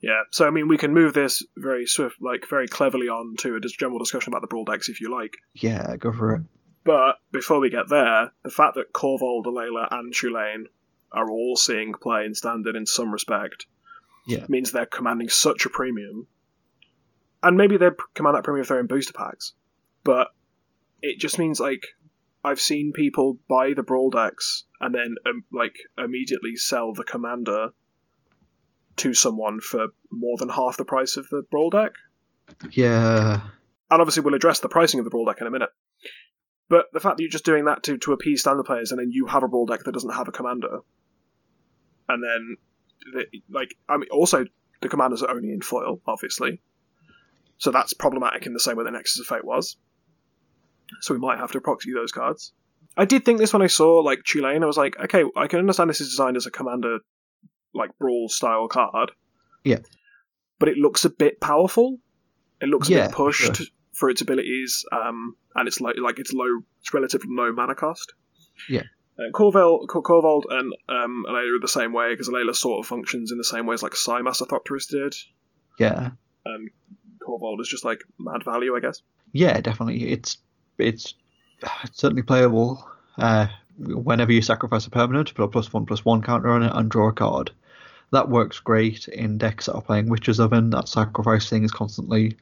Yeah, 0.00 0.22
so 0.30 0.46
I 0.46 0.50
mean, 0.50 0.68
we 0.68 0.76
can 0.76 0.92
move 0.92 1.14
this 1.14 1.42
very 1.56 1.86
swift, 1.86 2.16
like 2.20 2.46
very 2.48 2.68
cleverly 2.68 3.08
on 3.08 3.34
to 3.38 3.56
a 3.56 3.60
just 3.60 3.78
general 3.78 3.98
discussion 3.98 4.32
about 4.32 4.42
the 4.42 4.46
brawl 4.46 4.64
decks 4.64 4.88
if 4.88 5.00
you 5.00 5.10
like. 5.10 5.36
Yeah, 5.54 5.96
go 5.96 6.12
for 6.12 6.34
it. 6.34 6.42
But 6.84 7.16
before 7.32 7.58
we 7.60 7.70
get 7.70 7.88
there, 7.88 8.30
the 8.44 8.50
fact 8.50 8.74
that 8.76 8.92
Korvold, 8.92 9.46
Alela, 9.46 9.88
and 9.90 10.12
Chulane 10.12 10.66
are 11.12 11.30
all 11.30 11.56
seeing 11.56 11.94
play 11.94 12.24
in 12.24 12.34
standard 12.34 12.76
in 12.76 12.86
some 12.86 13.10
respect 13.10 13.66
Yeah. 14.26 14.44
means 14.48 14.70
they're 14.70 14.86
commanding 14.86 15.28
such 15.28 15.66
a 15.66 15.70
premium. 15.70 16.28
And 17.42 17.56
maybe 17.56 17.76
they 17.76 17.90
command 18.14 18.36
that 18.36 18.44
premium 18.44 18.62
if 18.62 18.68
they're 18.68 18.80
in 18.80 18.86
booster 18.86 19.12
packs. 19.12 19.54
But 20.04 20.28
it 21.02 21.18
just 21.18 21.38
means, 21.38 21.58
like, 21.58 21.84
I've 22.44 22.60
seen 22.60 22.92
people 22.92 23.38
buy 23.48 23.72
the 23.74 23.82
Brawl 23.82 24.10
decks 24.10 24.64
and 24.80 24.94
then, 24.94 25.16
um, 25.26 25.44
like, 25.52 25.74
immediately 25.98 26.54
sell 26.54 26.92
the 26.92 27.04
commander 27.04 27.70
to 28.96 29.14
someone 29.14 29.60
for 29.60 29.88
more 30.10 30.36
than 30.38 30.48
half 30.48 30.76
the 30.76 30.84
price 30.84 31.16
of 31.16 31.28
the 31.28 31.42
Brawl 31.50 31.70
deck. 31.70 31.92
Yeah, 32.70 33.40
And 33.90 34.00
obviously, 34.00 34.22
we'll 34.22 34.34
address 34.34 34.60
the 34.60 34.68
pricing 34.68 34.98
of 34.98 35.04
the 35.04 35.10
Brawl 35.10 35.26
deck 35.26 35.40
in 35.40 35.46
a 35.46 35.50
minute. 35.50 35.70
But 36.68 36.86
the 36.92 37.00
fact 37.00 37.16
that 37.16 37.22
you're 37.22 37.30
just 37.30 37.44
doing 37.44 37.66
that 37.66 37.84
to, 37.84 37.96
to 37.98 38.12
appease 38.12 38.40
standard 38.40 38.64
players, 38.64 38.90
and 38.90 39.00
then 39.00 39.10
you 39.10 39.26
have 39.26 39.44
a 39.44 39.48
Brawl 39.48 39.66
deck 39.66 39.84
that 39.84 39.92
doesn't 39.92 40.14
have 40.14 40.26
a 40.26 40.32
commander, 40.32 40.80
and 42.08 42.22
then, 42.22 42.56
the, 43.12 43.26
like, 43.50 43.76
I 43.88 43.96
mean, 43.96 44.08
also, 44.10 44.44
the 44.80 44.88
commanders 44.88 45.22
are 45.22 45.30
only 45.30 45.52
in 45.52 45.60
foil, 45.60 46.00
obviously. 46.06 46.60
So 47.58 47.70
that's 47.70 47.92
problematic 47.94 48.46
in 48.46 48.52
the 48.52 48.60
same 48.60 48.76
way 48.76 48.84
that 48.84 48.92
Nexus 48.92 49.20
of 49.20 49.26
Fate 49.26 49.44
was. 49.44 49.76
So 51.00 51.14
we 51.14 51.20
might 51.20 51.38
have 51.38 51.52
to 51.52 51.60
proxy 51.60 51.92
those 51.92 52.12
cards. 52.12 52.52
I 52.96 53.04
did 53.04 53.24
think 53.24 53.38
this 53.38 53.52
when 53.52 53.62
I 53.62 53.66
saw, 53.66 54.00
like, 54.00 54.20
Chulane, 54.24 54.62
I 54.62 54.66
was 54.66 54.76
like, 54.76 54.98
okay, 54.98 55.24
I 55.36 55.46
can 55.46 55.58
understand 55.58 55.90
this 55.90 56.00
is 56.00 56.10
designed 56.10 56.36
as 56.36 56.46
a 56.46 56.50
commander, 56.50 56.98
like, 57.74 57.90
Brawl 57.98 58.28
style 58.28 58.68
card. 58.68 59.12
Yeah. 59.64 59.78
But 60.58 60.68
it 60.68 60.76
looks 60.76 61.04
a 61.04 61.10
bit 61.10 61.40
powerful. 61.40 61.98
It 62.60 62.68
looks 62.68 62.88
a 62.88 62.92
Yeah, 62.92 63.06
bit 63.08 63.16
pushed 63.16 63.56
sure. 63.56 63.66
for 63.92 64.08
its 64.08 64.20
abilities, 64.22 64.84
um, 64.92 65.36
and 65.54 65.68
it's 65.68 65.80
like 65.80 65.96
like 66.02 66.18
it's 66.18 66.32
low, 66.32 66.60
it's 66.80 66.94
relatively 66.94 67.28
low 67.30 67.52
mana 67.52 67.74
cost. 67.74 68.14
Yeah. 68.68 68.84
Uh, 69.18 69.30
Korvold, 69.32 69.88
Cor- 69.88 70.02
Korvold 70.02 70.42
and 70.50 70.72
um, 70.88 71.24
Alela 71.28 71.56
are 71.56 71.60
the 71.60 71.68
same 71.68 71.92
way 71.92 72.12
because 72.12 72.28
Alela 72.28 72.54
sort 72.54 72.78
of 72.80 72.86
functions 72.88 73.32
in 73.32 73.38
the 73.38 73.44
same 73.44 73.66
ways 73.66 73.82
like 73.82 73.94
Sai 73.96 74.22
Master 74.22 74.44
Thopterist 74.46 74.88
did. 74.90 75.14
yeah, 75.78 76.10
Um, 76.46 76.68
Korvold 77.26 77.60
is 77.60 77.68
just 77.68 77.84
like 77.84 78.04
mad 78.18 78.42
value, 78.44 78.74
I 78.76 78.80
guess. 78.80 79.02
yeah. 79.32 79.60
Definitely, 79.60 80.10
it's 80.12 80.38
it's 80.78 81.14
it's 81.88 81.98
certainly 82.00 82.22
playable. 82.22 82.86
Uh, 83.18 83.46
whenever 83.78 84.32
you 84.32 84.42
sacrifice 84.42 84.86
a 84.86 84.90
permanent, 84.90 85.34
put 85.34 85.42
a 85.44 85.48
plus 85.48 85.72
one 85.72 85.86
plus 85.86 86.04
one 86.04 86.22
counter 86.22 86.48
on 86.50 86.62
it 86.62 86.72
and 86.74 86.90
draw 86.90 87.08
a 87.08 87.12
card. 87.12 87.50
That 88.12 88.28
works 88.28 88.60
great 88.60 89.08
in 89.08 89.36
decks 89.38 89.66
that 89.66 89.74
are 89.74 89.82
playing 89.82 90.08
Witch's 90.08 90.38
Oven. 90.40 90.70
That 90.70 90.88
sacrifice 90.88 91.48
thing 91.50 91.64
is 91.64 91.72
constantly 91.72 92.36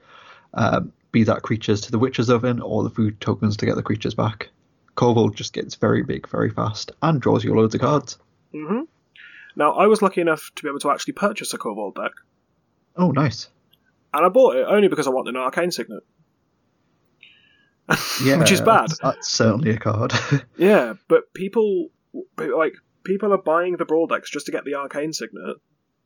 um, 0.54 0.92
be 1.10 1.24
that 1.24 1.42
creatures 1.42 1.80
to 1.82 1.90
the 1.90 1.98
Witch's 1.98 2.28
Oven 2.30 2.60
or 2.60 2.82
the 2.82 2.90
food 2.90 3.20
tokens 3.20 3.56
to 3.56 3.66
get 3.66 3.76
the 3.76 3.82
creatures 3.82 4.14
back. 4.14 4.50
Korvold 4.96 5.34
just 5.34 5.52
gets 5.52 5.74
very 5.74 6.02
big 6.02 6.28
very 6.28 6.50
fast 6.50 6.92
and 7.02 7.20
draws 7.20 7.42
you 7.44 7.54
loads 7.54 7.74
of 7.74 7.80
cards. 7.80 8.18
hmm 8.52 8.82
Now, 9.56 9.72
I 9.72 9.86
was 9.86 10.02
lucky 10.02 10.20
enough 10.20 10.50
to 10.54 10.62
be 10.62 10.68
able 10.68 10.78
to 10.80 10.90
actually 10.90 11.14
purchase 11.14 11.52
a 11.54 11.58
Korvold 11.58 11.96
deck, 11.96 12.12
Oh, 12.96 13.10
nice. 13.10 13.48
and 14.12 14.24
I 14.24 14.28
bought 14.28 14.54
it 14.56 14.66
only 14.68 14.86
because 14.88 15.06
I 15.08 15.10
wanted 15.10 15.34
an 15.34 15.40
Arcane 15.40 15.72
Signet. 15.72 16.04
Yeah, 18.22 18.36
Which 18.38 18.52
is 18.52 18.60
bad. 18.62 18.88
That's, 19.02 19.28
certainly 19.30 19.70
a 19.72 19.78
card. 19.78 20.12
Yeah, 20.56 20.94
but 21.08 21.34
people 21.34 21.88
like 22.38 22.74
people 23.04 23.32
are 23.34 23.38
buying 23.42 23.76
the 23.76 23.84
brawl 23.84 24.06
decks 24.06 24.30
just 24.30 24.46
to 24.46 24.52
get 24.52 24.64
the 24.64 24.74
arcane 24.74 25.12
signet 25.12 25.56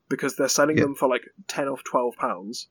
because 0.09 0.35
they're 0.37 0.49
selling 0.49 0.77
Yeah. 0.79 0.85
them 0.85 0.95
for 0.97 1.09
like 1.09 1.23
ten 1.47 1.69
or 1.69 1.79
twelve 1.85 2.17
pounds, 2.17 2.67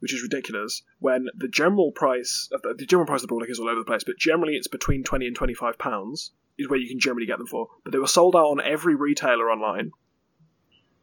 which 0.00 0.14
is 0.14 0.22
ridiculous. 0.22 0.82
When 1.00 1.26
the 1.36 1.48
general 1.48 1.90
price 1.90 2.48
of 2.52 2.62
the, 2.62 2.74
the 2.74 2.86
general 2.86 3.06
price 3.06 3.18
of 3.18 3.22
the 3.22 3.28
brawl 3.28 3.40
deck 3.40 3.50
is 3.50 3.58
all 3.58 3.68
over 3.68 3.80
the 3.80 3.84
place, 3.84 4.04
but 4.04 4.18
generally 4.18 4.54
it's 4.54 4.68
between 4.68 5.02
twenty 5.02 5.26
and 5.26 5.34
twenty 5.34 5.54
five 5.54 5.78
pounds 5.78 6.30
is 6.58 6.68
where 6.68 6.78
you 6.78 6.88
can 6.88 7.00
generally 7.00 7.26
get 7.26 7.38
them 7.38 7.46
for. 7.48 7.68
But 7.82 7.92
they 7.92 7.98
were 7.98 8.06
sold 8.06 8.36
out 8.36 8.46
on 8.50 8.60
every 8.60 8.94
retailer 8.94 9.50
online. 9.50 9.90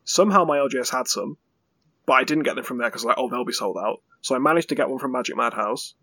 Somehow 0.06 0.46
my 0.46 0.58
LGS 0.58 0.90
had 0.92 1.08
some, 1.08 1.38
but 2.06 2.14
I 2.14 2.24
didn't 2.24 2.44
get 2.44 2.56
them 2.56 2.64
from 2.64 2.78
there 2.78 2.90
because 2.90 3.04
like 3.04 3.18
oh 3.18 3.30
they'll 3.30 3.44
be 3.46 3.52
sold 3.54 3.78
out. 3.78 4.02
So 4.22 4.36
I 4.36 4.40
managed 4.40 4.70
to 4.70 4.76
get 4.76 4.90
one 4.90 5.00
from 5.00 5.12
Magic 5.12 5.36
Madhouse 5.36 5.96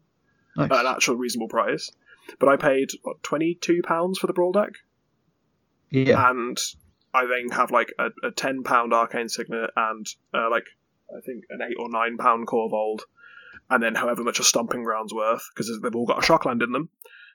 nice. 0.57 0.71
at 0.71 0.81
an 0.81 0.87
actual 0.87 1.17
reasonable 1.17 1.49
price. 1.49 1.91
But 2.39 2.49
I 2.49 2.57
paid 2.57 2.91
what 3.03 3.23
twenty 3.23 3.55
two 3.55 3.83
pounds 3.83 4.19
for 4.19 4.27
the 4.27 4.33
brawl 4.33 4.53
deck 4.53 4.73
yeah, 5.91 6.31
and 6.31 6.59
I 7.15 7.27
then 7.27 7.51
have 7.57 7.71
like 7.71 7.93
a, 7.99 8.09
a 8.27 8.31
ten 8.31 8.63
pound 8.63 8.93
arcane 8.93 9.29
signet 9.29 9.71
and 9.77 10.07
uh, 10.35 10.51
like 10.51 10.67
I 11.11 11.21
think 11.25 11.45
an 11.51 11.61
eight 11.63 11.77
or 11.79 11.89
nine 11.89 12.17
pound 12.17 12.47
Korvold, 12.47 13.01
and 13.71 13.83
then 13.83 13.95
however 13.95 14.25
much 14.25 14.41
a 14.41 14.45
stomping 14.45 14.83
ground's 14.83 15.15
worth 15.15 15.49
because 15.55 15.71
they've 15.81 15.95
all 15.95 16.07
got 16.07 16.23
a 16.23 16.27
shockland 16.27 16.63
in 16.63 16.73
them. 16.73 16.89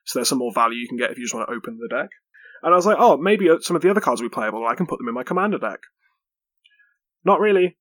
So 0.03 0.19
there's 0.19 0.29
some 0.29 0.39
more 0.39 0.53
value 0.53 0.79
you 0.79 0.87
can 0.87 0.97
get 0.97 1.11
if 1.11 1.17
you 1.17 1.23
just 1.23 1.33
want 1.33 1.47
to 1.47 1.55
open 1.55 1.79
the 1.79 1.87
deck. 1.87 2.09
And 2.63 2.73
I 2.73 2.75
was 2.75 2.85
like, 2.85 2.97
oh, 2.99 3.17
maybe 3.17 3.49
uh, 3.49 3.57
some 3.61 3.75
of 3.75 3.81
the 3.81 3.89
other 3.89 4.01
cards 4.01 4.21
will 4.21 4.29
be 4.29 4.33
playable. 4.33 4.67
I 4.67 4.75
can 4.75 4.85
put 4.85 4.99
them 4.99 5.07
in 5.07 5.13
my 5.13 5.23
commander 5.23 5.57
deck. 5.57 5.79
Not 7.23 7.39
really. 7.39 7.77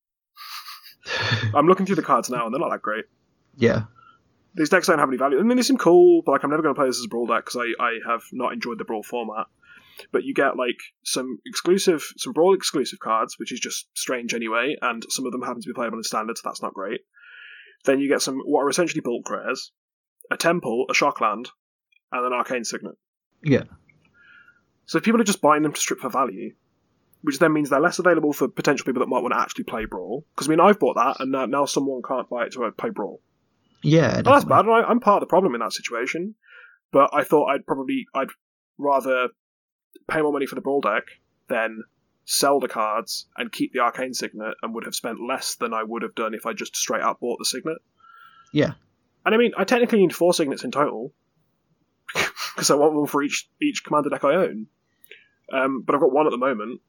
I'm 1.55 1.67
looking 1.67 1.87
through 1.87 1.97
the 1.97 2.03
cards 2.03 2.31
now, 2.31 2.45
and 2.45 2.55
they're 2.55 2.61
not 2.61 2.71
that 2.71 2.83
great. 2.83 3.05
yeah, 3.57 3.85
These 4.61 4.69
decks 4.69 4.89
don't 4.89 4.99
have 4.99 5.09
any 5.09 5.17
value. 5.17 5.41
I 5.41 5.43
mean, 5.43 5.57
they 5.57 5.63
seem 5.63 5.79
cool, 5.79 6.21
but 6.21 6.33
like 6.33 6.45
I'm 6.45 6.51
never 6.51 6.61
going 6.63 6.75
to 6.75 6.79
play 6.79 6.87
this 6.87 6.99
as 6.99 7.07
a 7.07 7.09
brawl 7.09 7.27
deck 7.27 7.47
because 7.47 7.57
I, 7.57 7.83
I 7.83 7.99
have 8.07 8.21
not 8.31 8.53
enjoyed 8.53 8.77
the 8.77 8.85
brawl 8.85 9.03
format. 9.03 9.47
But 10.13 10.25
you 10.25 10.35
get 10.35 10.59
like 10.59 10.77
some 11.03 11.39
exclusive, 11.47 12.03
some 12.19 12.35
brawl 12.35 12.55
exclusive 12.55 12.99
cards, 12.99 13.39
which 13.39 13.53
is 13.53 13.59
just 13.61 13.89
strange 13.95 14.35
anyway, 14.35 14.77
and 14.83 15.03
some 15.09 15.25
of 15.25 15.33
them 15.33 15.41
happen 15.41 15.63
to 15.63 15.67
be 15.67 15.73
playable 15.73 15.97
in 15.97 16.03
standard, 16.03 16.37
so 16.37 16.43
that's 16.45 16.61
not 16.61 16.75
great. 16.75 17.01
Then 17.87 18.01
you 18.01 18.09
get 18.09 18.21
some 18.21 18.39
what 18.45 18.61
are 18.61 18.69
essentially 18.69 19.01
bulk 19.01 19.31
rares, 19.31 19.73
a 20.31 20.37
temple, 20.37 20.85
a 20.91 20.93
shockland, 20.93 21.47
and 22.13 22.27
an 22.27 22.35
arcane 22.35 22.65
signet. 22.65 22.99
yeah, 23.43 23.63
So 24.85 25.01
people 25.01 25.23
are 25.23 25.25
just 25.25 25.41
buying 25.41 25.63
them 25.63 25.73
to 25.73 25.81
strip 25.81 26.01
for 26.01 26.11
value, 26.11 26.53
which 27.23 27.39
then 27.39 27.55
means 27.55 27.71
they're 27.71 27.81
less 27.81 27.99
available 27.99 28.35
for 28.35 28.47
potential 28.47 28.85
people 28.85 29.01
that 29.01 29.09
might 29.09 29.23
want 29.23 29.33
to 29.33 29.41
actually 29.41 29.65
play 29.65 29.87
brawl. 29.87 30.27
Because 30.35 30.49
I 30.49 30.51
mean, 30.51 30.61
I've 30.61 30.79
bought 30.79 30.97
that, 30.97 31.17
and 31.19 31.33
now, 31.33 31.47
now 31.47 31.65
someone 31.65 32.03
can't 32.07 32.29
buy 32.29 32.45
it 32.45 32.53
to 32.53 32.65
uh, 32.65 32.71
play 32.73 32.91
brawl. 32.91 33.23
Yeah. 33.83 34.23
Well, 34.23 34.35
that's 34.35 34.45
bad, 34.45 34.67
I, 34.69 34.83
I'm 34.83 35.01
part 35.01 35.23
of 35.23 35.29
the 35.29 35.31
problem 35.31 35.55
in 35.55 35.61
that 35.61 35.73
situation. 35.73 36.35
But 36.93 37.11
I 37.13 37.25
thought 37.25 37.51
I'd 37.51 37.67
probably 37.67 38.07
I'd 38.15 38.31
rather 38.79 39.29
pay 40.09 40.23
more 40.23 40.33
money 40.33 40.47
for 40.47 40.55
the 40.55 40.61
brawl 40.61 40.81
deck 40.81 41.05
than 41.49 41.85
sell 42.25 42.61
the 42.61 42.69
cards 42.69 43.27
and 43.37 43.51
keep 43.51 43.73
the 43.73 43.81
arcane 43.81 44.15
signet 44.15 44.55
and 44.63 44.75
would 44.75 44.85
have 44.85 44.95
spent 44.95 45.21
less 45.21 45.55
than 45.55 45.73
I 45.75 45.83
would 45.83 46.03
have 46.03 46.15
done 46.15 46.35
if 46.35 46.47
I 46.47 46.53
just 46.53 46.77
straight 46.77 47.03
up 47.03 47.21
bought 47.21 47.39
the 47.39 47.45
signet. 47.45 47.79
Yeah. 48.53 48.73
And 49.25 49.35
I 49.35 49.39
mean, 49.39 49.53
I 49.57 49.65
technically 49.65 50.01
need 50.01 50.15
four 50.15 50.35
signets 50.35 50.65
in 50.65 50.71
total 50.71 51.13
because 52.15 52.71
I 52.71 52.75
want 52.75 52.95
one 52.95 53.07
for 53.07 53.23
each 53.23 53.49
each 53.61 53.85
commander 53.85 54.11
deck 54.11 54.25
I 54.25 54.35
own. 54.35 54.67
Um, 55.53 55.83
but 55.83 55.95
I've 55.95 56.01
got 56.01 56.13
one 56.13 56.27
at 56.27 56.31
the 56.31 56.39
moment. 56.39 56.81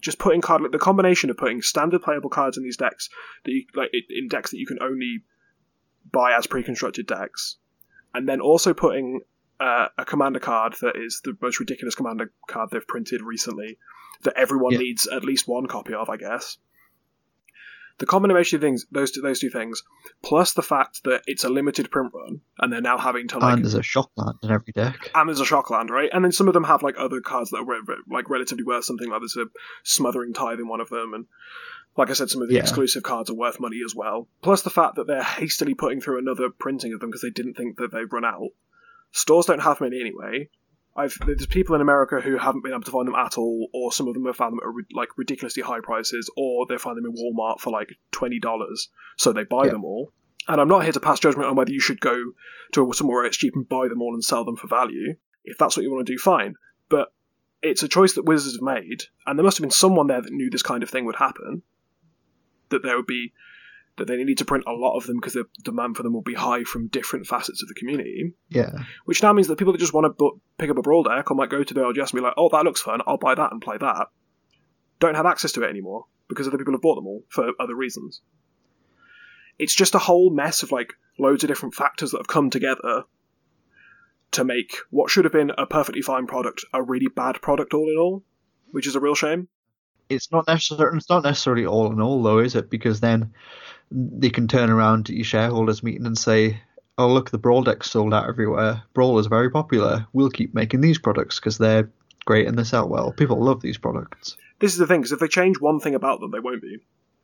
Just 0.00 0.18
putting 0.18 0.40
card 0.40 0.62
like, 0.62 0.72
the 0.72 0.78
combination 0.78 1.30
of 1.30 1.36
putting 1.36 1.62
standard 1.62 2.02
playable 2.02 2.30
cards 2.30 2.56
in 2.56 2.64
these 2.64 2.76
decks 2.76 3.08
that 3.44 3.52
you 3.52 3.64
like 3.74 3.90
in 4.08 4.28
decks 4.28 4.50
that 4.50 4.58
you 4.58 4.66
can 4.66 4.78
only 4.82 5.22
buy 6.12 6.32
as 6.36 6.46
pre-constructed 6.46 7.06
decks, 7.06 7.56
and 8.14 8.28
then 8.28 8.40
also 8.40 8.74
putting 8.74 9.20
uh, 9.60 9.88
a 9.98 10.04
commander 10.04 10.40
card 10.40 10.74
that 10.80 10.96
is 10.96 11.20
the 11.24 11.36
most 11.40 11.60
ridiculous 11.60 11.94
commander 11.94 12.32
card 12.48 12.70
they've 12.70 12.86
printed 12.86 13.20
recently 13.22 13.78
that 14.22 14.34
everyone 14.36 14.72
Yeah. 14.72 14.78
needs 14.78 15.06
at 15.06 15.24
least 15.24 15.46
one 15.48 15.66
copy 15.66 15.92
of, 15.94 16.08
I 16.10 16.16
guess. 16.16 16.56
The 17.98 18.06
combination 18.06 18.56
of 18.56 18.62
things, 18.62 18.86
those 18.90 19.10
two, 19.10 19.20
those 19.20 19.40
two 19.40 19.50
things, 19.50 19.82
plus 20.22 20.54
the 20.54 20.62
fact 20.62 21.04
that 21.04 21.22
it's 21.26 21.44
a 21.44 21.50
limited 21.50 21.90
print 21.90 22.10
run, 22.14 22.40
and 22.58 22.72
they're 22.72 22.80
now 22.80 22.96
having 22.96 23.28
to 23.28 23.38
like 23.38 23.52
and 23.56 23.62
there's 23.64 23.74
a 23.74 23.80
shockland 23.82 24.38
in 24.42 24.50
every 24.50 24.72
deck. 24.74 25.10
and 25.14 25.28
there's 25.28 25.40
a 25.40 25.44
Shockland, 25.44 25.90
right? 25.90 26.08
And 26.10 26.24
then 26.24 26.32
some 26.32 26.48
of 26.48 26.54
them 26.54 26.64
have 26.64 26.82
like 26.82 26.94
other 26.98 27.20
cards 27.20 27.50
that 27.50 27.58
are 27.58 27.64
re- 27.64 27.96
like 28.10 28.30
relatively 28.30 28.64
worth 28.64 28.86
something. 28.86 29.10
Like 29.10 29.20
there's 29.20 29.36
a 29.36 29.44
Smothering 29.82 30.32
Tithe 30.32 30.60
in 30.60 30.66
one 30.68 30.80
of 30.80 30.88
them, 30.88 31.12
and 31.12 31.26
like 31.96 32.10
I 32.10 32.12
said, 32.14 32.30
some 32.30 32.42
of 32.42 32.48
the 32.48 32.54
Yeah. 32.54 32.60
exclusive 32.62 33.02
cards 33.02 33.28
are 33.30 33.34
worth 33.34 33.60
money 33.60 33.80
as 33.84 33.94
well. 33.94 34.28
Plus 34.42 34.62
the 34.62 34.70
fact 34.70 34.94
that 34.96 35.06
they're 35.06 35.22
hastily 35.22 35.74
putting 35.74 36.00
through 36.00 36.18
another 36.18 36.48
printing 36.50 36.92
of 36.92 37.00
them 37.00 37.10
because 37.10 37.22
they 37.22 37.30
didn't 37.30 37.54
think 37.54 37.76
that 37.78 37.90
they'd 37.92 38.12
run 38.12 38.24
out. 38.24 38.50
Stores 39.12 39.46
don't 39.46 39.60
have 39.62 39.80
many 39.80 40.00
anyway. 40.00 40.48
I've 40.96 41.16
there's 41.24 41.46
people 41.46 41.74
in 41.74 41.80
America 41.80 42.20
who 42.20 42.36
haven't 42.36 42.62
been 42.62 42.72
able 42.72 42.82
to 42.82 42.90
find 42.90 43.06
them 43.06 43.14
at 43.14 43.38
all, 43.38 43.68
or 43.72 43.92
some 43.92 44.08
of 44.08 44.14
them 44.14 44.26
have 44.26 44.36
found 44.36 44.52
them 44.52 44.60
at 44.66 44.96
like 44.96 45.16
ridiculously 45.16 45.62
high 45.62 45.80
prices, 45.80 46.30
or 46.36 46.66
they 46.66 46.78
find 46.78 46.96
them 46.96 47.06
in 47.06 47.12
Walmart 47.14 47.60
for 47.60 47.70
like 47.70 47.90
twenty 48.10 48.38
dollars, 48.40 48.88
so 49.16 49.32
they 49.32 49.44
buy 49.44 49.66
Yeah. 49.66 49.72
them 49.72 49.84
all. 49.84 50.12
And 50.48 50.60
I'm 50.60 50.68
not 50.68 50.82
here 50.82 50.92
to 50.92 51.00
pass 51.00 51.20
judgment 51.20 51.48
on 51.48 51.54
whether 51.54 51.70
you 51.72 51.80
should 51.80 52.00
go 52.00 52.32
to 52.72 52.92
somewhere 52.92 53.18
where 53.18 53.24
it's 53.26 53.36
cheap 53.36 53.54
and 53.54 53.68
buy 53.68 53.86
them 53.88 54.02
all 54.02 54.14
and 54.14 54.24
sell 54.24 54.44
them 54.44 54.56
for 54.56 54.66
value. 54.66 55.14
If 55.44 55.58
that's 55.58 55.76
what 55.76 55.84
you 55.84 55.92
want 55.92 56.06
to 56.06 56.12
do, 56.12 56.18
fine. 56.18 56.54
But 56.88 57.12
it's 57.62 57.82
a 57.82 57.88
choice 57.88 58.14
that 58.14 58.24
Wizards 58.24 58.56
have 58.56 58.62
made, 58.62 59.04
and 59.26 59.38
there 59.38 59.44
must 59.44 59.58
have 59.58 59.62
been 59.62 59.70
someone 59.70 60.06
there 60.08 60.22
that 60.22 60.32
knew 60.32 60.50
this 60.50 60.62
kind 60.62 60.82
of 60.82 60.90
thing 60.90 61.04
would 61.04 61.16
happen. 61.16 61.62
That 62.70 62.82
there 62.82 62.96
would 62.96 63.06
be 63.06 63.32
that 63.96 64.06
they 64.06 64.22
need 64.24 64.38
to 64.38 64.44
print 64.44 64.64
a 64.66 64.72
lot 64.72 64.96
of 64.96 65.06
them 65.06 65.16
because 65.16 65.34
the 65.34 65.44
demand 65.62 65.96
for 65.96 66.02
them 66.02 66.14
will 66.14 66.22
be 66.22 66.34
high 66.34 66.64
from 66.64 66.88
different 66.88 67.26
facets 67.26 67.62
of 67.62 67.68
the 67.68 67.74
community. 67.74 68.32
Yeah. 68.48 68.84
Which 69.04 69.22
now 69.22 69.32
means 69.32 69.48
that 69.48 69.58
people 69.58 69.72
that 69.72 69.78
just 69.78 69.92
want 69.92 70.06
to 70.06 70.10
bu- 70.10 70.40
pick 70.58 70.70
up 70.70 70.78
a 70.78 70.82
brawl 70.82 71.02
deck 71.02 71.30
or 71.30 71.34
might 71.34 71.50
go 71.50 71.62
to 71.62 71.74
the 71.74 71.80
LGS 71.80 72.12
and 72.12 72.20
be 72.20 72.20
like, 72.20 72.34
"Oh, 72.36 72.48
that 72.50 72.64
looks 72.64 72.80
fun. 72.80 73.00
I'll 73.06 73.18
buy 73.18 73.34
that 73.34 73.52
and 73.52 73.60
play 73.60 73.76
that," 73.78 74.08
don't 75.00 75.16
have 75.16 75.26
access 75.26 75.52
to 75.52 75.62
it 75.62 75.70
anymore 75.70 76.06
because 76.28 76.46
other 76.46 76.58
people 76.58 76.72
have 76.72 76.80
bought 76.80 76.94
them 76.94 77.06
all 77.06 77.24
for 77.28 77.52
other 77.60 77.74
reasons. 77.74 78.22
It's 79.58 79.74
just 79.74 79.94
a 79.94 79.98
whole 79.98 80.30
mess 80.30 80.62
of 80.62 80.72
like 80.72 80.94
loads 81.18 81.44
of 81.44 81.48
different 81.48 81.74
factors 81.74 82.12
that 82.12 82.18
have 82.18 82.28
come 82.28 82.48
together 82.48 83.04
to 84.30 84.44
make 84.44 84.76
what 84.90 85.10
should 85.10 85.24
have 85.24 85.32
been 85.32 85.52
a 85.58 85.66
perfectly 85.66 86.00
fine 86.00 86.26
product 86.26 86.64
a 86.72 86.82
really 86.82 87.08
bad 87.08 87.42
product 87.42 87.74
all 87.74 87.90
in 87.90 87.98
all, 87.98 88.22
which 88.70 88.86
is 88.86 88.94
a 88.94 89.00
real 89.00 89.14
shame. 89.14 89.48
It's 90.10 90.30
not 90.30 90.46
necessarily 90.46 90.96
it's 90.96 91.08
not 91.08 91.22
necessarily 91.24 91.64
all 91.64 91.90
in 91.90 92.00
all 92.00 92.22
though, 92.22 92.38
is 92.38 92.54
it? 92.54 92.68
Because 92.68 93.00
then 93.00 93.32
they 93.90 94.30
can 94.30 94.48
turn 94.48 94.70
around 94.70 95.06
to 95.06 95.14
your 95.14 95.24
shareholders 95.24 95.82
meeting 95.82 96.06
and 96.06 96.18
say, 96.18 96.60
"Oh 96.98 97.08
look, 97.08 97.30
the 97.30 97.38
Brawl 97.38 97.62
deck's 97.62 97.90
sold 97.90 98.12
out 98.12 98.28
everywhere. 98.28 98.82
Brawl 98.92 99.18
is 99.18 99.26
very 99.26 99.50
popular. 99.50 100.06
We'll 100.12 100.30
keep 100.30 100.54
making 100.54 100.80
these 100.80 100.98
products 100.98 101.38
because 101.38 101.58
they're 101.58 101.90
great 102.24 102.46
and 102.46 102.58
they 102.58 102.64
sell 102.64 102.88
well. 102.88 103.12
People 103.12 103.42
love 103.42 103.62
these 103.62 103.78
products." 103.78 104.36
This 104.58 104.72
is 104.72 104.78
the 104.78 104.86
thing, 104.86 105.00
because 105.00 105.12
if 105.12 105.20
they 105.20 105.28
change 105.28 105.58
one 105.58 105.80
thing 105.80 105.94
about 105.94 106.20
them, 106.20 106.32
they 106.32 106.40
won't 106.40 106.60
be. 106.60 106.78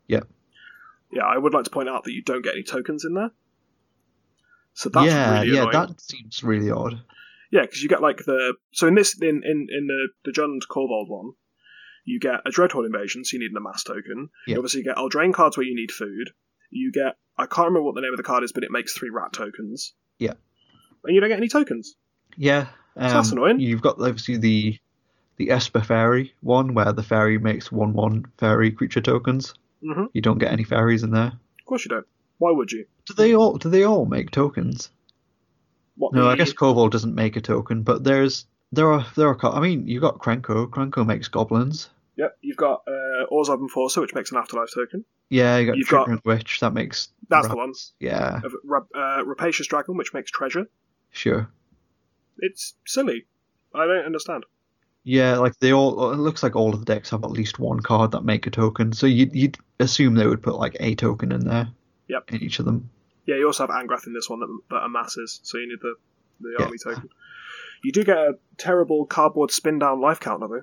Yeah. 0.08 0.20
Yeah, 1.12 1.24
I 1.24 1.36
would 1.36 1.52
like 1.52 1.64
to 1.64 1.70
point 1.70 1.88
out 1.88 2.04
that 2.04 2.12
you 2.12 2.22
don't 2.22 2.42
get 2.42 2.54
any 2.54 2.62
tokens 2.62 3.04
in 3.04 3.14
there. 3.14 3.30
So 4.72 4.88
that's 4.88 5.06
yeah, 5.06 5.40
really 5.40 5.54
yeah, 5.54 5.68
annoying. 5.68 5.72
that 5.88 6.00
seems 6.00 6.42
really 6.42 6.70
odd. 6.70 7.00
Yeah, 7.50 7.62
because 7.62 7.82
you 7.82 7.88
get 7.88 8.02
like 8.02 8.24
the 8.24 8.54
so 8.72 8.86
in 8.86 8.94
this 8.94 9.18
in 9.20 9.42
in 9.44 9.68
in 9.70 9.86
the 9.86 10.08
the 10.24 10.32
Jund 10.32 10.62
Korvold 10.70 11.08
one, 11.08 11.32
you 12.06 12.18
get 12.20 12.40
a 12.46 12.50
Dreadhorde 12.50 12.86
invasion, 12.86 13.24
so 13.24 13.34
you 13.36 13.40
need 13.42 13.50
an 13.50 13.58
amass 13.58 13.82
token. 13.84 14.30
You 14.46 14.52
Yeah. 14.54 14.56
obviously 14.56 14.82
get 14.82 14.96
Eldraine 14.96 15.34
cards 15.34 15.56
where 15.58 15.66
you 15.66 15.74
need 15.76 15.90
food. 15.92 16.30
You 16.70 16.90
get 16.92 17.16
I 17.38 17.44
can't 17.44 17.66
remember 17.66 17.82
what 17.82 17.94
the 17.94 18.00
name 18.00 18.12
of 18.14 18.16
the 18.16 18.22
card 18.22 18.42
is, 18.44 18.52
but 18.52 18.64
it 18.64 18.70
makes 18.70 18.94
three 18.94 19.10
rat 19.10 19.32
tokens. 19.34 19.92
Yeah. 20.18 20.32
and 21.04 21.14
you 21.14 21.20
don't 21.20 21.28
get 21.30 21.36
any 21.38 21.48
tokens. 21.48 21.94
Yeah, 22.36 22.68
um, 22.96 23.10
that's 23.12 23.30
annoying. 23.32 23.60
You've 23.60 23.82
got 23.82 24.00
obviously 24.00 24.38
the 24.38 24.78
the 25.36 25.50
Esper 25.50 25.82
Fairy 25.82 26.32
one 26.40 26.72
where 26.74 26.92
the 26.94 27.02
fairy 27.02 27.36
makes 27.38 27.70
one 27.70 27.92
one 27.92 28.24
fairy 28.38 28.70
creature 28.72 29.02
tokens. 29.02 29.52
hmm 29.82 30.06
You 30.14 30.22
don't 30.22 30.38
get 30.38 30.50
any 30.52 30.64
fairies 30.64 31.02
in 31.02 31.10
there. 31.10 31.32
Of 31.60 31.66
course 31.66 31.84
you 31.84 31.90
don't. 31.90 32.06
Why 32.38 32.50
would 32.52 32.72
you? 32.72 32.86
Do 33.06 33.14
they 33.14 33.34
all? 33.34 33.56
Do 33.58 33.68
they 33.68 33.82
all 33.84 34.06
make 34.06 34.30
tokens? 34.30 34.90
What? 35.96 36.12
No, 36.14 36.24
the- 36.24 36.30
I 36.30 36.36
guess 36.36 36.52
Korvold 36.52 36.90
doesn't 36.90 37.14
make 37.14 37.36
a 37.36 37.40
token, 37.40 37.82
but 37.82 38.02
there's 38.04 38.46
there 38.72 38.90
are 38.92 39.06
there 39.16 39.28
are. 39.28 39.38
I 39.54 39.60
mean, 39.60 39.86
you 39.86 40.00
got 40.00 40.18
Krenko. 40.18 40.68
Krenko 40.68 41.06
makes 41.06 41.28
goblins. 41.28 41.88
Yep, 42.16 42.38
you've 42.40 42.56
got 42.56 42.82
uh, 42.88 43.26
Orzhov 43.30 43.60
Enforcer, 43.60 44.00
which 44.00 44.14
makes 44.14 44.30
an 44.32 44.38
afterlife 44.38 44.70
token. 44.74 45.04
Yeah, 45.28 45.58
you 45.58 45.66
got 45.66 45.76
You've 45.76 45.88
got- 45.88 46.04
Chittering 46.06 46.22
Witch. 46.24 46.60
That 46.60 46.72
makes. 46.72 47.08
That's 47.28 47.48
the 47.48 47.56
rats. 47.56 47.92
Yeah, 48.00 48.40
Of 48.42 48.54
uh, 48.94 49.24
Rapacious 49.24 49.66
Dragon, 49.66 49.96
which 49.96 50.14
makes 50.14 50.30
treasure. 50.30 50.66
sure. 51.10 51.50
It's 52.38 52.74
silly. 52.86 53.26
I 53.74 53.86
don't 53.86 54.04
understand. 54.06 54.44
Yeah, 55.04 55.38
like 55.38 55.58
they 55.60 55.72
all. 55.72 56.12
It 56.12 56.16
looks 56.18 56.42
like 56.42 56.56
all 56.56 56.72
of 56.74 56.80
the 56.80 56.84
decks 56.86 57.10
have 57.10 57.24
at 57.24 57.30
least 57.30 57.58
one 57.58 57.80
card 57.80 58.10
that 58.12 58.24
make 58.24 58.46
a 58.46 58.50
token. 58.50 58.92
So 58.92 59.06
you'd 59.06 59.34
you'd 59.34 59.56
assume 59.80 60.14
they 60.14 60.26
would 60.26 60.42
put 60.42 60.56
like 60.56 60.76
a 60.80 60.94
token 60.94 61.32
in 61.32 61.46
there. 61.46 61.68
Yep. 62.08 62.32
In 62.32 62.42
each 62.42 62.58
of 62.58 62.64
them. 62.64 62.90
Yeah, 63.26 63.36
you 63.36 63.46
also 63.46 63.66
have 63.66 63.70
Angrath 63.74 64.06
in 64.06 64.12
this 64.14 64.28
one 64.30 64.40
that, 64.40 64.58
that 64.70 64.84
amasses, 64.84 65.40
so 65.42 65.58
you 65.58 65.68
need 65.68 65.80
the, 65.80 65.94
the 66.40 66.56
Yeah. 66.58 66.64
army 66.66 66.78
token. 66.78 67.08
You 67.82 67.90
do 67.92 68.04
get 68.04 68.16
a 68.16 68.38
terrible 68.58 69.04
cardboard 69.06 69.50
spin 69.50 69.78
down 69.80 70.00
life 70.00 70.20
counter 70.20 70.46
though. 70.48 70.62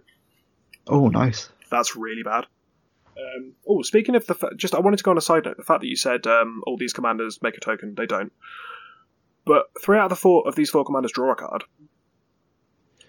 Oh, 0.88 1.08
nice. 1.08 1.50
That's 1.72 1.96
really 1.96 2.24
bad. 2.24 2.46
Um, 3.18 3.54
oh, 3.68 3.82
speaking 3.84 4.16
of 4.16 4.26
the 4.26 4.34
fa- 4.36 4.52
just, 4.56 4.74
I 4.76 4.80
wanted 4.80 4.98
to 4.98 5.04
go 5.04 5.12
on 5.12 5.18
a 5.18 5.22
side 5.22 5.46
note. 5.46 5.58
The 5.58 5.64
fact 5.64 5.82
that 5.82 5.88
you 5.88 5.96
said 5.96 6.26
um, 6.28 6.62
all 6.66 6.78
these 6.78 6.94
commanders 6.94 7.42
make 7.42 7.56
a 7.58 7.60
token, 7.60 7.96
they 7.96 8.06
don't. 8.06 8.32
But 9.46 9.66
three 9.82 9.98
out 9.98 10.06
of 10.06 10.10
the 10.10 10.16
four 10.16 10.48
of 10.48 10.56
these 10.56 10.70
four 10.70 10.84
commanders 10.86 11.12
draw 11.12 11.32
a 11.32 11.36
card, 11.36 11.64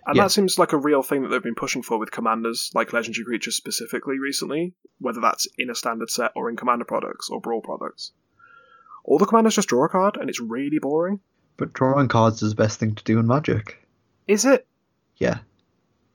and 0.06 0.16
Yeah. 0.16 0.24
that 0.24 0.30
seems 0.30 0.58
like 0.58 0.72
a 0.72 0.76
real 0.78 1.02
thing 1.02 1.22
that 1.22 1.28
they've 1.28 1.42
been 1.42 1.54
pushing 1.54 1.82
for 1.82 1.98
with 1.98 2.10
commanders, 2.10 2.70
like 2.74 2.92
legendary 2.92 3.24
creatures 3.24 3.56
specifically 3.56 4.18
recently. 4.18 4.74
Whether 4.98 5.20
that's 5.20 5.46
in 5.58 5.70
a 5.70 5.74
standard 5.74 6.10
set 6.10 6.32
or 6.36 6.50
in 6.50 6.56
commander 6.56 6.84
products 6.84 7.30
or 7.30 7.40
brawl 7.40 7.60
products, 7.60 8.12
all 9.04 9.18
the 9.18 9.26
commanders 9.26 9.54
just 9.54 9.68
draw 9.68 9.84
a 9.84 9.88
card, 9.88 10.16
and 10.20 10.28
it's 10.28 10.40
really 10.40 10.78
boring. 10.78 11.20
But 11.56 11.72
drawing 11.72 12.08
cards 12.08 12.42
is 12.42 12.50
the 12.50 12.56
best 12.56 12.78
thing 12.80 12.94
to 12.96 13.04
do 13.04 13.18
in 13.18 13.26
Magic. 13.26 13.78
Is 14.26 14.44
it? 14.44 14.66
Yeah. 15.18 15.38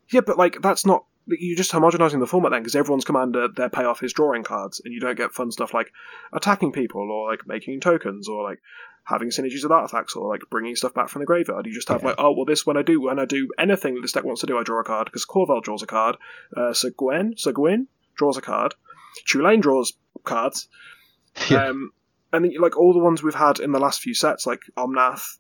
Yeah, 0.10 0.22
but 0.22 0.38
like 0.38 0.62
that's 0.62 0.86
not 0.86 1.06
you're 1.40 1.58
just 1.58 1.72
homogenizing 1.72 2.20
the 2.20 2.26
format 2.28 2.52
then 2.52 2.62
because 2.62 2.76
everyone's 2.76 3.06
commander 3.06 3.48
their 3.48 3.70
payoff 3.70 4.02
is 4.04 4.14
drawing 4.14 4.44
cards 4.44 4.82
and 4.84 4.94
you 4.94 5.00
don't 5.00 5.18
get 5.18 5.32
fun 5.32 5.52
stuff 5.52 5.74
like 5.74 5.92
attacking 6.34 6.72
people 6.72 7.02
or 7.12 7.30
like 7.30 7.46
making 7.48 7.80
tokens 7.80 8.28
or 8.28 8.44
like 8.44 8.60
having 9.04 9.30
synergies 9.30 9.64
with 9.64 9.72
artifacts 9.72 10.16
or 10.16 10.28
like 10.30 10.42
bringing 10.52 10.76
stuff 10.76 10.94
back 10.94 11.10
from 11.10 11.20
the 11.22 11.26
graveyard. 11.26 11.66
You 11.66 11.74
just 11.74 11.90
have 11.90 12.02
Yeah. 12.02 12.10
like 12.10 12.16
oh 12.20 12.32
well 12.32 12.46
this 12.46 12.66
when 12.66 12.78
I 12.78 12.82
do 12.82 13.02
when 13.02 13.20
I 13.20 13.26
do 13.26 13.50
anything 13.58 13.96
that 13.96 14.02
this 14.02 14.12
deck 14.12 14.24
wants 14.24 14.42
to 14.42 14.48
do 14.48 14.58
I 14.58 14.64
draw 14.64 14.80
a 14.82 14.84
card 14.84 15.06
because 15.06 15.26
Korvold 15.26 15.64
draws 15.64 15.82
a 15.84 15.88
card, 15.88 16.18
uh, 16.56 16.74
Syr 16.74 16.92
Gwyn 16.98 17.36
Syr 17.38 17.52
Gwyn 17.54 17.88
draws 18.16 18.38
a 18.38 18.42
card, 18.42 18.76
Chulane 19.28 19.62
draws 19.62 19.94
cards, 20.24 20.68
Yeah. 21.50 21.68
um, 21.70 21.92
and 22.34 22.46
then, 22.46 22.54
like 22.60 22.78
all 22.78 22.94
the 22.94 23.00
ones 23.00 23.24
we've 23.24 23.34
had 23.34 23.60
in 23.60 23.72
the 23.72 23.80
last 23.80 24.02
few 24.02 24.14
sets 24.14 24.46
like 24.46 24.62
Omnath 24.78 25.38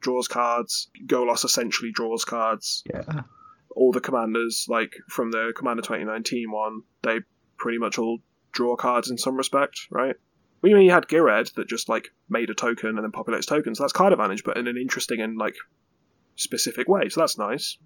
draws 0.00 0.28
cards, 0.28 0.90
Golos 1.06 1.44
essentially 1.44 1.90
draws 1.92 2.24
cards 2.24 2.82
yeah. 2.92 3.22
All 3.78 3.92
the 3.92 4.00
commanders, 4.00 4.66
like 4.68 4.96
from 5.08 5.30
the 5.30 5.52
Commander 5.56 5.82
2019 5.82 6.50
one, 6.50 6.82
they 7.02 7.20
pretty 7.56 7.78
much 7.78 7.96
all 7.96 8.18
draw 8.50 8.74
cards 8.74 9.08
in 9.08 9.16
some 9.16 9.36
respect, 9.36 9.86
right? 9.90 10.16
Well, 10.60 10.70
you 10.70 10.76
mean 10.76 10.86
you 10.86 10.90
had 10.90 11.06
Ghired 11.06 11.54
that 11.54 11.68
just 11.68 11.88
like 11.88 12.08
made 12.28 12.50
a 12.50 12.54
token 12.54 12.90
and 12.90 13.04
then 13.04 13.12
populates 13.12 13.46
tokens. 13.46 13.78
That's 13.78 13.92
card 13.92 14.12
advantage, 14.12 14.42
but 14.42 14.56
in 14.56 14.66
an 14.66 14.76
interesting 14.76 15.20
and 15.20 15.38
like 15.38 15.54
specific 16.34 16.88
way. 16.88 17.08
So 17.08 17.20
that's 17.20 17.38
nice. 17.38 17.78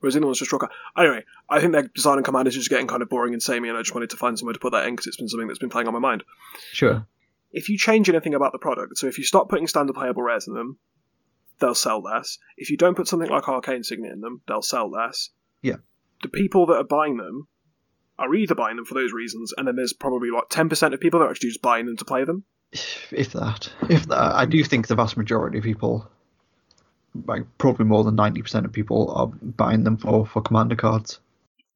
Whereas 0.00 0.18
ones 0.18 0.38
just 0.38 0.48
draw 0.48 0.58
cards. 0.58 0.74
Anyway, 0.96 1.24
I 1.50 1.60
think 1.60 1.72
their 1.72 1.88
design 1.88 2.16
and 2.16 2.24
command 2.24 2.48
is 2.48 2.54
just 2.54 2.70
getting 2.70 2.86
kind 2.86 3.02
of 3.02 3.10
boring 3.10 3.34
and 3.34 3.42
samey, 3.42 3.68
and 3.68 3.76
I 3.76 3.82
just 3.82 3.94
wanted 3.94 4.10
to 4.10 4.16
find 4.16 4.38
somewhere 4.38 4.54
to 4.54 4.58
put 4.58 4.72
that 4.72 4.86
in 4.86 4.94
because 4.94 5.06
it's 5.06 5.18
been 5.18 5.28
something 5.28 5.48
that's 5.48 5.58
been 5.58 5.68
playing 5.68 5.86
on 5.86 5.92
my 5.92 6.00
mind. 6.00 6.24
Sure. 6.72 7.06
If 7.52 7.68
you 7.68 7.76
change 7.76 8.08
anything 8.08 8.34
about 8.34 8.52
the 8.52 8.58
product, 8.58 8.96
so 8.96 9.06
if 9.06 9.18
you 9.18 9.24
stop 9.24 9.50
putting 9.50 9.66
standard 9.66 9.94
playable 9.94 10.22
rares 10.22 10.48
in 10.48 10.54
them, 10.54 10.78
they'll 11.58 11.74
sell 11.74 12.02
less. 12.02 12.38
If 12.56 12.70
you 12.70 12.76
don't 12.76 12.96
put 12.96 13.08
something 13.08 13.28
like 13.28 13.48
Arcane 13.48 13.82
Signet 13.82 14.12
in 14.12 14.20
them, 14.20 14.42
they'll 14.46 14.62
sell 14.62 14.90
less. 14.90 15.30
Yeah. 15.62 15.76
The 16.22 16.28
people 16.28 16.66
that 16.66 16.76
are 16.76 16.84
buying 16.84 17.16
them 17.16 17.48
are 18.18 18.34
either 18.34 18.54
buying 18.54 18.76
them 18.76 18.84
for 18.84 18.94
those 18.94 19.12
reasons, 19.12 19.52
and 19.56 19.68
then 19.68 19.76
there's 19.76 19.92
probably 19.92 20.30
like 20.30 20.48
10% 20.48 20.94
of 20.94 21.00
people 21.00 21.20
that 21.20 21.26
are 21.26 21.30
actually 21.30 21.50
just 21.50 21.62
buying 21.62 21.86
them 21.86 21.96
to 21.98 22.04
play 22.04 22.24
them. 22.24 22.44
If 22.72 23.32
that. 23.32 23.70
If 23.88 24.06
that. 24.08 24.34
I 24.34 24.44
do 24.46 24.64
think 24.64 24.86
the 24.86 24.94
vast 24.94 25.16
majority 25.16 25.58
of 25.58 25.64
people, 25.64 26.10
like 27.26 27.42
probably 27.58 27.84
more 27.86 28.04
than 28.04 28.16
90% 28.16 28.64
of 28.64 28.72
people, 28.72 29.10
are 29.12 29.26
buying 29.26 29.84
them 29.84 29.96
for, 29.96 30.26
for 30.26 30.40
commander 30.42 30.76
cards. 30.76 31.20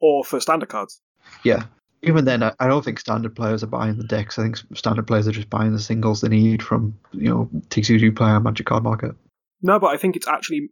or 0.01 0.25
for 0.25 0.41
standard 0.41 0.69
cards. 0.69 1.01
Yeah. 1.45 1.65
Even 2.03 2.25
then, 2.25 2.43
I 2.43 2.55
I 2.59 2.67
don't 2.67 2.83
think 2.83 2.99
standard 2.99 3.37
players 3.37 3.63
are 3.63 3.67
buying 3.67 3.99
the 3.99 4.05
decks. 4.05 4.39
I 4.39 4.43
think 4.43 4.57
standard 4.75 5.07
players 5.07 5.29
are 5.29 5.33
just 5.33 5.51
buying 5.51 5.73
the 5.73 5.79
singles 5.79 6.23
they 6.23 6.29
need 6.29 6.63
from 6.63 6.99
you 7.13 7.29
know 7.29 7.51
TCG 7.69 8.17
player 8.17 8.41
Magic 8.41 8.65
Card 8.67 8.83
Market. 8.83 9.15
No, 9.63 9.79
but 9.79 9.89
I 9.89 9.97
think 9.97 10.17
it's 10.17 10.27
actually, 10.27 10.69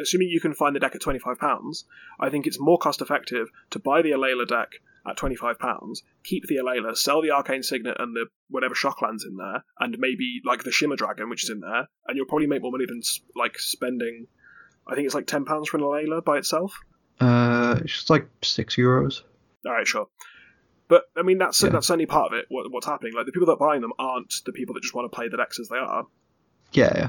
assuming 0.00 0.28
you 0.28 0.40
can 0.40 0.52
find 0.52 0.76
the 0.76 0.80
deck 0.80 0.94
at 0.94 1.00
£25, 1.00 1.84
I 2.20 2.28
think 2.28 2.46
it's 2.46 2.60
more 2.60 2.76
cost 2.78 3.00
effective 3.00 3.48
to 3.70 3.78
buy 3.78 4.02
the 4.02 4.10
Alela 4.10 4.46
deck 4.46 4.72
at 5.06 5.16
£25, 5.16 6.02
keep 6.24 6.46
the 6.46 6.56
Alela, 6.56 6.94
sell 6.96 7.22
the 7.22 7.30
Arcane 7.30 7.62
Signet 7.62 7.96
and 7.98 8.14
the 8.14 8.26
whatever 8.50 8.74
Shocklands 8.74 9.24
in 9.26 9.36
there, 9.38 9.64
and 9.80 9.96
maybe 9.98 10.40
like 10.44 10.64
the 10.64 10.70
Shimmer 10.72 10.96
Dragon, 10.96 11.30
which 11.30 11.44
is 11.44 11.50
in 11.50 11.60
there, 11.60 11.88
and 12.06 12.16
you'll 12.16 12.26
probably 12.26 12.46
make 12.46 12.60
more 12.60 12.70
money 12.72 12.84
than 12.86 13.00
like 13.34 13.58
spending, 13.58 14.26
I 14.86 14.94
think 14.94 15.06
it's 15.06 15.14
like 15.14 15.26
£10 15.26 15.66
for 15.66 15.78
an 15.78 15.82
Alela 15.82 16.22
by 16.22 16.36
itself. 16.36 16.74
Uh, 17.20 17.78
it's 17.82 17.94
just 17.94 18.10
like 18.10 18.28
six 18.42 18.76
euros. 18.76 19.22
All 19.64 19.72
right, 19.72 19.86
sure. 19.86 20.06
But 20.88 21.04
I 21.16 21.22
mean, 21.22 21.38
that's 21.38 21.62
Yeah. 21.62 21.70
that's 21.70 21.86
certainly 21.86 22.06
part 22.06 22.32
of 22.32 22.38
it. 22.38 22.46
What, 22.48 22.70
what's 22.70 22.86
happening? 22.86 23.12
Like 23.14 23.26
the 23.26 23.32
people 23.32 23.46
that 23.46 23.52
are 23.52 23.56
buying 23.68 23.80
them 23.82 23.92
aren't 23.98 24.34
the 24.46 24.52
people 24.52 24.74
that 24.74 24.82
just 24.82 24.94
want 24.94 25.10
to 25.10 25.14
play 25.14 25.28
the 25.28 25.36
decks 25.36 25.58
as 25.58 25.68
they 25.68 25.76
are. 25.76 26.06
Yeah, 26.72 26.92
yeah. 26.94 27.08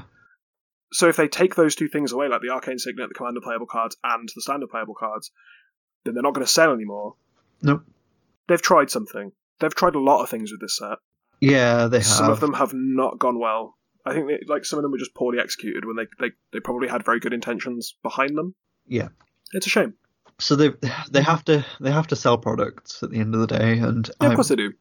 So 0.92 1.08
if 1.08 1.16
they 1.16 1.28
take 1.28 1.54
those 1.54 1.74
two 1.74 1.88
things 1.88 2.12
away, 2.12 2.28
like 2.28 2.40
the 2.42 2.50
Arcane 2.50 2.78
Signet, 2.78 3.08
the 3.08 3.14
Commander 3.14 3.40
playable 3.40 3.66
cards, 3.66 3.96
and 4.02 4.28
the 4.34 4.40
Standard 4.42 4.70
playable 4.70 4.94
cards, 4.94 5.30
then 6.04 6.14
they're 6.14 6.22
not 6.22 6.34
going 6.34 6.44
to 6.46 6.50
sell 6.52 6.72
anymore. 6.72 7.14
Nope. 7.62 7.84
They've 8.48 8.60
tried 8.60 8.90
something. 8.90 9.32
They've 9.60 9.74
tried 9.74 9.94
a 9.94 10.00
lot 10.00 10.22
of 10.22 10.28
things 10.30 10.50
with 10.50 10.60
this 10.60 10.78
set. 10.78 10.98
Yeah, 11.40 11.86
they 11.86 11.98
have. 11.98 12.06
Some 12.06 12.30
of 12.30 12.40
them 12.40 12.54
have 12.54 12.72
not 12.74 13.18
gone 13.18 13.38
well. 13.38 13.76
I 14.04 14.14
think 14.14 14.26
they, 14.28 14.40
like 14.48 14.64
some 14.64 14.78
of 14.78 14.82
them 14.82 14.90
were 14.92 14.98
just 14.98 15.14
poorly 15.14 15.38
executed 15.38 15.84
when 15.84 15.96
they, 15.96 16.06
they 16.18 16.32
they 16.52 16.60
probably 16.60 16.88
had 16.88 17.04
very 17.04 17.20
good 17.20 17.32
intentions 17.34 17.94
behind 18.02 18.36
them. 18.36 18.54
Yeah. 18.86 19.08
It's 19.52 19.66
a 19.66 19.70
shame. 19.70 19.94
So 20.38 20.56
they 20.56 20.70
they 21.10 21.22
have 21.22 21.44
to 21.44 21.64
they 21.80 21.90
have 21.90 22.06
to 22.08 22.16
sell 22.16 22.38
products 22.38 23.02
at 23.02 23.10
the 23.10 23.20
end 23.20 23.34
of 23.34 23.40
the 23.42 23.46
day, 23.46 23.78
and 23.78 24.06
Yeah, 24.08 24.26
of 24.26 24.30
I'm- 24.30 24.34
course 24.36 24.48
they 24.48 24.56
do. 24.56 24.72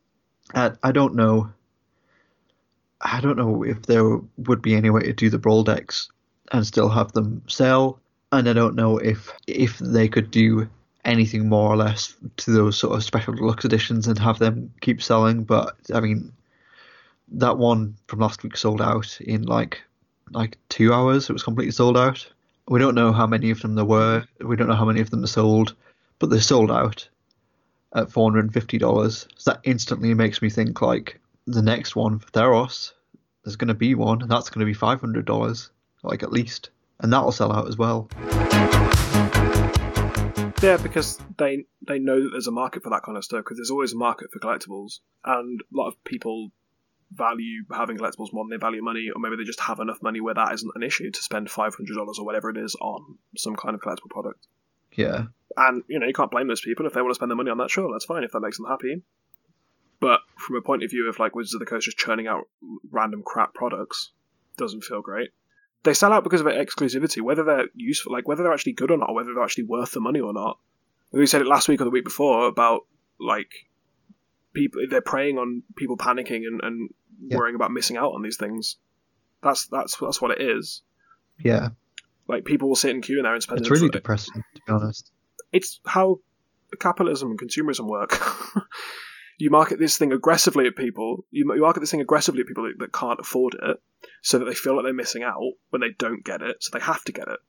I, 0.55 0.71
I 0.81 0.91
don't 0.93 1.15
know. 1.15 1.51
I 3.01 3.21
don't 3.21 3.37
know 3.37 3.63
if 3.63 3.83
there 3.83 4.19
would 4.37 4.61
be 4.61 4.75
any 4.75 4.89
way 4.89 5.01
to 5.01 5.13
do 5.13 5.29
the 5.29 5.37
brawl 5.37 5.63
decks 5.63 6.09
and 6.51 6.65
still 6.65 6.89
have 6.89 7.11
them 7.13 7.41
sell, 7.47 7.99
and 8.31 8.49
I 8.49 8.53
don't 8.53 8.75
know 8.75 8.97
if 8.97 9.31
if 9.47 9.79
they 9.79 10.07
could 10.07 10.31
do 10.31 10.69
anything 11.05 11.47
more 11.47 11.71
or 11.71 11.77
less 11.77 12.15
to 12.37 12.51
those 12.51 12.77
sort 12.77 12.95
of 12.95 13.03
special 13.03 13.33
deluxe 13.33 13.65
editions 13.65 14.07
and 14.07 14.19
have 14.19 14.39
them 14.39 14.71
keep 14.81 15.01
selling. 15.01 15.43
But 15.43 15.75
I 15.93 15.99
mean, 15.99 16.33
that 17.29 17.57
one 17.57 17.95
from 18.07 18.19
last 18.19 18.43
week 18.43 18.57
sold 18.57 18.81
out 18.81 19.19
in 19.21 19.43
like 19.43 19.81
like 20.31 20.57
two 20.69 20.93
hours. 20.93 21.29
It 21.29 21.33
was 21.33 21.43
completely 21.43 21.71
sold 21.71 21.97
out. 21.97 22.27
We 22.67 22.79
don't 22.79 22.95
know 22.95 23.11
how 23.11 23.25
many 23.25 23.49
of 23.49 23.61
them 23.61 23.75
there 23.75 23.85
were. 23.85 24.25
We 24.41 24.55
don't 24.55 24.67
know 24.67 24.75
how 24.75 24.85
many 24.85 25.01
of 25.01 25.09
them 25.09 25.23
are 25.23 25.27
sold, 25.27 25.75
but 26.19 26.29
they're 26.29 26.41
sold 26.41 26.71
out 26.71 27.07
at 27.95 28.11
four 28.11 28.29
hundred 28.29 28.45
and 28.45 28.53
fifty 28.53 28.77
dollars. 28.77 29.27
So 29.37 29.51
that 29.51 29.61
instantly 29.63 30.13
makes 30.13 30.41
me 30.41 30.49
think 30.49 30.81
like 30.81 31.19
the 31.49 31.61
next 31.61 31.95
one 31.95 32.19
for 32.19 32.29
Theros, 32.31 32.93
there's 33.43 33.55
going 33.55 33.69
to 33.69 33.73
be 33.73 33.95
one, 33.95 34.21
and 34.21 34.29
that's 34.29 34.49
going 34.49 34.59
to 34.59 34.65
be 34.65 34.73
five 34.73 35.01
hundred 35.01 35.25
dollars, 35.25 35.71
like 36.03 36.23
at 36.23 36.31
least, 36.31 36.69
and 36.99 37.11
that'll 37.11 37.31
sell 37.31 37.51
out 37.51 37.67
as 37.67 37.77
well. 37.77 38.09
Yeah, 40.61 40.77
because 40.77 41.19
they 41.37 41.65
they 41.87 41.99
know 41.99 42.21
that 42.21 42.29
there's 42.31 42.47
a 42.47 42.51
market 42.51 42.83
for 42.83 42.89
that 42.89 43.03
kind 43.03 43.17
of 43.17 43.23
stuff. 43.23 43.39
Because 43.39 43.57
there's 43.57 43.71
always 43.71 43.93
a 43.93 43.97
market 43.97 44.31
for 44.31 44.39
collectibles, 44.39 44.99
and 45.23 45.61
a 45.61 45.77
lot 45.77 45.87
of 45.87 46.03
people 46.03 46.51
value 47.11 47.63
having 47.71 47.97
collectibles 47.97 48.31
more 48.31 48.43
than 48.43 48.51
they 48.51 48.57
value 48.57 48.83
money, 48.83 49.09
or 49.13 49.19
maybe 49.19 49.35
they 49.35 49.43
just 49.43 49.61
have 49.61 49.79
enough 49.79 50.03
money 50.03 50.21
where 50.21 50.35
that 50.35 50.53
isn't 50.53 50.71
an 50.75 50.83
issue 50.83 51.09
to 51.09 51.23
spend 51.23 51.49
five 51.49 51.73
hundred 51.75 51.95
dollars 51.95 52.19
or 52.19 52.25
whatever 52.25 52.49
it 52.49 52.57
is 52.57 52.75
on 52.81 53.17
some 53.37 53.55
kind 53.55 53.73
of 53.73 53.81
collectible 53.81 54.09
product. 54.09 54.45
Yeah, 54.91 55.27
And 55.55 55.83
you 55.87 55.99
know 55.99 56.07
you 56.07 56.13
can't 56.13 56.31
blame 56.31 56.47
those 56.47 56.61
people 56.61 56.85
if 56.85 56.93
they 56.93 57.01
want 57.01 57.11
to 57.11 57.15
spend 57.15 57.31
their 57.31 57.37
money 57.37 57.51
on 57.51 57.57
that. 57.59 57.71
Sure, 57.71 57.91
that's 57.91 58.05
fine 58.05 58.23
if 58.23 58.31
that 58.33 58.41
makes 58.41 58.57
them 58.57 58.67
happy. 58.67 59.01
But 59.99 60.21
from 60.37 60.55
a 60.55 60.61
point 60.61 60.83
of 60.83 60.89
view 60.91 61.09
of 61.09 61.19
like 61.19 61.35
Wizards 61.35 61.55
of 61.55 61.59
the 61.59 61.65
Coast 61.65 61.85
just 61.85 61.97
churning 61.97 62.27
out 62.27 62.47
random 62.91 63.21
crap 63.25 63.53
products, 63.53 64.11
doesn't 64.57 64.83
feel 64.83 65.01
great. 65.01 65.29
They 65.83 65.93
sell 65.93 66.11
out 66.13 66.23
because 66.23 66.41
of 66.41 66.45
their 66.45 66.63
exclusivity, 66.63 67.21
whether 67.21 67.43
they're 67.43 67.67
useful, 67.75 68.11
like 68.13 68.27
whether 68.27 68.43
they're 68.43 68.53
actually 68.53 68.73
good 68.73 68.91
or 68.91 68.97
not, 68.97 69.09
or 69.09 69.15
whether 69.15 69.33
they're 69.33 69.43
actually 69.43 69.63
worth 69.65 69.91
the 69.91 69.99
money 70.01 70.19
or 70.19 70.33
not. 70.33 70.57
We 71.11 71.25
said 71.25 71.41
it 71.41 71.47
last 71.47 71.67
week 71.67 71.81
or 71.81 71.85
the 71.85 71.89
week 71.89 72.03
before 72.03 72.47
about 72.47 72.81
like 73.19 73.51
people 74.53 74.81
they're 74.89 75.01
preying 75.01 75.37
on 75.37 75.63
people 75.75 75.97
panicking 75.97 76.43
and, 76.47 76.61
and 76.63 76.89
Yeah. 77.21 77.37
worrying 77.37 77.55
about 77.55 77.71
missing 77.71 77.97
out 77.97 78.13
on 78.13 78.21
these 78.21 78.37
things. 78.37 78.77
That's 79.43 79.67
that's 79.67 79.97
that's 79.97 80.21
what 80.21 80.31
it 80.31 80.41
is. 80.41 80.81
yeah, 81.43 81.69
Like 82.27 82.45
people 82.45 82.67
will 82.69 82.75
sit 82.75 82.91
in 82.91 83.01
queue 83.01 83.17
in 83.17 83.23
there 83.23 83.33
and 83.33 83.41
spend. 83.43 83.59
it's 83.61 83.69
really 83.69 83.89
depressing 83.89 84.33
to 84.55 84.61
be 84.65 84.71
honest. 84.73 85.11
it's 85.51 85.79
how 85.85 86.19
capitalism 86.79 87.31
and 87.31 87.39
consumerism 87.39 87.87
work. 87.87 88.17
you 89.39 89.49
market 89.49 89.79
this 89.79 89.97
thing 89.97 90.11
aggressively 90.11 90.67
at 90.67 90.75
people. 90.75 91.25
You, 91.31 91.51
you 91.55 91.61
market 91.61 91.79
this 91.79 91.91
thing 91.91 92.01
aggressively 92.01 92.41
at 92.41 92.47
people 92.47 92.65
that, 92.65 92.77
that 92.79 92.93
can't 92.93 93.19
afford 93.19 93.55
it, 93.61 93.81
so 94.21 94.37
that 94.37 94.45
they 94.45 94.53
feel 94.53 94.75
like 94.75 94.83
they're 94.83 94.93
missing 94.93 95.23
out 95.23 95.39
when 95.69 95.81
they 95.81 95.91
don't 95.97 96.23
get 96.23 96.41
it. 96.41 96.57
So 96.61 96.77
they 96.77 96.83
have 96.83 97.03
to 97.05 97.11
get 97.11 97.27
it. 97.27 97.39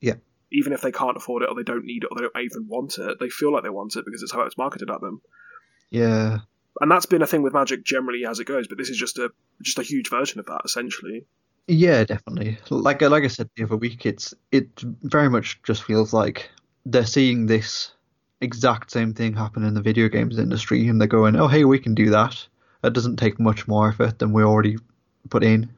Yeah. 0.00 0.14
Even 0.50 0.72
if 0.72 0.80
they 0.80 0.92
can't 0.92 1.16
afford 1.16 1.42
it, 1.42 1.50
or 1.50 1.54
they 1.54 1.62
don't 1.62 1.84
need 1.84 2.04
it, 2.04 2.08
or 2.10 2.16
they 2.16 2.22
don't 2.22 2.44
even 2.44 2.66
want 2.68 2.98
it, 2.98 3.18
they 3.20 3.28
feel 3.28 3.52
like 3.52 3.62
they 3.62 3.68
want 3.68 3.96
it 3.96 4.04
because 4.04 4.22
it's 4.22 4.32
how 4.32 4.42
it's 4.42 4.58
marketed 4.58 4.90
at 4.90 5.00
them. 5.00 5.20
Yeah, 5.90 6.38
And 6.80 6.90
that's 6.90 7.06
been 7.06 7.22
a 7.22 7.26
thing 7.26 7.42
with 7.42 7.52
Magic 7.52 7.84
generally 7.84 8.24
as 8.26 8.40
it 8.40 8.46
goes. 8.46 8.66
But 8.66 8.78
this 8.78 8.88
is 8.88 8.96
just 8.96 9.18
a 9.18 9.30
just 9.62 9.78
a 9.78 9.82
huge 9.82 10.10
version 10.10 10.40
of 10.40 10.46
that, 10.46 10.62
essentially. 10.64 11.26
Yeah, 11.68 12.04
definitely. 12.04 12.58
Like 12.70 13.02
like 13.02 13.24
I 13.24 13.28
said 13.28 13.50
the 13.56 13.64
other 13.64 13.76
week, 13.76 14.06
it's 14.06 14.32
it 14.52 14.68
very 15.02 15.28
much 15.28 15.60
just 15.62 15.84
feels 15.84 16.12
like 16.12 16.50
they're 16.86 17.06
seeing 17.06 17.46
this 17.46 17.92
exact 18.40 18.90
same 18.90 19.14
thing 19.14 19.34
happen 19.34 19.64
in 19.64 19.74
the 19.74 19.82
video 19.82 20.08
games 20.08 20.38
industry, 20.38 20.88
and 20.88 21.00
they're 21.00 21.08
going, 21.08 21.36
"Oh, 21.36 21.48
hey, 21.48 21.64
we 21.64 21.78
can 21.78 21.94
do 21.94 22.10
that. 22.10 22.46
That 22.82 22.92
doesn't 22.92 23.16
take 23.16 23.40
much 23.40 23.66
more 23.66 23.88
effort 23.88 24.18
than 24.18 24.32
we 24.32 24.42
already 24.42 24.76
put 25.30 25.42
in," 25.42 25.70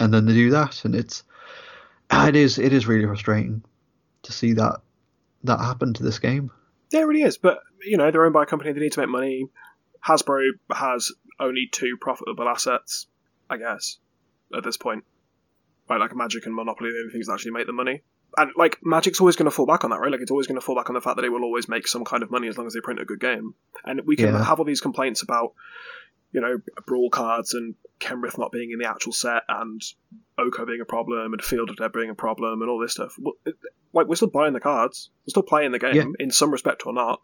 and 0.00 0.12
then 0.12 0.26
they 0.26 0.34
do 0.34 0.50
that, 0.50 0.84
and 0.84 0.94
it's 0.94 1.22
ah, 2.10 2.28
it 2.28 2.36
is 2.36 2.58
it 2.58 2.72
is 2.72 2.86
really 2.86 3.06
frustrating 3.06 3.62
to 4.22 4.32
see 4.32 4.52
that 4.54 4.80
that 5.44 5.60
happen 5.60 5.94
to 5.94 6.02
this 6.02 6.18
game. 6.18 6.50
Yeah, 6.90 7.00
it 7.00 7.04
really 7.04 7.22
is. 7.22 7.38
But 7.38 7.60
you 7.82 7.96
know, 7.96 8.10
they're 8.10 8.24
owned 8.24 8.34
by 8.34 8.44
a 8.44 8.46
company. 8.46 8.72
They 8.72 8.80
need 8.80 8.92
to 8.92 9.00
make 9.00 9.08
money. 9.08 9.46
Hasbro 10.06 10.42
has 10.72 11.12
only 11.40 11.68
two 11.70 11.96
profitable 12.00 12.48
assets, 12.48 13.06
I 13.48 13.56
guess, 13.56 13.98
at 14.54 14.64
this 14.64 14.76
point. 14.76 15.04
Right, 15.88 16.00
like 16.00 16.16
Magic 16.16 16.46
and 16.46 16.54
Monopoly, 16.54 16.90
the 16.90 16.98
only 16.98 17.12
things 17.12 17.26
that 17.26 17.34
actually 17.34 17.52
make 17.52 17.66
the 17.66 17.72
money. 17.72 18.02
And 18.36 18.50
like 18.56 18.78
Magic's 18.82 19.20
always 19.20 19.36
going 19.36 19.44
to 19.46 19.50
fall 19.54 19.66
back 19.66 19.84
on 19.84 19.90
that, 19.90 20.00
right? 20.00 20.10
Like 20.10 20.20
it's 20.20 20.30
always 20.30 20.46
going 20.46 20.58
to 20.60 20.64
fall 20.64 20.74
back 20.76 20.88
on 20.90 20.94
the 20.94 21.00
fact 21.00 21.16
that 21.16 21.24
it 21.24 21.30
will 21.30 21.44
always 21.44 21.68
make 21.68 21.86
some 21.86 22.04
kind 22.04 22.22
of 22.22 22.30
money 22.30 22.48
as 22.48 22.56
long 22.58 22.66
as 22.66 22.72
they 22.74 22.80
print 22.80 23.00
a 23.00 23.04
good 23.04 23.20
game. 23.20 23.54
And 23.84 24.00
we 24.06 24.16
can 24.16 24.26
Yeah. 24.34 24.44
have 24.44 24.58
all 24.58 24.64
these 24.64 24.80
complaints 24.80 25.22
about, 25.22 25.52
you 26.32 26.40
know, 26.40 26.60
brawl 26.86 27.10
cards 27.10 27.54
and 27.54 27.74
Kenrith 28.00 28.36
not 28.38 28.50
being 28.52 28.70
in 28.72 28.78
the 28.78 28.88
actual 28.88 29.12
set 29.12 29.42
and 29.48 29.80
Oko 30.36 30.66
being 30.66 30.80
a 30.80 30.84
problem 30.84 31.32
and 31.32 31.42
Field 31.42 31.70
of 31.70 31.76
Dead 31.76 31.92
being 31.92 32.10
a 32.10 32.14
problem 32.14 32.60
and 32.60 32.68
all 32.70 32.80
this 32.80 32.92
stuff. 32.92 33.14
Well, 33.20 33.34
it- 33.46 33.54
Like 33.92 34.08
we're 34.08 34.16
still 34.16 34.28
buying 34.30 34.52
the 34.54 34.60
cards, 34.60 35.10
we're 35.24 35.30
still 35.30 35.44
playing 35.44 35.70
the 35.70 35.78
game 35.78 35.94
Yeah. 35.94 36.04
in 36.18 36.30
some 36.32 36.50
respect 36.50 36.84
or 36.86 36.92
not. 36.92 37.20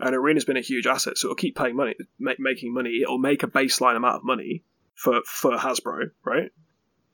And 0.00 0.14
Arena's 0.14 0.46
been 0.46 0.56
a 0.56 0.60
huge 0.62 0.86
asset, 0.86 1.18
so 1.18 1.26
it'll 1.26 1.34
keep 1.36 1.54
paying 1.56 1.76
money, 1.76 1.94
ma- 2.18 2.32
making 2.38 2.72
money. 2.72 3.00
It'll 3.02 3.18
make 3.18 3.42
a 3.42 3.46
baseline 3.48 3.96
amount 3.96 4.14
of 4.16 4.24
money 4.24 4.64
for 4.94 5.20
for 5.26 5.52
Hasbro, 5.58 6.12
right? 6.24 6.50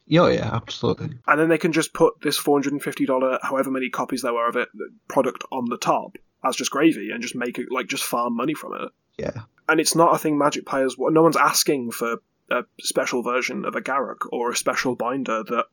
Yeah, 0.08 0.22
oh, 0.22 0.28
yeah, 0.28 0.50
absolutely. 0.54 1.10
And 1.26 1.38
then 1.38 1.50
they 1.50 1.58
can 1.58 1.72
just 1.72 1.92
put 1.92 2.20
this 2.22 2.38
four 2.38 2.56
hundred 2.56 2.72
and 2.72 2.82
fifty 2.82 3.04
dollar, 3.04 3.38
however 3.42 3.70
many 3.70 3.90
copies 3.90 4.22
there 4.22 4.32
were 4.32 4.48
of 4.48 4.56
it, 4.56 4.68
product 5.06 5.44
on 5.52 5.66
the 5.66 5.76
top 5.76 6.16
as 6.44 6.56
just 6.56 6.70
gravy, 6.70 7.10
and 7.10 7.22
just 7.22 7.36
make 7.36 7.58
it 7.58 7.66
like 7.70 7.86
just 7.86 8.04
farm 8.04 8.34
money 8.34 8.54
from 8.54 8.74
it. 8.74 8.90
Yeah, 9.18 9.42
And 9.68 9.80
it's 9.80 9.94
not 9.94 10.14
a 10.14 10.18
thing 10.18 10.38
Magic 10.38 10.64
players. 10.64 10.96
No 10.98 11.22
one's 11.22 11.36
asking 11.36 11.90
for 11.90 12.18
a 12.50 12.62
special 12.80 13.22
version 13.22 13.64
of 13.64 13.74
a 13.74 13.80
Garruk 13.80 14.26
or 14.32 14.50
a 14.50 14.56
special 14.56 14.94
binder 14.94 15.42
that 15.42 15.66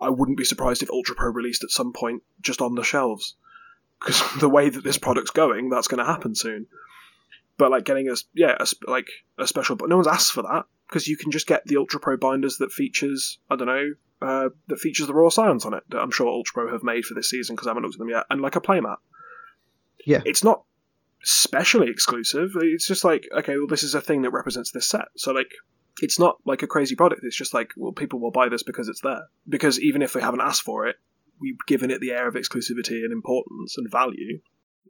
I 0.00 0.10
wouldn't 0.10 0.38
be 0.38 0.44
surprised 0.44 0.82
if 0.82 0.90
Ultra 0.90 1.16
Pro 1.16 1.30
released 1.30 1.64
at 1.64 1.70
some 1.70 1.92
point 1.92 2.22
just 2.40 2.60
on 2.60 2.74
the 2.74 2.84
shelves. 2.84 3.34
Because 3.98 4.22
the 4.40 4.48
way 4.48 4.68
that 4.68 4.84
this 4.84 4.98
product's 4.98 5.30
going, 5.30 5.70
that's 5.70 5.88
going 5.88 6.04
to 6.04 6.10
happen 6.10 6.34
soon. 6.34 6.66
But 7.56 7.70
like 7.70 7.84
getting 7.84 8.08
a 8.08 8.14
yeah, 8.34 8.56
a, 8.60 8.66
like 8.88 9.08
a 9.38 9.46
special, 9.46 9.74
but 9.76 9.88
no 9.88 9.96
one's 9.96 10.06
asked 10.06 10.32
for 10.32 10.42
that 10.42 10.66
because 10.92 11.08
you 11.08 11.16
can 11.16 11.30
just 11.30 11.46
get 11.46 11.64
the 11.64 11.78
Ultra 11.78 11.98
Pro 11.98 12.18
binders 12.18 12.58
that 12.58 12.70
features 12.70 13.38
I 13.50 13.56
don't 13.56 13.66
know 13.66 13.94
uh, 14.20 14.50
that 14.68 14.78
features 14.78 15.06
the 15.06 15.14
Royal 15.14 15.30
Scions 15.30 15.64
on 15.64 15.74
it 15.74 15.82
that 15.88 15.98
I'm 15.98 16.10
sure 16.10 16.28
Ultra 16.28 16.52
Pro 16.64 16.72
have 16.72 16.82
made 16.82 17.04
for 17.04 17.14
this 17.14 17.30
season 17.30 17.56
because 17.56 17.66
I 17.66 17.70
haven't 17.70 17.84
looked 17.84 17.94
at 17.94 17.98
them 17.98 18.10
yet, 18.10 18.24
and 18.30 18.40
like 18.40 18.56
a 18.56 18.60
playmat. 18.60 18.96
Yeah. 20.04 20.20
it's 20.24 20.42
not 20.42 20.64
specially 21.22 21.88
exclusive. 21.88 22.50
It's 22.56 22.86
just 22.86 23.04
like 23.04 23.28
okay, 23.36 23.56
well, 23.56 23.66
this 23.66 23.82
is 23.82 23.94
a 23.94 24.00
thing 24.00 24.22
that 24.22 24.30
represents 24.30 24.70
this 24.70 24.86
set. 24.86 25.06
So 25.16 25.32
like, 25.32 25.50
it's 26.00 26.18
not 26.18 26.36
like 26.44 26.62
a 26.62 26.66
crazy 26.66 26.94
product. 26.94 27.22
It's 27.24 27.36
just 27.36 27.54
like 27.54 27.70
well, 27.76 27.92
people 27.92 28.20
will 28.20 28.30
buy 28.30 28.48
this 28.48 28.62
because 28.62 28.88
it's 28.88 29.00
there. 29.00 29.28
Because 29.48 29.80
even 29.80 30.02
if 30.02 30.12
they 30.12 30.20
haven't 30.20 30.40
asked 30.40 30.62
for 30.62 30.86
it, 30.86 30.96
we've 31.40 31.58
given 31.66 31.90
it 31.90 32.00
the 32.00 32.12
air 32.12 32.28
of 32.28 32.34
exclusivity 32.34 33.02
and 33.02 33.12
importance 33.12 33.76
and 33.78 33.90
value. 33.90 34.40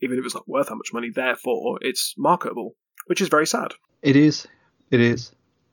Even 0.03 0.19
if 0.19 0.25
it's 0.25 0.35
not 0.35 0.49
worth 0.49 0.69
that 0.69 0.75
much 0.75 0.93
money, 0.93 1.11
therefore 1.15 1.79
it's 1.81 2.15
marketable, 2.19 2.75
which 3.07 3.21
is 3.21 3.29
very 3.29 3.47
sad. 3.47 3.73
it 4.03 4.17
is. 4.17 4.49
It 4.91 5.01
is. 5.01 5.33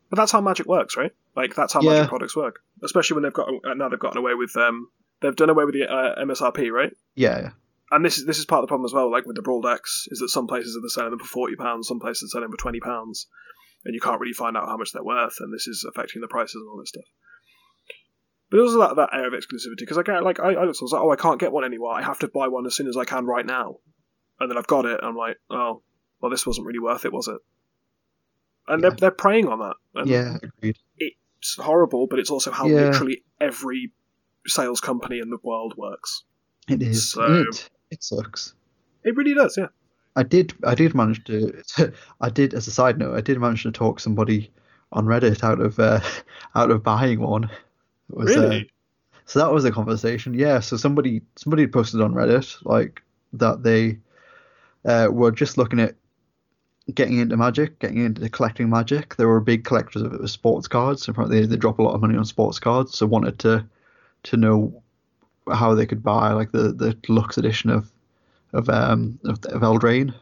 But 0.09 0.17
that's 0.17 0.31
how 0.31 0.41
Magic 0.41 0.65
works, 0.65 0.97
right? 0.97 1.11
Like 1.35 1.55
that's 1.55 1.73
how 1.73 1.81
Yeah. 1.81 1.91
Magic 1.91 2.09
products 2.09 2.35
work. 2.35 2.61
Especially 2.83 3.15
when 3.15 3.23
they've 3.23 3.33
got 3.33 3.49
uh, 3.49 3.73
now 3.75 3.89
they've 3.89 3.99
gotten 3.99 4.17
away 4.17 4.33
with 4.33 4.55
um 4.57 4.89
they've 5.21 5.35
done 5.35 5.49
away 5.49 5.65
with 5.65 5.73
the 5.75 5.87
uh, 5.91 6.23
MSRP, 6.23 6.71
right? 6.71 6.91
Yeah, 7.15 7.51
and 7.91 8.05
this 8.05 8.17
is 8.17 8.25
this 8.25 8.37
is 8.37 8.45
part 8.45 8.59
of 8.59 8.63
the 8.63 8.71
problem 8.71 8.85
as 8.85 8.93
well. 8.93 9.11
Like 9.11 9.25
with 9.25 9.35
the 9.35 9.41
brawl 9.41 9.61
decks, 9.61 10.07
is 10.11 10.19
that 10.19 10.29
some 10.29 10.47
places 10.47 10.77
are 10.77 10.89
selling 10.89 11.11
them 11.11 11.19
for 11.19 11.25
forty 11.25 11.55
pounds, 11.55 11.87
some 11.87 11.99
places 11.99 12.29
are 12.29 12.31
selling 12.31 12.49
them 12.49 12.51
for 12.51 12.61
twenty 12.61 12.79
pounds, 12.79 13.27
and 13.85 13.93
you 13.93 14.01
can't 14.01 14.19
really 14.19 14.33
find 14.33 14.57
out 14.57 14.67
how 14.67 14.77
much 14.77 14.91
they're 14.93 15.03
worth, 15.03 15.37
and 15.39 15.53
this 15.53 15.67
is 15.67 15.85
affecting 15.87 16.21
the 16.21 16.27
prices 16.27 16.55
and 16.55 16.69
all 16.69 16.79
this 16.79 16.89
stuff. 16.89 17.05
But 18.51 18.61
also 18.61 18.79
that, 18.79 18.95
that 18.95 19.09
air 19.13 19.27
of 19.27 19.33
exclusivity 19.33 19.79
because 19.79 19.97
I 19.97 20.03
get 20.03 20.23
like 20.23 20.39
I, 20.39 20.53
I 20.53 20.65
was 20.65 20.81
like, 20.81 21.01
oh, 21.01 21.11
I 21.11 21.15
can't 21.15 21.39
get 21.39 21.51
one 21.51 21.65
anymore. 21.65 21.93
I 21.93 22.01
have 22.01 22.19
to 22.19 22.27
buy 22.27 22.47
one 22.47 22.65
as 22.65 22.75
soon 22.75 22.87
as 22.87 22.97
I 22.97 23.05
can 23.05 23.25
right 23.25 23.45
now, 23.45 23.77
and 24.39 24.49
then 24.49 24.57
I've 24.57 24.67
got 24.67 24.85
it. 24.85 24.99
I'm 25.03 25.15
like, 25.15 25.37
oh, 25.49 25.83
well, 26.21 26.31
this 26.31 26.47
wasn't 26.47 26.67
really 26.67 26.79
worth 26.79 27.05
it, 27.05 27.13
was 27.13 27.27
it? 27.27 27.37
And 28.69 28.81
Yeah. 28.81 28.89
they're 28.89 28.97
they're 28.97 29.11
preying 29.11 29.47
on 29.47 29.59
that. 29.59 29.75
And 29.95 30.09
Yeah, 30.09 30.37
agreed. 30.41 30.77
it's 30.97 31.55
horrible, 31.55 32.07
but 32.07 32.19
it's 32.19 32.29
also 32.31 32.51
how 32.51 32.67
Yeah. 32.67 32.85
literally 32.89 33.23
every 33.41 33.91
sales 34.47 34.79
company 34.79 35.19
in 35.19 35.29
the 35.29 35.37
world 35.43 35.73
works. 35.77 36.23
It 36.69 36.81
is. 36.81 37.11
So- 37.11 37.43
It, 37.49 37.69
it 37.91 38.03
sucks. 38.03 38.53
It 39.03 39.15
really 39.17 39.33
does, 39.33 39.57
yeah. 39.57 39.67
I 40.15 40.23
did. 40.23 40.53
I 40.65 40.75
did 40.75 40.93
manage 40.95 41.23
to. 41.25 41.61
I 42.21 42.29
did. 42.29 42.53
As 42.53 42.67
a 42.67 42.71
side 42.71 42.97
note, 42.97 43.15
I 43.15 43.21
did 43.21 43.39
manage 43.39 43.63
to 43.63 43.71
talk 43.71 43.99
somebody 43.99 44.51
on 44.91 45.05
Reddit 45.05 45.43
out 45.43 45.59
of 45.61 45.79
uh, 45.79 45.99
out 46.55 46.71
of 46.71 46.83
buying 46.83 47.19
one. 47.21 47.49
Was, 48.09 48.35
uh, 48.35 48.39
Really? 48.41 48.71
so 49.25 49.39
that 49.39 49.51
was 49.53 49.65
a 49.65 49.71
conversation. 49.71 50.33
Yeah. 50.33 50.59
So 50.59 50.77
somebody 50.77 51.21
somebody 51.35 51.67
posted 51.67 52.01
on 52.01 52.13
Reddit 52.13 52.57
like 52.65 53.01
that 53.33 53.63
they 53.63 53.99
uh, 54.85 55.07
were 55.11 55.31
just 55.31 55.57
looking 55.57 55.79
at 55.79 55.95
getting 56.93 57.19
into 57.19 57.37
Magic, 57.37 57.79
getting 57.79 58.03
into 58.03 58.29
collecting 58.29 58.69
Magic. 58.69 59.15
There 59.15 59.27
were 59.27 59.39
big 59.39 59.63
collectors 59.63 60.01
of 60.01 60.13
it 60.13 60.21
with 60.21 60.31
sports 60.31 60.67
cards. 60.67 61.07
Apparently, 61.07 61.45
they 61.45 61.55
drop 61.55 61.79
a 61.79 61.83
lot 61.83 61.95
of 61.95 62.01
money 62.01 62.17
on 62.17 62.25
sports 62.25 62.59
cards. 62.59 62.95
So 62.95 63.05
wanted 63.05 63.39
to 63.39 63.65
to 64.23 64.37
know 64.37 64.83
how 65.51 65.73
they 65.73 65.85
could 65.85 66.03
buy 66.03 66.31
like 66.31 66.51
the 66.51 66.73
the 66.73 66.93
deluxe 66.93 67.37
edition 67.37 67.69
of 67.69 67.91
of 68.53 68.69
um 68.69 69.19
of, 69.25 69.43
of 69.45 69.61
Eldraine. 69.61 70.13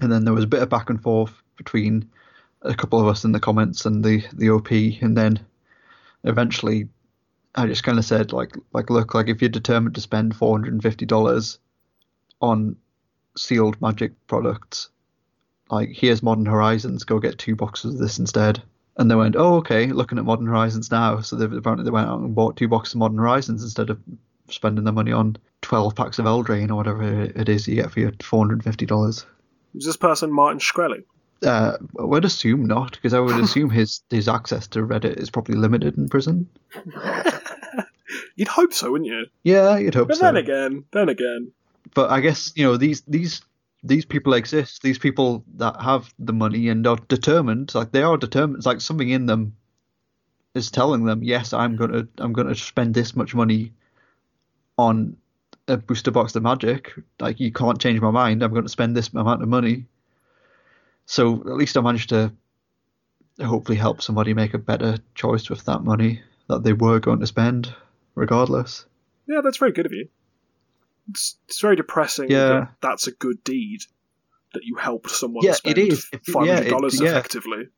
And 0.00 0.10
then 0.10 0.24
there 0.24 0.34
was 0.34 0.44
a 0.44 0.48
bit 0.48 0.62
of 0.62 0.68
back 0.68 0.90
and 0.90 1.00
forth 1.00 1.32
between 1.56 2.10
a 2.62 2.74
couple 2.74 3.00
of 3.00 3.06
us 3.06 3.24
in 3.24 3.32
the 3.32 3.40
comments 3.40 3.86
and 3.86 4.04
the 4.04 4.24
the 4.32 4.50
OP, 4.50 4.70
and 4.70 5.16
then 5.16 5.40
eventually 6.24 6.88
I 7.54 7.66
just 7.66 7.84
kind 7.84 7.98
of 7.98 8.04
said 8.04 8.32
like 8.32 8.56
like 8.72 8.90
look 8.90 9.14
like 9.14 9.28
if 9.28 9.40
you're 9.40 9.48
determined 9.48 9.94
to 9.94 10.00
spend 10.00 10.34
four 10.34 10.56
hundred 10.56 10.72
and 10.72 10.82
fifty 10.82 11.06
dollars 11.06 11.58
on 12.40 12.76
sealed 13.36 13.80
Magic 13.80 14.12
products, 14.26 14.90
like 15.70 15.90
here's 15.90 16.22
Modern 16.22 16.46
Horizons, 16.46 17.04
go 17.04 17.18
get 17.18 17.38
two 17.38 17.56
boxes 17.56 17.94
of 17.94 18.00
this 18.00 18.18
instead. 18.18 18.62
And 18.96 19.10
they 19.10 19.16
went, 19.16 19.34
oh 19.36 19.56
okay, 19.56 19.86
looking 19.86 20.18
at 20.18 20.24
Modern 20.24 20.46
Horizons 20.46 20.90
now. 20.90 21.20
So 21.20 21.36
they 21.36 21.44
apparently 21.44 21.84
they 21.84 21.90
went 21.90 22.08
out 22.08 22.20
and 22.20 22.34
bought 22.34 22.56
two 22.56 22.68
boxes 22.68 22.94
of 22.94 23.00
Modern 23.00 23.18
Horizons 23.18 23.62
instead 23.62 23.90
of 23.90 23.98
spending 24.48 24.84
their 24.84 24.92
money 24.92 25.12
on 25.12 25.36
twelve 25.62 25.96
packs 25.96 26.18
of 26.18 26.26
Eldraine 26.26 26.70
or 26.70 26.76
whatever 26.76 27.22
it 27.22 27.48
is 27.48 27.66
you 27.66 27.76
get 27.76 27.90
for 27.90 28.00
your 28.00 28.12
four 28.22 28.40
hundred 28.40 28.54
and 28.54 28.64
fifty 28.64 28.86
dollars. 28.86 29.26
Was 29.74 29.86
this 29.86 29.96
person 29.96 30.32
Martin 30.32 30.60
Shkreli? 30.60 31.04
Uh, 31.42 31.76
I 31.98 32.04
would 32.04 32.24
assume 32.24 32.64
not, 32.64 32.92
because 32.92 33.12
I 33.12 33.18
would 33.18 33.36
assume 33.42 33.70
his 33.70 34.02
his 34.10 34.28
access 34.28 34.68
to 34.68 34.80
Reddit 34.80 35.16
is 35.16 35.30
probably 35.30 35.56
limited 35.56 35.98
in 35.98 36.08
prison. 36.08 36.48
You'd 38.36 38.48
hope 38.48 38.72
so, 38.72 38.90
wouldn't 38.90 39.08
you? 39.08 39.26
Yeah, 39.42 39.76
you'd 39.76 39.94
hope 39.94 40.08
But 40.08 40.16
so. 40.16 40.20
But 40.22 40.26
then 40.26 40.36
again, 40.36 40.84
then 40.92 41.08
again, 41.08 41.52
but 41.94 42.10
I 42.10 42.20
guess 42.20 42.52
you 42.56 42.64
know 42.64 42.76
these 42.76 43.02
these 43.02 43.42
these 43.84 44.06
people 44.06 44.32
exist. 44.32 44.82
These 44.82 44.98
people 44.98 45.44
that 45.56 45.80
have 45.80 46.12
the 46.18 46.32
money 46.32 46.68
and 46.68 46.86
are 46.86 46.98
determined, 47.08 47.74
like 47.74 47.92
they 47.92 48.02
are 48.02 48.16
determined. 48.16 48.56
It's 48.56 48.66
like 48.66 48.80
something 48.80 49.08
in 49.08 49.26
them 49.26 49.56
is 50.54 50.70
telling 50.70 51.04
them, 51.04 51.22
yes, 51.22 51.52
I'm 51.52 51.76
gonna 51.76 52.08
I'm 52.18 52.32
gonna 52.32 52.54
spend 52.54 52.94
this 52.94 53.14
much 53.14 53.34
money 53.34 53.72
on 54.78 55.16
a 55.68 55.76
booster 55.76 56.10
box 56.10 56.34
of 56.34 56.42
magic. 56.42 56.92
Like 57.20 57.40
you 57.40 57.52
can't 57.52 57.80
change 57.80 58.00
my 58.00 58.10
mind. 58.10 58.42
I'm 58.42 58.52
going 58.52 58.64
to 58.64 58.68
spend 58.68 58.96
this 58.96 59.08
amount 59.08 59.42
of 59.42 59.48
money. 59.48 59.86
So 61.06 61.40
at 61.40 61.56
least 61.56 61.76
I 61.76 61.80
managed 61.80 62.10
to 62.10 62.32
hopefully 63.42 63.78
help 63.78 64.02
somebody 64.02 64.34
make 64.34 64.54
a 64.54 64.58
better 64.58 64.98
choice 65.14 65.50
with 65.50 65.64
that 65.66 65.82
money 65.82 66.22
that 66.48 66.62
they 66.62 66.72
were 66.72 67.00
going 67.00 67.20
to 67.20 67.26
spend, 67.26 67.74
regardless. 68.14 68.86
yeah, 69.26 69.40
that's 69.42 69.58
very 69.58 69.72
good 69.72 69.86
of 69.86 69.92
you. 69.92 70.08
It's, 71.10 71.36
it's 71.48 71.60
very 71.60 71.76
depressing 71.76 72.30
Yeah. 72.30 72.48
that 72.48 72.68
that's 72.80 73.06
a 73.06 73.12
good 73.12 73.42
deed 73.44 73.80
that 74.54 74.64
you 74.64 74.76
helped 74.76 75.10
someone 75.10 75.44
Yeah, 75.44 75.50
it 75.52 75.56
spend 75.56 75.78
is. 75.78 76.08
If- 76.12 76.22
five 76.26 76.46
yeah, 76.46 76.54
hundred 76.56 76.70
dollars 76.70 77.00
it- 77.00 77.04
yeah. 77.04 77.10
effectively. 77.10 77.68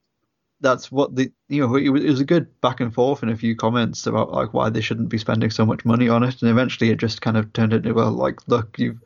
that's 0.61 0.91
what 0.93 1.15
the 1.17 1.31
you 1.49 1.61
know 1.67 1.75
it 1.77 1.89
was, 1.91 2.03
it 2.05 2.09
was 2.11 2.21
a 2.21 2.25
good 2.25 2.61
back 2.61 2.81
and 2.81 2.93
forth 2.95 3.23
in 3.23 3.29
a 3.29 3.37
few 3.37 3.55
comments 3.57 4.07
about 4.07 4.33
like 4.33 4.55
why 4.55 4.71
they 4.71 4.81
shouldn't 4.81 5.09
be 5.11 5.19
spending 5.19 5.51
so 5.51 5.67
much 5.67 5.85
money 5.85 6.09
on 6.09 6.23
it 6.23 6.41
and 6.41 6.51
eventually 6.51 6.91
it 6.91 6.99
just 6.99 7.21
kind 7.21 7.37
of 7.37 7.53
turned 7.53 7.73
into 7.73 7.93
well 7.93 8.11
like 8.13 8.39
look 8.49 8.79
you 8.79 8.99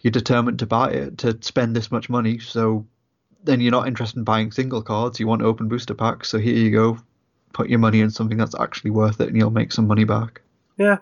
you're 0.00 0.10
determined 0.10 0.58
to 0.58 0.66
buy 0.66 0.90
it 0.90 1.16
to 1.18 1.36
spend 1.40 1.74
this 1.76 1.90
much 1.90 2.10
money 2.10 2.38
so 2.38 2.84
then 3.44 3.60
you're 3.60 3.70
not 3.72 3.86
interested 3.88 4.18
in 4.18 4.24
buying 4.24 4.50
single 4.52 4.82
cards 4.82 5.18
you 5.20 5.26
want 5.26 5.40
to 5.40 5.46
open 5.46 5.68
booster 5.68 5.94
packs 5.94 6.28
so 6.28 6.38
here 6.38 6.54
you 6.56 6.70
go 6.70 6.98
put 7.52 7.68
your 7.70 7.78
money 7.78 8.00
in 8.00 8.10
something 8.10 8.36
that's 8.38 8.58
actually 8.58 8.90
worth 8.90 9.20
it 9.20 9.28
and 9.28 9.36
you'll 9.36 9.50
make 9.50 9.72
some 9.72 9.86
money 9.86 10.04
back 10.04 10.40
Yeah, 10.78 10.98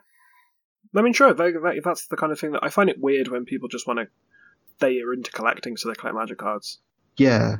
I 0.94 1.02
mean, 1.02 1.12
sure, 1.12 1.32
that, 1.32 1.52
that, 1.62 1.80
that's 1.84 2.06
the 2.06 2.16
kind 2.16 2.32
of 2.32 2.40
thing 2.40 2.52
that 2.52 2.64
I 2.64 2.68
find 2.68 2.90
it 2.90 3.00
weird 3.00 3.28
when 3.28 3.44
people 3.44 3.68
just 3.68 3.86
want 3.86 4.00
to. 4.00 4.08
They 4.80 5.00
are 5.00 5.12
into 5.12 5.30
collecting, 5.30 5.76
so 5.76 5.88
they 5.88 5.94
collect 5.94 6.16
magic 6.16 6.38
cards. 6.38 6.78
yeah 7.16 7.56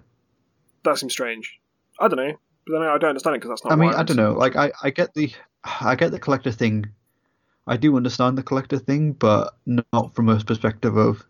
That 0.84 0.98
seems 0.98 1.12
strange. 1.12 1.60
I 1.98 2.08
don't 2.08 2.16
know, 2.16 2.34
but 2.66 2.72
then 2.72 2.82
I 2.82 2.96
don't 2.96 3.10
understand 3.10 3.36
it 3.36 3.40
because 3.40 3.50
that's 3.50 3.64
not. 3.64 3.72
I 3.72 3.76
mean, 3.76 3.92
I 3.94 4.02
don't 4.02 4.16
know. 4.16 4.32
Like, 4.32 4.56
I, 4.56 4.72
I 4.82 4.90
get 4.90 5.12
the, 5.14 5.30
I 5.64 5.94
get 5.96 6.12
the 6.12 6.18
collector 6.18 6.50
thing. 6.50 6.86
I 7.66 7.76
do 7.76 7.96
understand 7.96 8.38
the 8.38 8.42
collector 8.42 8.78
thing, 8.78 9.12
but 9.12 9.54
not 9.66 10.14
from 10.14 10.28
a 10.30 10.40
perspective 10.40 10.96
of, 10.96 11.24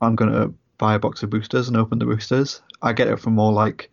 I'm 0.00 0.16
gonna 0.16 0.52
buy 0.78 0.94
a 0.94 0.98
box 0.98 1.22
of 1.22 1.30
boosters 1.30 1.68
and 1.68 1.76
open 1.76 1.98
the 1.98 2.06
boosters. 2.06 2.62
I 2.80 2.92
get 2.94 3.08
it 3.08 3.20
from 3.20 3.34
more 3.34 3.52
like, 3.52 3.90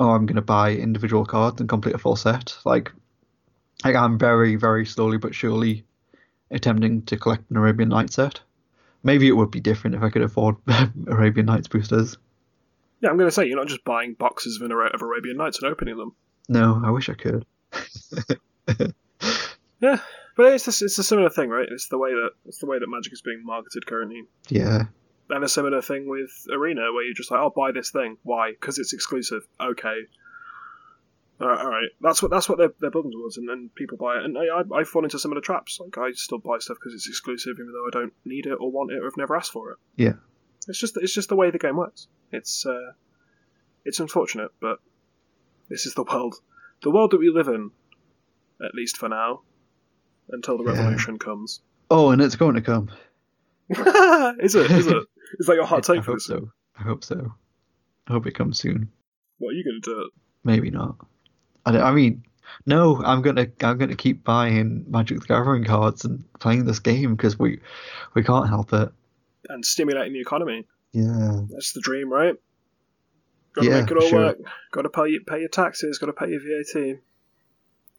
oh, 0.00 0.10
I'm 0.10 0.26
gonna 0.26 0.42
buy 0.42 0.72
individual 0.72 1.24
cards 1.24 1.60
and 1.60 1.68
complete 1.68 1.94
a 1.94 1.98
full 1.98 2.16
set. 2.16 2.56
Like, 2.64 2.90
like 3.84 3.94
I'm 3.94 4.18
very, 4.18 4.56
very 4.56 4.84
slowly 4.84 5.18
but 5.18 5.34
surely 5.34 5.84
attempting 6.52 7.02
to 7.02 7.16
collect 7.16 7.50
an 7.50 7.56
Arabian 7.56 7.88
Night 7.88 8.12
set. 8.12 8.40
Maybe 9.02 9.26
it 9.28 9.32
would 9.32 9.50
be 9.50 9.60
different 9.60 9.96
if 9.96 10.02
I 10.02 10.10
could 10.10 10.22
afford 10.22 10.56
Arabian 11.08 11.46
Nights 11.46 11.66
boosters. 11.68 12.16
Yeah, 13.00 13.10
I'm 13.10 13.16
going 13.16 13.26
to 13.28 13.32
say 13.34 13.46
you're 13.46 13.56
not 13.58 13.66
just 13.66 13.84
buying 13.84 14.14
boxes 14.14 14.60
of, 14.60 14.70
Ara- 14.70 14.94
of 14.94 15.02
Arabian 15.02 15.36
Nights 15.36 15.60
and 15.60 15.70
opening 15.72 15.96
them. 15.96 16.14
No, 16.48 16.80
I 16.84 16.90
wish 16.90 17.08
I 17.08 17.14
could. 17.14 17.44
Yeah, 19.80 19.98
but 20.36 20.52
it's 20.52 20.66
a, 20.68 20.84
it's 20.84 20.96
a 20.98 21.02
similar 21.02 21.28
thing, 21.28 21.50
right? 21.50 21.66
It's 21.68 21.88
the 21.88 21.98
way 21.98 22.10
that 22.12 22.30
it's 22.46 22.58
the 22.58 22.66
way 22.66 22.78
that 22.78 22.86
Magic 22.88 23.12
is 23.12 23.20
being 23.20 23.42
marketed 23.44 23.84
currently, 23.84 24.22
Yeah. 24.48 24.84
and 25.28 25.42
a 25.42 25.48
similar 25.48 25.82
thing 25.82 26.08
with 26.08 26.30
Arena, 26.52 26.92
where 26.92 27.04
you're 27.04 27.14
just 27.14 27.32
like, 27.32 27.40
"I'll 27.40 27.50
buy 27.50 27.72
this 27.72 27.90
thing. 27.90 28.16
Why? 28.22 28.52
Because 28.52 28.78
it's 28.78 28.92
exclusive. 28.92 29.42
Okay." 29.60 30.02
All 31.42 31.48
right, 31.48 31.58
all 31.60 31.70
right. 31.70 31.88
That's 32.00 32.22
what 32.22 32.30
that's 32.30 32.48
what 32.48 32.58
they're, 32.58 32.72
they're 32.80 32.90
building 32.90 33.10
towards, 33.12 33.36
and 33.36 33.48
then 33.48 33.68
people 33.74 33.98
buy 33.98 34.18
it. 34.18 34.24
And 34.24 34.38
I, 34.38 34.42
I, 34.76 34.80
I 34.80 34.84
fall 34.84 35.02
into 35.02 35.18
similar 35.18 35.40
traps. 35.40 35.80
Like 35.80 35.98
I 35.98 36.12
still 36.12 36.38
buy 36.38 36.58
stuff 36.60 36.76
because 36.80 36.94
it's 36.94 37.08
exclusive, 37.08 37.56
even 37.58 37.72
though 37.72 37.86
I 37.88 38.00
don't 38.02 38.12
need 38.24 38.46
it 38.46 38.56
or 38.60 38.70
want 38.70 38.92
it 38.92 38.98
or 39.00 39.04
have 39.04 39.16
never 39.16 39.34
asked 39.36 39.50
for 39.52 39.72
it. 39.72 39.78
Yeah. 39.96 40.12
It's 40.68 40.78
just 40.78 40.96
it's 40.98 41.12
just 41.12 41.28
the 41.28 41.36
way 41.36 41.50
the 41.50 41.58
game 41.58 41.76
works. 41.76 42.06
It's 42.30 42.64
uh, 42.64 42.92
it's 43.84 43.98
unfortunate, 43.98 44.52
but 44.60 44.78
this 45.68 45.84
is 45.86 45.94
the 45.94 46.04
world, 46.04 46.36
the 46.82 46.90
world 46.90 47.10
that 47.10 47.18
we 47.18 47.28
live 47.30 47.48
in, 47.48 47.72
at 48.64 48.74
least 48.74 48.96
for 48.96 49.08
now, 49.08 49.40
until 50.28 50.58
the 50.58 50.64
Yeah. 50.64 50.78
revolution 50.78 51.18
comes. 51.18 51.60
Oh, 51.90 52.10
and 52.10 52.22
it's 52.22 52.36
going 52.36 52.54
to 52.54 52.60
come. 52.62 52.88
is 53.70 54.54
it? 54.54 54.70
Is 54.70 54.86
it? 54.86 54.96
Is 55.38 55.46
that 55.46 55.54
your 55.54 55.66
hot 55.66 55.78
I 55.90 55.94
take 55.94 56.04
for 56.04 56.12
hope 56.12 56.20
so. 56.20 56.50
I 56.78 56.82
hope 56.82 57.02
so. 57.04 57.32
I 58.06 58.12
hope 58.12 58.26
it 58.26 58.34
comes 58.34 58.58
soon. 58.58 58.90
What 59.38 59.50
are 59.50 59.52
you 59.54 59.64
going 59.64 59.80
to 59.82 59.90
do? 59.90 60.10
Maybe 60.44 60.70
not. 60.70 60.96
I, 61.66 61.78
I 61.78 61.92
mean, 61.92 62.24
no. 62.66 63.02
I'm 63.02 63.22
gonna 63.22 63.46
I'm 63.62 63.78
gonna 63.78 63.96
keep 63.96 64.24
buying 64.24 64.84
Magic 64.88 65.20
the 65.20 65.26
Gathering 65.26 65.64
cards 65.64 66.04
and 66.04 66.24
playing 66.40 66.64
this 66.64 66.78
game 66.78 67.14
because 67.16 67.38
we 67.38 67.60
we 68.14 68.22
can't 68.22 68.48
help 68.48 68.72
it. 68.72 68.90
And 69.48 69.64
stimulating 69.64 70.12
the 70.12 70.20
economy. 70.20 70.66
Yeah. 70.92 71.40
That's 71.50 71.72
the 71.72 71.80
dream, 71.80 72.12
right? 72.12 72.34
Got 73.54 73.62
to 73.62 73.68
Yeah, 73.68 73.80
make 73.80 73.90
it 73.90 73.96
all 73.96 74.08
sure. 74.08 74.18
work. 74.20 74.38
Got 74.70 74.82
to 74.82 74.88
pay 74.88 75.08
your, 75.08 75.20
pay 75.22 75.40
your 75.40 75.48
taxes. 75.48 75.98
Got 75.98 76.06
to 76.06 76.12
pay 76.12 76.30
your 76.30 76.40
VAT. 76.40 77.00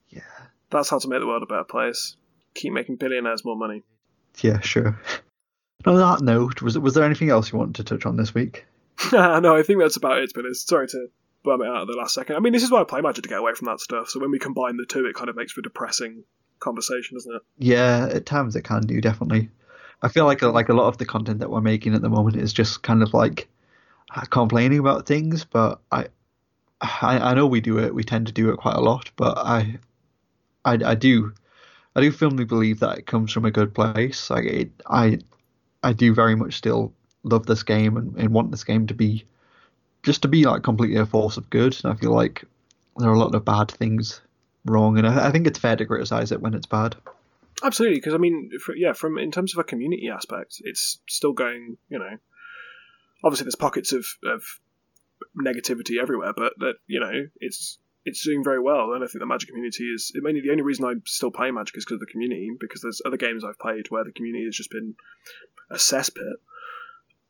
Yeah. 0.09 0.22
That's 0.70 0.89
how 0.89 0.99
to 0.99 1.07
make 1.07 1.20
the 1.20 1.28
world 1.28 1.43
a 1.43 1.47
better 1.47 1.64
place. 1.64 2.16
Keep 2.55 2.74
making 2.74 2.95
billionaires 2.97 3.43
more 3.43 3.55
money. 3.55 3.84
Yeah. 4.41 4.59
Sure. 4.61 4.99
On 5.86 5.97
that 5.97 6.22
note, 6.22 6.61
was 6.61 6.80
was 6.80 6.93
there 6.93 7.03
anything 7.03 7.30
else 7.30 7.51
you 7.51 7.59
wanted 7.59 7.76
to 7.76 7.84
touch 7.84 8.05
on 8.05 8.16
this 8.16 8.34
week? 8.34 8.66
no, 9.11 9.53
I 9.53 9.64
think 9.64 9.80
that's 9.82 9.97
about 9.97 10.20
it. 10.20 10.32
But 10.34 10.45
it's 10.45 10.66
sorry 10.66 10.88
to 10.88 11.07
bum 11.44 11.62
it 11.62 11.68
out 11.68 11.82
at 11.82 11.88
the 11.88 11.94
last 11.94 12.14
second. 12.14 12.36
I 12.36 12.39
mean, 12.39 12.54
this 12.54 12.64
is 12.64 12.72
why 12.72 12.82
I 12.82 12.84
play 12.84 13.02
Magic 13.02 13.24
to 13.24 13.30
get 13.30 13.39
away 13.39 13.54
from 13.54 13.68
that 13.68 13.80
stuff. 13.80 14.10
So 14.10 14.20
when 14.20 14.32
we 14.32 14.39
combine 14.39 14.78
the 14.78 14.86
two, 14.86 15.06
it 15.06 15.16
kind 15.16 15.30
of 15.30 15.36
makes 15.36 15.52
for 15.52 15.60
a 15.60 15.64
depressing 15.64 16.24
conversation, 16.60 17.16
doesn't 17.16 17.36
it? 17.36 17.41
Yeah, 17.60 18.10
at 18.12 18.26
times 18.26 18.56
it 18.56 18.64
can 18.64 18.82
do 18.82 19.02
definitely. 19.02 19.50
I 20.02 20.08
feel 20.10 20.26
like 20.26 20.41
like 20.41 20.70
a 20.70 20.74
lot 20.74 20.88
of 20.88 20.98
the 20.98 21.06
content 21.06 21.39
that 21.39 21.50
we're 21.50 21.62
making 21.62 21.94
at 21.94 22.02
the 22.02 22.10
moment 22.10 22.36
is 22.38 22.52
just 22.52 22.84
kind 22.84 23.02
of 23.04 23.14
like 23.14 23.48
uh, 24.16 24.22
complaining 24.22 24.80
about 24.80 25.06
things, 25.06 25.46
but 25.46 25.80
I, 25.91 26.08
I 26.82 27.20
I 27.20 27.34
know 27.34 27.48
we 27.48 27.62
do 27.62 27.80
it. 27.80 27.96
We 27.96 28.04
tend 28.04 28.28
to 28.28 28.34
do 28.34 28.50
it 28.52 28.58
quite 28.58 28.76
a 28.76 28.82
lot, 28.82 29.12
but 29.16 29.38
I, 29.38 29.80
I, 30.66 30.74
I 30.86 30.96
do, 30.96 31.34
I 31.96 32.02
do 32.02 32.12
firmly 32.12 32.46
believe 32.46 32.80
that 32.80 32.98
it 32.98 33.06
comes 33.06 33.32
from 33.32 33.46
a 33.46 33.52
good 33.52 33.74
place. 33.74 34.30
Like 34.30 34.46
it, 34.46 34.72
I, 34.88 35.20
I 35.84 35.94
do 35.94 36.14
very 36.14 36.36
much 36.36 36.56
still 36.56 36.94
love 37.24 37.46
this 37.46 37.64
game 37.64 37.96
and, 37.98 38.16
and 38.18 38.34
want 38.34 38.52
this 38.52 38.64
game 38.64 38.88
to 38.88 38.94
be 38.94 39.26
just 40.04 40.22
to 40.22 40.28
be 40.28 40.43
like 40.43 40.64
completely 40.64 40.97
a 40.97 41.06
force 41.06 41.38
of 41.38 41.49
good. 41.49 41.76
I 41.86 41.95
feel 41.95 42.14
like 42.14 42.43
there 42.97 43.10
are 43.10 43.14
a 43.14 43.20
lot 43.20 43.34
of 43.34 43.45
bad 43.45 43.72
things 43.72 44.22
wrong, 44.66 44.97
and 44.97 45.08
I, 45.08 45.30
I 45.30 45.32
think 45.32 45.47
it's 45.47 45.60
fair 45.60 45.76
to 45.76 45.86
criticize 45.86 46.32
it 46.32 46.41
when 46.41 46.54
it's 46.54 46.66
bad. 46.66 46.95
Absolutely, 47.64 47.97
because 47.97 48.14
I 48.14 48.18
mean, 48.18 48.51
for, 48.64 48.76
yeah, 48.76 48.93
from 48.93 49.18
in 49.18 49.32
terms 49.32 49.54
of 49.54 49.60
a 49.60 49.64
community 49.64 50.10
aspect, 50.10 50.62
it's 50.64 50.99
still 51.08 51.34
going. 51.34 51.78
You 51.89 51.99
know, 51.99 52.18
obviously 53.24 53.45
there's 53.45 53.56
pockets 53.56 53.93
of, 53.93 54.06
of 54.26 54.43
negativity 55.39 56.01
everywhere, 56.01 56.34
but 56.36 56.54
that 56.60 56.76
you 56.88 56.99
know, 56.99 57.28
it's 57.39 57.80
it's 58.06 58.26
doing 58.26 58.43
very 58.43 58.60
well, 58.60 58.93
and 58.93 59.04
I 59.04 59.08
think 59.08 59.20
the 59.20 59.26
Magic 59.26 59.49
community 59.49 59.86
is. 59.86 60.12
Mean, 60.16 60.41
the 60.43 60.51
only 60.51 60.64
reason 60.64 60.86
I 60.86 60.93
still 61.06 61.32
play 61.32 61.51
Magic 61.51 61.78
is 61.78 61.86
because 61.86 61.95
of 61.95 61.99
the 62.01 62.12
community. 62.12 62.49
Because 62.60 62.82
there's 62.82 63.01
other 63.06 63.18
games 63.18 63.43
I've 63.43 63.60
played 63.60 63.89
where 63.89 64.04
the 64.04 64.12
community 64.12 64.45
has 64.45 64.56
just 64.56 64.72
been 64.72 64.95
a 65.70 65.76
cesspit, 65.76 66.34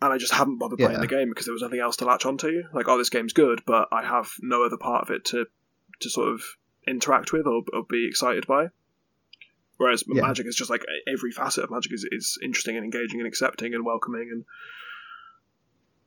and 0.04 0.14
I 0.14 0.18
just 0.18 0.34
haven't 0.34 0.58
bothered 0.60 0.80
playing 0.80 1.00
the 1.00 1.08
game 1.08 1.30
because 1.30 1.46
there 1.46 1.54
was 1.54 1.62
nothing 1.62 1.80
else 1.80 1.96
to 1.98 2.06
latch 2.06 2.26
onto. 2.26 2.64
Like, 2.74 2.88
oh, 2.88 2.98
this 2.98 3.10
game's 3.10 3.34
good, 3.34 3.62
but 3.66 3.88
I 3.92 4.04
have 4.04 4.30
no 4.42 4.64
other 4.64 4.78
part 4.78 5.04
of 5.04 5.10
it 5.16 5.26
to 5.26 5.46
to 6.02 6.10
sort 6.10 6.30
of 6.30 6.42
interact 6.88 7.32
with 7.32 7.48
or, 7.48 7.64
or 7.74 7.84
be 7.90 8.06
excited 8.08 8.46
by. 8.48 8.68
Whereas 9.78 10.04
Yeah. 10.08 10.22
Magic 10.24 10.46
is 10.48 10.56
just 10.56 10.70
like 10.70 10.84
every 11.12 11.32
facet 11.32 11.64
of 11.64 11.72
Magic 11.72 11.94
is, 11.94 12.06
is 12.12 12.38
interesting 12.44 12.76
and 12.76 12.84
engaging 12.86 13.20
and 13.20 13.28
accepting 13.28 13.74
and 13.74 13.86
welcoming 13.86 14.30
and 14.32 14.46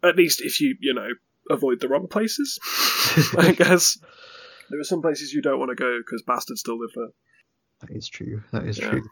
at 0.02 0.16
least 0.16 0.40
if 0.42 0.60
you 0.60 0.76
you 0.80 0.94
know 0.94 1.08
avoid 1.50 1.80
the 1.80 1.88
wrong 1.88 2.06
places, 2.08 2.58
I 3.38 3.52
guess 3.56 3.98
there 4.70 4.80
are 4.80 4.84
some 4.84 5.02
places 5.02 5.32
you 5.32 5.40
don't 5.42 5.58
want 5.58 5.70
to 5.70 5.74
go 5.74 5.98
because 5.98 6.22
bastards 6.22 6.60
still 6.60 6.78
live 6.78 6.90
there. 6.94 7.08
That 7.80 7.90
is 7.96 8.08
true. 8.08 8.42
That 8.52 8.64
is 8.66 8.78
Yeah. 8.78 8.90
true. 8.90 9.08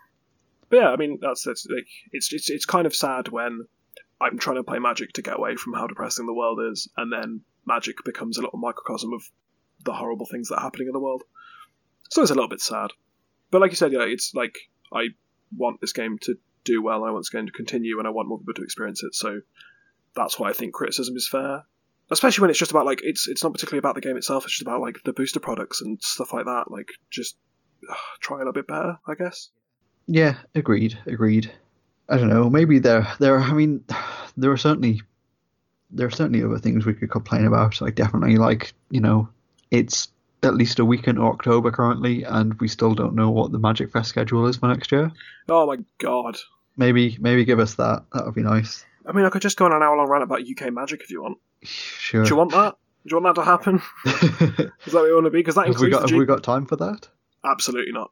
But 0.69 0.77
yeah, 0.79 0.91
I 0.91 0.97
mean 0.97 1.19
that's 1.21 1.45
that's 1.45 1.67
like 1.75 1.87
it's 2.13 2.33
it's 2.33 2.51
it's 2.51 2.67
kind 2.67 2.87
of 2.87 2.95
sad 2.95 3.29
when 3.29 3.67
I'm 4.21 4.39
trying 4.39 4.57
to 4.57 4.65
play 4.65 4.79
Magic 4.79 5.13
to 5.15 5.23
get 5.23 5.37
away 5.37 5.57
from 5.57 5.75
how 5.75 5.87
depressing 5.87 6.27
the 6.27 6.35
world 6.35 6.61
is, 6.73 6.89
and 6.97 7.13
then 7.13 7.43
Magic 7.67 7.97
becomes 8.05 8.39
a 8.39 8.43
little 8.43 8.59
microcosm 8.59 9.13
of 9.13 9.23
the 9.85 9.93
horrible 9.93 10.27
things 10.27 10.49
that 10.49 10.57
are 10.57 10.63
happening 10.63 10.89
in 10.89 10.93
the 10.93 11.01
world. 11.01 11.23
So 12.11 12.23
it's 12.23 12.31
a 12.31 12.35
little 12.35 12.49
bit 12.49 12.61
sad. 12.61 12.91
But 13.51 13.61
like 13.61 13.71
you 13.71 13.77
said, 13.77 13.93
yeah, 13.93 14.05
it's 14.05 14.35
like 14.35 14.57
I 14.93 15.09
want 15.57 15.81
this 15.81 15.93
game 15.93 16.19
to 16.23 16.37
do 16.65 16.83
well. 16.83 17.05
I 17.05 17.11
want 17.11 17.21
this 17.21 17.31
game 17.31 17.47
to 17.47 17.53
continue, 17.53 17.99
and 17.99 18.07
I 18.07 18.11
want 18.11 18.29
more 18.29 18.39
people 18.39 18.55
to 18.55 18.63
experience 18.63 19.03
it. 19.03 19.15
So 19.15 19.41
that's 20.15 20.39
why 20.39 20.51
I 20.51 20.53
think 20.53 20.75
criticism 20.75 21.17
is 21.17 21.29
fair. 21.29 21.65
Especially 22.11 22.43
when 22.43 22.51
it's 22.51 22.59
just 22.59 22.71
about 22.71 22.87
like 22.87 23.01
it's 23.03 23.29
it's 23.29 23.43
not 23.43 23.53
particularly 23.53 23.79
about 23.79 23.95
the 23.95 24.01
game 24.01 24.17
itself. 24.17 24.45
It's 24.45 24.53
just 24.55 24.63
about 24.63 24.81
like 24.81 24.99
the 25.05 25.13
booster 25.13 25.41
products 25.41 25.81
and 25.81 25.99
stuff 26.03 26.33
like 26.33 26.45
that. 26.45 26.71
Like 26.71 26.89
just 27.11 27.37
try 28.21 28.37
a 28.37 28.41
little 28.41 28.53
bit 28.53 28.67
better, 28.67 28.99
I 29.07 29.15
guess. 29.15 29.51
Yeah, 30.07 30.37
agreed, 30.55 30.99
agreed. 31.07 31.51
I 32.09 32.19
don't 32.19 32.29
know. 32.29 32.51
Maybe 32.51 32.79
there, 32.79 33.07
there. 33.19 33.39
I 33.39 33.53
mean, 33.53 33.85
there 34.37 34.51
are 34.51 34.57
certainly, 34.57 35.03
there 35.91 36.07
are 36.07 36.11
certainly 36.11 36.43
other 36.43 36.59
things 36.59 36.85
we 36.85 36.95
could 36.95 37.11
complain 37.11 37.47
about. 37.47 37.81
Like 37.81 37.95
definitely, 37.95 38.37
like 38.37 38.75
you 38.91 39.01
know, 39.01 39.29
it's 39.71 40.09
at 40.43 40.55
least 40.55 40.79
a 40.79 40.85
week 40.85 41.09
into 41.09 41.23
October 41.23 41.71
currently, 41.71 42.25
and 42.25 42.55
we 42.61 42.69
still 42.69 42.95
don't 42.95 43.15
know 43.15 43.31
what 43.31 43.53
the 43.53 43.59
Magic 43.59 43.91
Fest 43.91 44.09
schedule 44.09 44.47
is 44.47 44.57
for 44.57 44.69
next 44.69 44.93
year. 44.93 45.11
Oh 45.49 45.67
my 45.67 45.79
god. 45.99 46.37
Maybe, 46.77 47.17
maybe 47.21 47.45
give 47.45 47.61
us 47.61 47.77
that. 47.77 48.05
That 48.13 48.25
would 48.27 48.35
be 48.35 48.43
nice. 48.43 48.85
I 49.07 49.13
mean, 49.13 49.25
I 49.25 49.31
could 49.31 49.43
just 49.43 49.57
go 49.57 49.67
on 49.67 49.73
an 49.73 49.83
hour 49.83 49.97
long 49.97 50.09
rant 50.09 50.25
about 50.25 50.41
UK 50.41 50.73
Magic 50.73 51.01
if 51.03 51.11
you 51.11 51.23
want. 51.23 51.39
Sure. 51.63 52.25
Do 52.25 52.31
you 52.31 52.37
want 52.37 52.51
that? 52.51 52.77
Do 53.07 53.15
you 53.15 53.21
want 53.21 53.37
that 53.37 53.41
to 53.41 53.47
happen? 53.47 53.83
Is 54.87 54.93
that 54.93 55.01
what 55.01 55.07
you 55.07 55.15
want 55.15 55.27
to 55.27 55.31
be? 55.31 55.39
Because 55.39 55.55
that 55.55 55.67
have 55.67 55.79
we 55.79 55.87
includes 55.87 55.95
got, 55.95 56.03
the 56.09 56.13
have 56.13 56.19
we 56.19 56.27
got 56.27 56.43
time 56.43 56.67
for 56.67 56.77
that? 56.77 57.09
absolutely 57.45 57.93
not. 57.93 58.11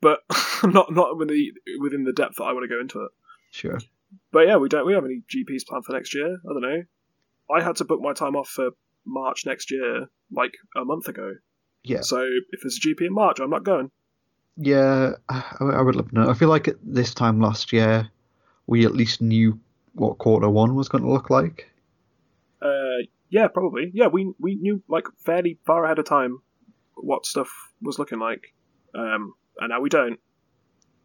But 0.00 0.20
not 0.64 0.92
not 0.92 1.16
within 1.16 1.34
the 1.34 1.78
within 1.80 2.04
the 2.04 2.12
depth 2.12 2.36
that 2.36 2.44
I 2.44 2.52
want 2.52 2.64
to 2.64 2.74
go 2.74 2.80
into 2.80 3.02
it. 3.04 3.10
Sure. 3.52 3.78
But 4.32 4.48
yeah, 4.48 4.56
we 4.56 4.68
don't 4.68 4.86
we 4.86 4.94
have 4.94 5.04
any 5.04 5.22
GPs 5.28 5.66
planned 5.66 5.84
for 5.84 5.92
next 5.92 6.14
year. 6.14 6.26
I 6.26 6.52
don't 6.52 6.62
know. 6.62 6.82
I 7.54 7.62
had 7.62 7.76
to 7.76 7.84
book 7.84 8.00
my 8.00 8.14
time 8.14 8.34
off 8.34 8.48
for 8.48 8.70
March 9.06 9.44
next 9.46 9.70
year 9.70 10.08
like 10.32 10.54
a 10.76 10.84
month 10.84 11.06
ago. 11.06 11.34
Yeah. 11.84 12.00
So 12.00 12.26
if 12.50 12.60
there's 12.62 12.78
a 12.78 12.80
GP 12.80 13.06
in 13.06 13.12
March, 13.12 13.40
I'm 13.40 13.50
not 13.50 13.64
going. 13.64 13.90
Yeah, 14.56 15.12
I, 15.28 15.42
I 15.60 15.82
would 15.82 15.96
love 15.96 16.08
to 16.10 16.14
know. 16.14 16.30
I 16.30 16.34
feel 16.34 16.48
like 16.48 16.68
at 16.68 16.76
this 16.82 17.14
time 17.14 17.40
last 17.40 17.72
year, 17.72 18.10
we 18.66 18.84
at 18.84 18.94
least 18.94 19.20
knew 19.20 19.58
what 19.94 20.18
quarter 20.18 20.48
one 20.48 20.74
was 20.74 20.88
going 20.88 21.04
to 21.04 21.10
look 21.10 21.30
like. 21.30 21.70
Uh, 22.60 23.04
yeah, 23.28 23.48
probably. 23.48 23.90
Yeah, 23.92 24.06
we 24.06 24.32
we 24.38 24.54
knew 24.54 24.82
like 24.88 25.06
fairly 25.24 25.58
far 25.66 25.84
ahead 25.84 25.98
of 25.98 26.06
time 26.06 26.38
what 26.94 27.26
stuff 27.26 27.50
was 27.82 27.98
looking 27.98 28.18
like, 28.18 28.54
um, 28.94 29.34
and 29.58 29.70
now 29.70 29.80
we 29.80 29.88
don't, 29.88 30.20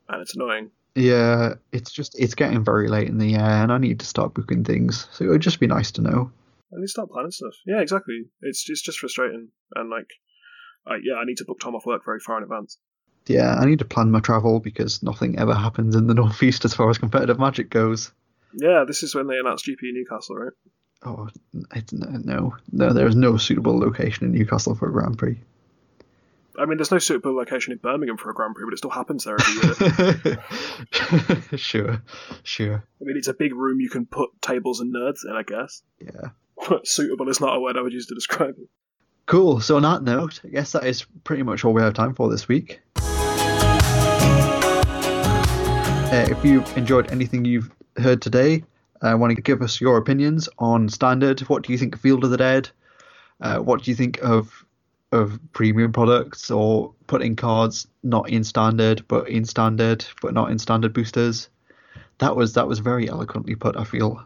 and 0.08 0.22
it's 0.22 0.36
annoying. 0.36 0.72
Yeah, 0.98 1.54
it's 1.72 1.92
just 1.92 2.20
it's 2.20 2.34
getting 2.34 2.64
very 2.64 2.88
late 2.88 3.08
in 3.08 3.20
the 3.20 3.28
year, 3.28 3.40
and 3.40 3.72
I 3.72 3.78
need 3.78 4.00
to 4.00 4.06
start 4.06 4.34
booking 4.34 4.64
things. 4.64 5.08
So 5.12 5.26
it 5.26 5.28
would 5.28 5.42
just 5.42 5.60
be 5.60 5.68
nice 5.68 5.92
to 5.92 6.02
know. 6.02 6.32
I 6.74 6.78
need 6.78 6.86
to 6.86 6.88
start 6.88 7.12
planning 7.12 7.30
stuff. 7.30 7.54
Yeah, 7.68 7.82
exactly. 7.82 8.26
It's 8.42 8.68
it's 8.68 8.82
just 8.82 8.98
frustrating, 8.98 9.50
and 9.76 9.92
like, 9.92 10.08
I, 10.88 10.96
yeah, 11.04 11.16
I 11.16 11.26
need 11.26 11.38
to 11.38 11.46
book 11.46 11.60
time 11.60 11.76
off 11.76 11.86
work 11.86 12.02
very 12.04 12.20
far 12.20 12.38
in 12.38 12.44
advance. 12.44 12.80
Yeah, 13.28 13.56
I 13.56 13.66
need 13.66 13.78
to 13.80 13.86
plan 13.86 14.10
my 14.10 14.22
travel 14.22 14.60
because 14.60 15.04
nothing 15.04 15.38
ever 15.38 15.54
happens 15.54 15.96
in 15.96 16.08
the 16.08 16.14
northeast 16.16 16.66
as 16.66 16.74
far 16.74 16.90
as 16.90 16.98
competitive 16.98 17.38
magic 17.38 17.70
goes. 17.70 18.12
Yeah, 18.54 18.84
this 18.88 19.04
is 19.04 19.14
when 19.14 19.28
they 19.28 19.38
announced 19.38 19.68
GP 19.68 19.94
Newcastle, 19.94 20.36
right? 20.36 20.54
Oh, 21.06 21.30
it's 21.76 21.94
no, 21.94 22.56
no, 22.72 22.92
there 22.92 23.08
is 23.08 23.16
no 23.16 23.38
suitable 23.38 23.78
location 23.78 24.26
in 24.26 24.32
Newcastle 24.32 24.74
for 24.74 24.90
a 24.90 24.92
Grand 24.92 25.20
Prix. 25.20 25.40
I 26.60 26.66
mean, 26.66 26.78
there's 26.78 26.92
no 26.92 26.98
suitable 26.98 27.36
location 27.36 27.72
in 27.72 27.78
Birmingham 27.78 28.18
for 28.18 28.32
a 28.32 28.34
Grand 28.34 28.56
Prix, 28.56 28.66
but 28.66 28.74
it 28.74 28.78
still 28.78 28.90
happens 28.90 29.26
there 29.26 29.38
every 29.40 30.32
year. 30.32 30.44
sure, 31.58 32.02
sure. 32.42 32.84
I 33.00 33.04
mean, 33.04 33.16
it's 33.16 33.28
a 33.28 33.34
big 33.34 33.54
room 33.54 33.80
you 33.80 33.92
can 33.92 34.08
put 34.08 34.32
tables 34.42 34.80
and 34.80 34.92
nerds 34.94 35.20
in, 35.24 35.36
I 35.36 35.44
guess. 35.44 35.84
Yeah. 36.00 36.30
But 36.68 36.88
suitable 36.92 37.30
is 37.30 37.40
not 37.40 37.56
a 37.56 37.60
word 37.60 37.78
I 37.78 37.82
would 37.82 37.94
use 37.94 38.08
to 38.08 38.16
describe 38.16 38.56
it. 38.58 38.68
Cool. 39.28 39.60
So 39.60 39.76
on 39.76 39.84
that 39.84 40.02
note, 40.02 40.42
I 40.44 40.48
guess 40.48 40.72
that 40.72 40.84
is 40.84 41.06
pretty 41.24 41.44
much 41.44 41.64
all 41.64 41.74
we 41.74 41.82
have 41.82 41.94
time 41.94 42.16
for 42.16 42.28
this 42.30 42.48
week. 42.48 42.80
Uh, 46.10 46.26
if 46.32 46.44
you've 46.44 46.76
enjoyed 46.76 47.12
anything 47.12 47.46
you've 47.46 47.70
heard 47.98 48.20
today, 48.22 48.64
uh, 49.02 49.16
want 49.16 49.36
to 49.36 49.42
give 49.42 49.62
us 49.62 49.80
your 49.80 49.98
opinions 49.98 50.50
on 50.58 50.90
standard. 50.90 51.42
What 51.42 51.64
do 51.64 51.72
you 51.72 51.78
think 51.78 51.94
of 51.94 52.02
Field 52.02 52.24
of 52.24 52.32
the 52.32 52.38
Dead? 52.38 52.70
Uh, 53.42 53.60
what 53.60 53.84
do 53.84 53.92
you 53.92 53.96
think 53.96 54.18
of 54.24 54.66
of 55.12 55.40
premium 55.54 55.94
products 55.94 56.52
or 56.52 56.94
putting 57.08 57.36
cards 57.36 57.88
not 58.04 58.30
in 58.30 58.44
standard 58.44 59.06
but 59.08 59.30
in 59.30 59.46
standard 59.46 60.06
but 60.22 60.34
not 60.34 60.52
in 60.52 60.60
standard 60.60 60.94
boosters? 60.94 61.50
That 62.20 62.36
was 62.36 62.54
that 62.54 62.68
was 62.68 62.80
very 62.80 63.10
eloquently 63.10 63.56
put. 63.56 63.78
I 63.78 63.84
feel. 63.84 64.26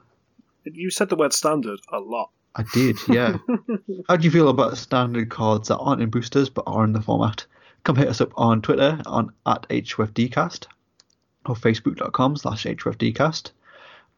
You 0.64 0.90
said 0.90 1.10
the 1.10 1.16
word 1.16 1.34
standard 1.34 1.80
a 1.92 2.00
lot. 2.00 2.30
I 2.56 2.64
did, 2.74 2.98
yeah. 3.08 3.38
How 4.10 4.18
do 4.18 4.26
you 4.26 4.32
feel 4.32 4.50
about 4.50 4.78
standard 4.78 5.30
cards 5.30 5.70
that 5.70 5.78
aren't 5.78 6.02
in 6.02 6.10
boosters 6.10 6.50
but 6.50 6.66
are 6.68 6.84
in 6.84 6.94
the 6.94 7.02
format? 7.02 7.46
Come 7.84 7.96
hit 7.96 8.10
us 8.10 8.22
up 8.22 8.34
on 8.36 8.62
Twitter 8.62 9.02
on 9.06 9.32
at 9.46 9.68
HFDcast 9.70 10.68
or 11.46 11.56
facebook.com 11.56 12.38
slash 12.38 12.66
HFDcast. 12.66 13.52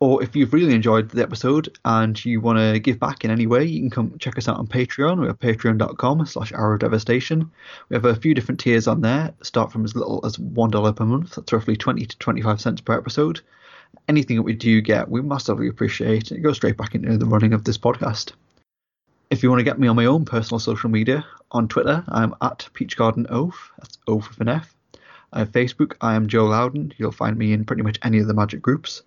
Or 0.03 0.21
if 0.21 0.35
you've 0.35 0.51
really 0.51 0.75
enjoyed 0.75 1.09
the 1.11 1.21
episode 1.21 1.77
and 1.85 2.13
you 2.25 2.41
want 2.41 2.59
to 2.59 2.77
give 2.77 2.99
back 2.99 3.23
in 3.23 3.31
any 3.31 3.47
way, 3.47 3.63
you 3.63 3.79
can 3.79 3.89
come 3.89 4.17
check 4.19 4.37
us 4.37 4.49
out 4.49 4.57
on 4.57 4.67
Patreon. 4.67 5.21
We're 5.21 5.33
patreon.com 5.33 6.25
slash 6.25 6.51
of 6.51 6.79
Devastation. 6.79 7.49
We 7.87 7.95
have 7.95 8.03
a 8.03 8.13
few 8.13 8.33
different 8.33 8.59
tiers 8.59 8.85
on 8.85 8.99
there. 8.99 9.33
Start 9.43 9.71
from 9.71 9.85
as 9.85 9.95
little 9.95 10.19
as 10.25 10.35
$1 10.35 10.95
per 10.97 11.05
month. 11.05 11.35
That's 11.35 11.53
roughly 11.53 11.77
20 11.77 12.05
to 12.05 12.17
25 12.17 12.59
cents 12.59 12.81
per 12.81 12.97
episode 12.97 13.39
anything 14.09 14.35
that 14.35 14.43
we 14.43 14.53
do 14.53 14.81
get, 14.81 15.09
we 15.09 15.21
massively 15.21 15.69
appreciate. 15.69 16.31
It 16.31 16.41
goes 16.41 16.57
straight 16.57 16.75
back 16.75 16.95
into 16.95 17.17
the 17.17 17.25
running 17.25 17.53
of 17.53 17.63
this 17.63 17.77
podcast. 17.77 18.33
If 19.29 19.41
you 19.41 19.49
want 19.49 19.61
to 19.61 19.63
get 19.63 19.79
me 19.79 19.87
on 19.87 19.95
my 19.95 20.05
own 20.05 20.25
personal 20.25 20.59
social 20.59 20.89
media, 20.89 21.25
on 21.51 21.67
Twitter, 21.67 22.03
I'm 22.09 22.35
at 22.41 22.67
PeachGardenOaf. 22.73 23.53
That's 23.77 23.97
Oaf 24.07 24.29
with 24.29 24.41
an 24.41 24.49
F. 24.49 24.75
I 25.31 25.39
have 25.39 25.51
Facebook, 25.51 25.93
I 26.01 26.15
am 26.15 26.27
Joe 26.27 26.45
Loudon. 26.45 26.93
You'll 26.97 27.11
find 27.11 27.37
me 27.37 27.53
in 27.53 27.63
pretty 27.63 27.83
much 27.83 27.99
any 28.03 28.19
of 28.19 28.27
the 28.27 28.33
Magic 28.33 28.61
groups. 28.61 29.03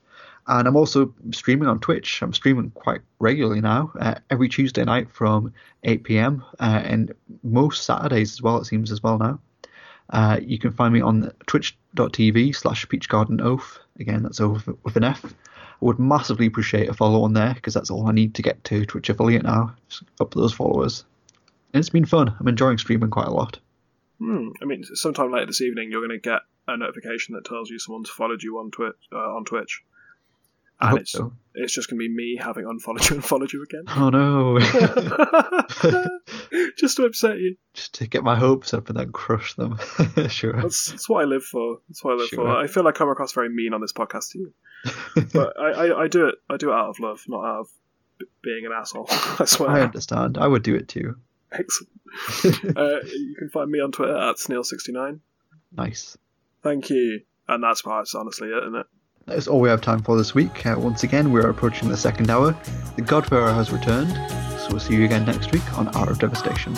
And 0.49 0.68
I'm 0.68 0.76
also 0.76 1.12
streaming 1.32 1.68
on 1.68 1.80
Twitch. 1.80 2.22
I'm 2.22 2.32
streaming 2.32 2.70
quite 2.70 3.01
regularly 3.18 3.61
now, 3.61 3.92
uh, 3.99 4.14
every 4.30 4.49
Tuesday 4.49 4.84
night 4.84 5.11
from 5.11 5.53
8 5.82 6.05
pm, 6.05 6.44
uh, 6.61 6.82
and 6.84 7.12
most 7.42 7.84
Saturdays 7.84 8.32
as 8.32 8.42
well, 8.42 8.59
it 8.59 8.66
seems 8.66 8.92
as 8.92 9.03
well 9.03 9.18
now. 9.18 9.40
Uh, 10.11 10.38
you 10.40 10.59
can 10.59 10.72
find 10.72 10.94
me 10.94 11.01
on 11.01 11.32
twitch.tv 11.47 12.55
slash 12.55 12.86
peachgardenoaf. 12.86 13.78
Again, 13.99 14.22
that's 14.22 14.40
over 14.40 14.74
with 14.84 14.97
an 14.97 15.05
F. 15.05 15.24
I 15.24 15.84
would 15.84 15.99
massively 15.99 16.47
appreciate 16.47 16.88
a 16.88 16.94
follow 16.94 17.22
on 17.22 17.32
there 17.32 17.55
because 17.55 17.74
that's 17.74 17.90
all 17.90 18.07
I 18.07 18.12
need 18.12 18.34
to 18.36 18.42
get 18.42 18.62
to 18.64 18.86
Twitch 18.86 19.11
affiliate 19.11 19.42
now. 19.42 19.74
Just 19.88 20.05
up 20.20 20.32
those 20.32 20.53
followers. 20.53 21.05
And 21.72 21.80
it's 21.80 21.90
been 21.90 22.05
fun. 22.05 22.34
I'm 22.38 22.49
enjoying 22.49 22.78
streaming 22.78 23.11
quite 23.11 23.26
a 23.26 23.32
lot. 23.32 23.59
Hmm. 24.18 24.51
I 24.62 24.64
mean, 24.64 24.84
sometime 24.84 25.32
later 25.32 25.47
this 25.47 25.61
evening, 25.61 25.90
you're 25.90 26.07
going 26.07 26.18
to 26.18 26.22
get 26.22 26.42
a 26.68 26.76
notification 26.76 27.34
that 27.34 27.44
tells 27.44 27.68
you 27.68 27.78
someone's 27.78 28.09
followed 28.09 28.42
you 28.42 28.59
on 28.59 28.70
Twitch. 28.70 28.94
Uh, 29.12 29.16
on 29.16 29.44
Twitch. 29.44 29.82
And 30.81 30.99
it's 30.99 31.12
so. 31.12 31.33
it's 31.55 31.72
just 31.72 31.89
gonna 31.89 31.99
be 32.01 32.09
me 32.09 32.37
having 32.41 32.66
unfollowed 32.66 33.09
you 33.09 33.16
and 33.16 33.24
followed 33.24 33.53
you 33.53 33.62
again, 33.62 33.85
Oh 33.89 34.11
no. 34.11 34.59
just 36.77 36.97
to 36.97 37.05
upset 37.05 37.39
you. 37.39 37.57
Just 37.74 37.95
to 37.95 38.07
get 38.07 38.22
my 38.22 38.37
hopes 38.37 38.74
up 38.74 38.89
and 38.89 38.99
then 38.99 39.12
crush 39.12 39.55
them. 39.55 39.79
sure. 40.29 40.61
That's, 40.61 40.91
that's 40.91 41.09
what 41.09 41.22
I 41.22 41.27
live 41.27 41.45
for. 41.45 41.79
That's 41.89 42.05
what 42.05 42.12
I 42.12 42.16
live 42.16 42.29
Sure. 42.29 42.45
for. 42.45 42.57
I 42.57 42.66
feel 42.66 42.85
like 42.85 42.97
I 42.97 42.99
come 42.99 43.09
across 43.11 43.33
very 43.33 43.49
mean 43.49 43.72
on 43.72 43.81
this 43.81 43.93
podcast 43.93 44.31
to 44.33 44.39
you, 44.39 44.53
but 45.33 45.59
I, 45.59 45.70
I, 45.89 46.03
I 46.05 46.09
do 46.09 46.27
it. 46.29 46.35
I 46.51 46.57
do 46.57 46.70
it 46.70 46.74
out 46.74 46.89
of 46.91 46.99
love, 47.01 47.22
not 47.29 47.45
out 47.45 47.61
of 47.61 47.68
b- 48.18 48.27
being 48.43 48.66
an 48.66 48.72
asshole. 48.72 49.07
I 49.11 49.45
swear. 49.47 49.70
I 49.70 49.81
understand. 49.83 50.39
I 50.39 50.47
would 50.47 50.62
do 50.62 50.74
it 50.74 50.89
too. 50.89 51.16
Excellent. 51.53 52.77
uh, 52.77 53.01
you 53.07 53.35
can 53.39 53.49
find 53.51 53.70
me 53.70 53.81
on 53.81 53.93
Twitter 53.93 54.16
at 54.16 54.37
Snail69. 54.37 55.20
Nice. 55.72 56.16
Thank 56.62 56.91
you. 56.91 57.20
And 57.49 57.62
that's 57.62 57.83
that's 57.83 58.14
honestly 58.14 58.49
it, 58.49 58.59
isn't 58.62 58.74
it? 58.74 58.87
That's 59.27 59.49
all 59.49 59.59
we 59.59 59.68
have 59.68 59.81
time 59.81 60.03
for 60.03 60.16
this 60.16 60.37
week. 60.37 60.64
Uh, 60.64 60.77
once 60.79 61.03
again, 61.03 61.33
we 61.33 61.41
are 61.41 61.51
approaching 61.51 61.89
the 61.89 61.97
second 61.97 62.31
hour. 62.31 62.57
The 62.95 63.03
Godfarer 63.03 63.53
has 63.53 63.72
returned, 63.72 64.12
so 64.61 64.68
we'll 64.70 64.79
see 64.79 64.95
you 64.95 65.05
again 65.05 65.24
next 65.24 65.51
week 65.51 65.77
on 65.77 65.89
Hour 65.97 66.11
of 66.11 66.20
Devastation. 66.20 66.77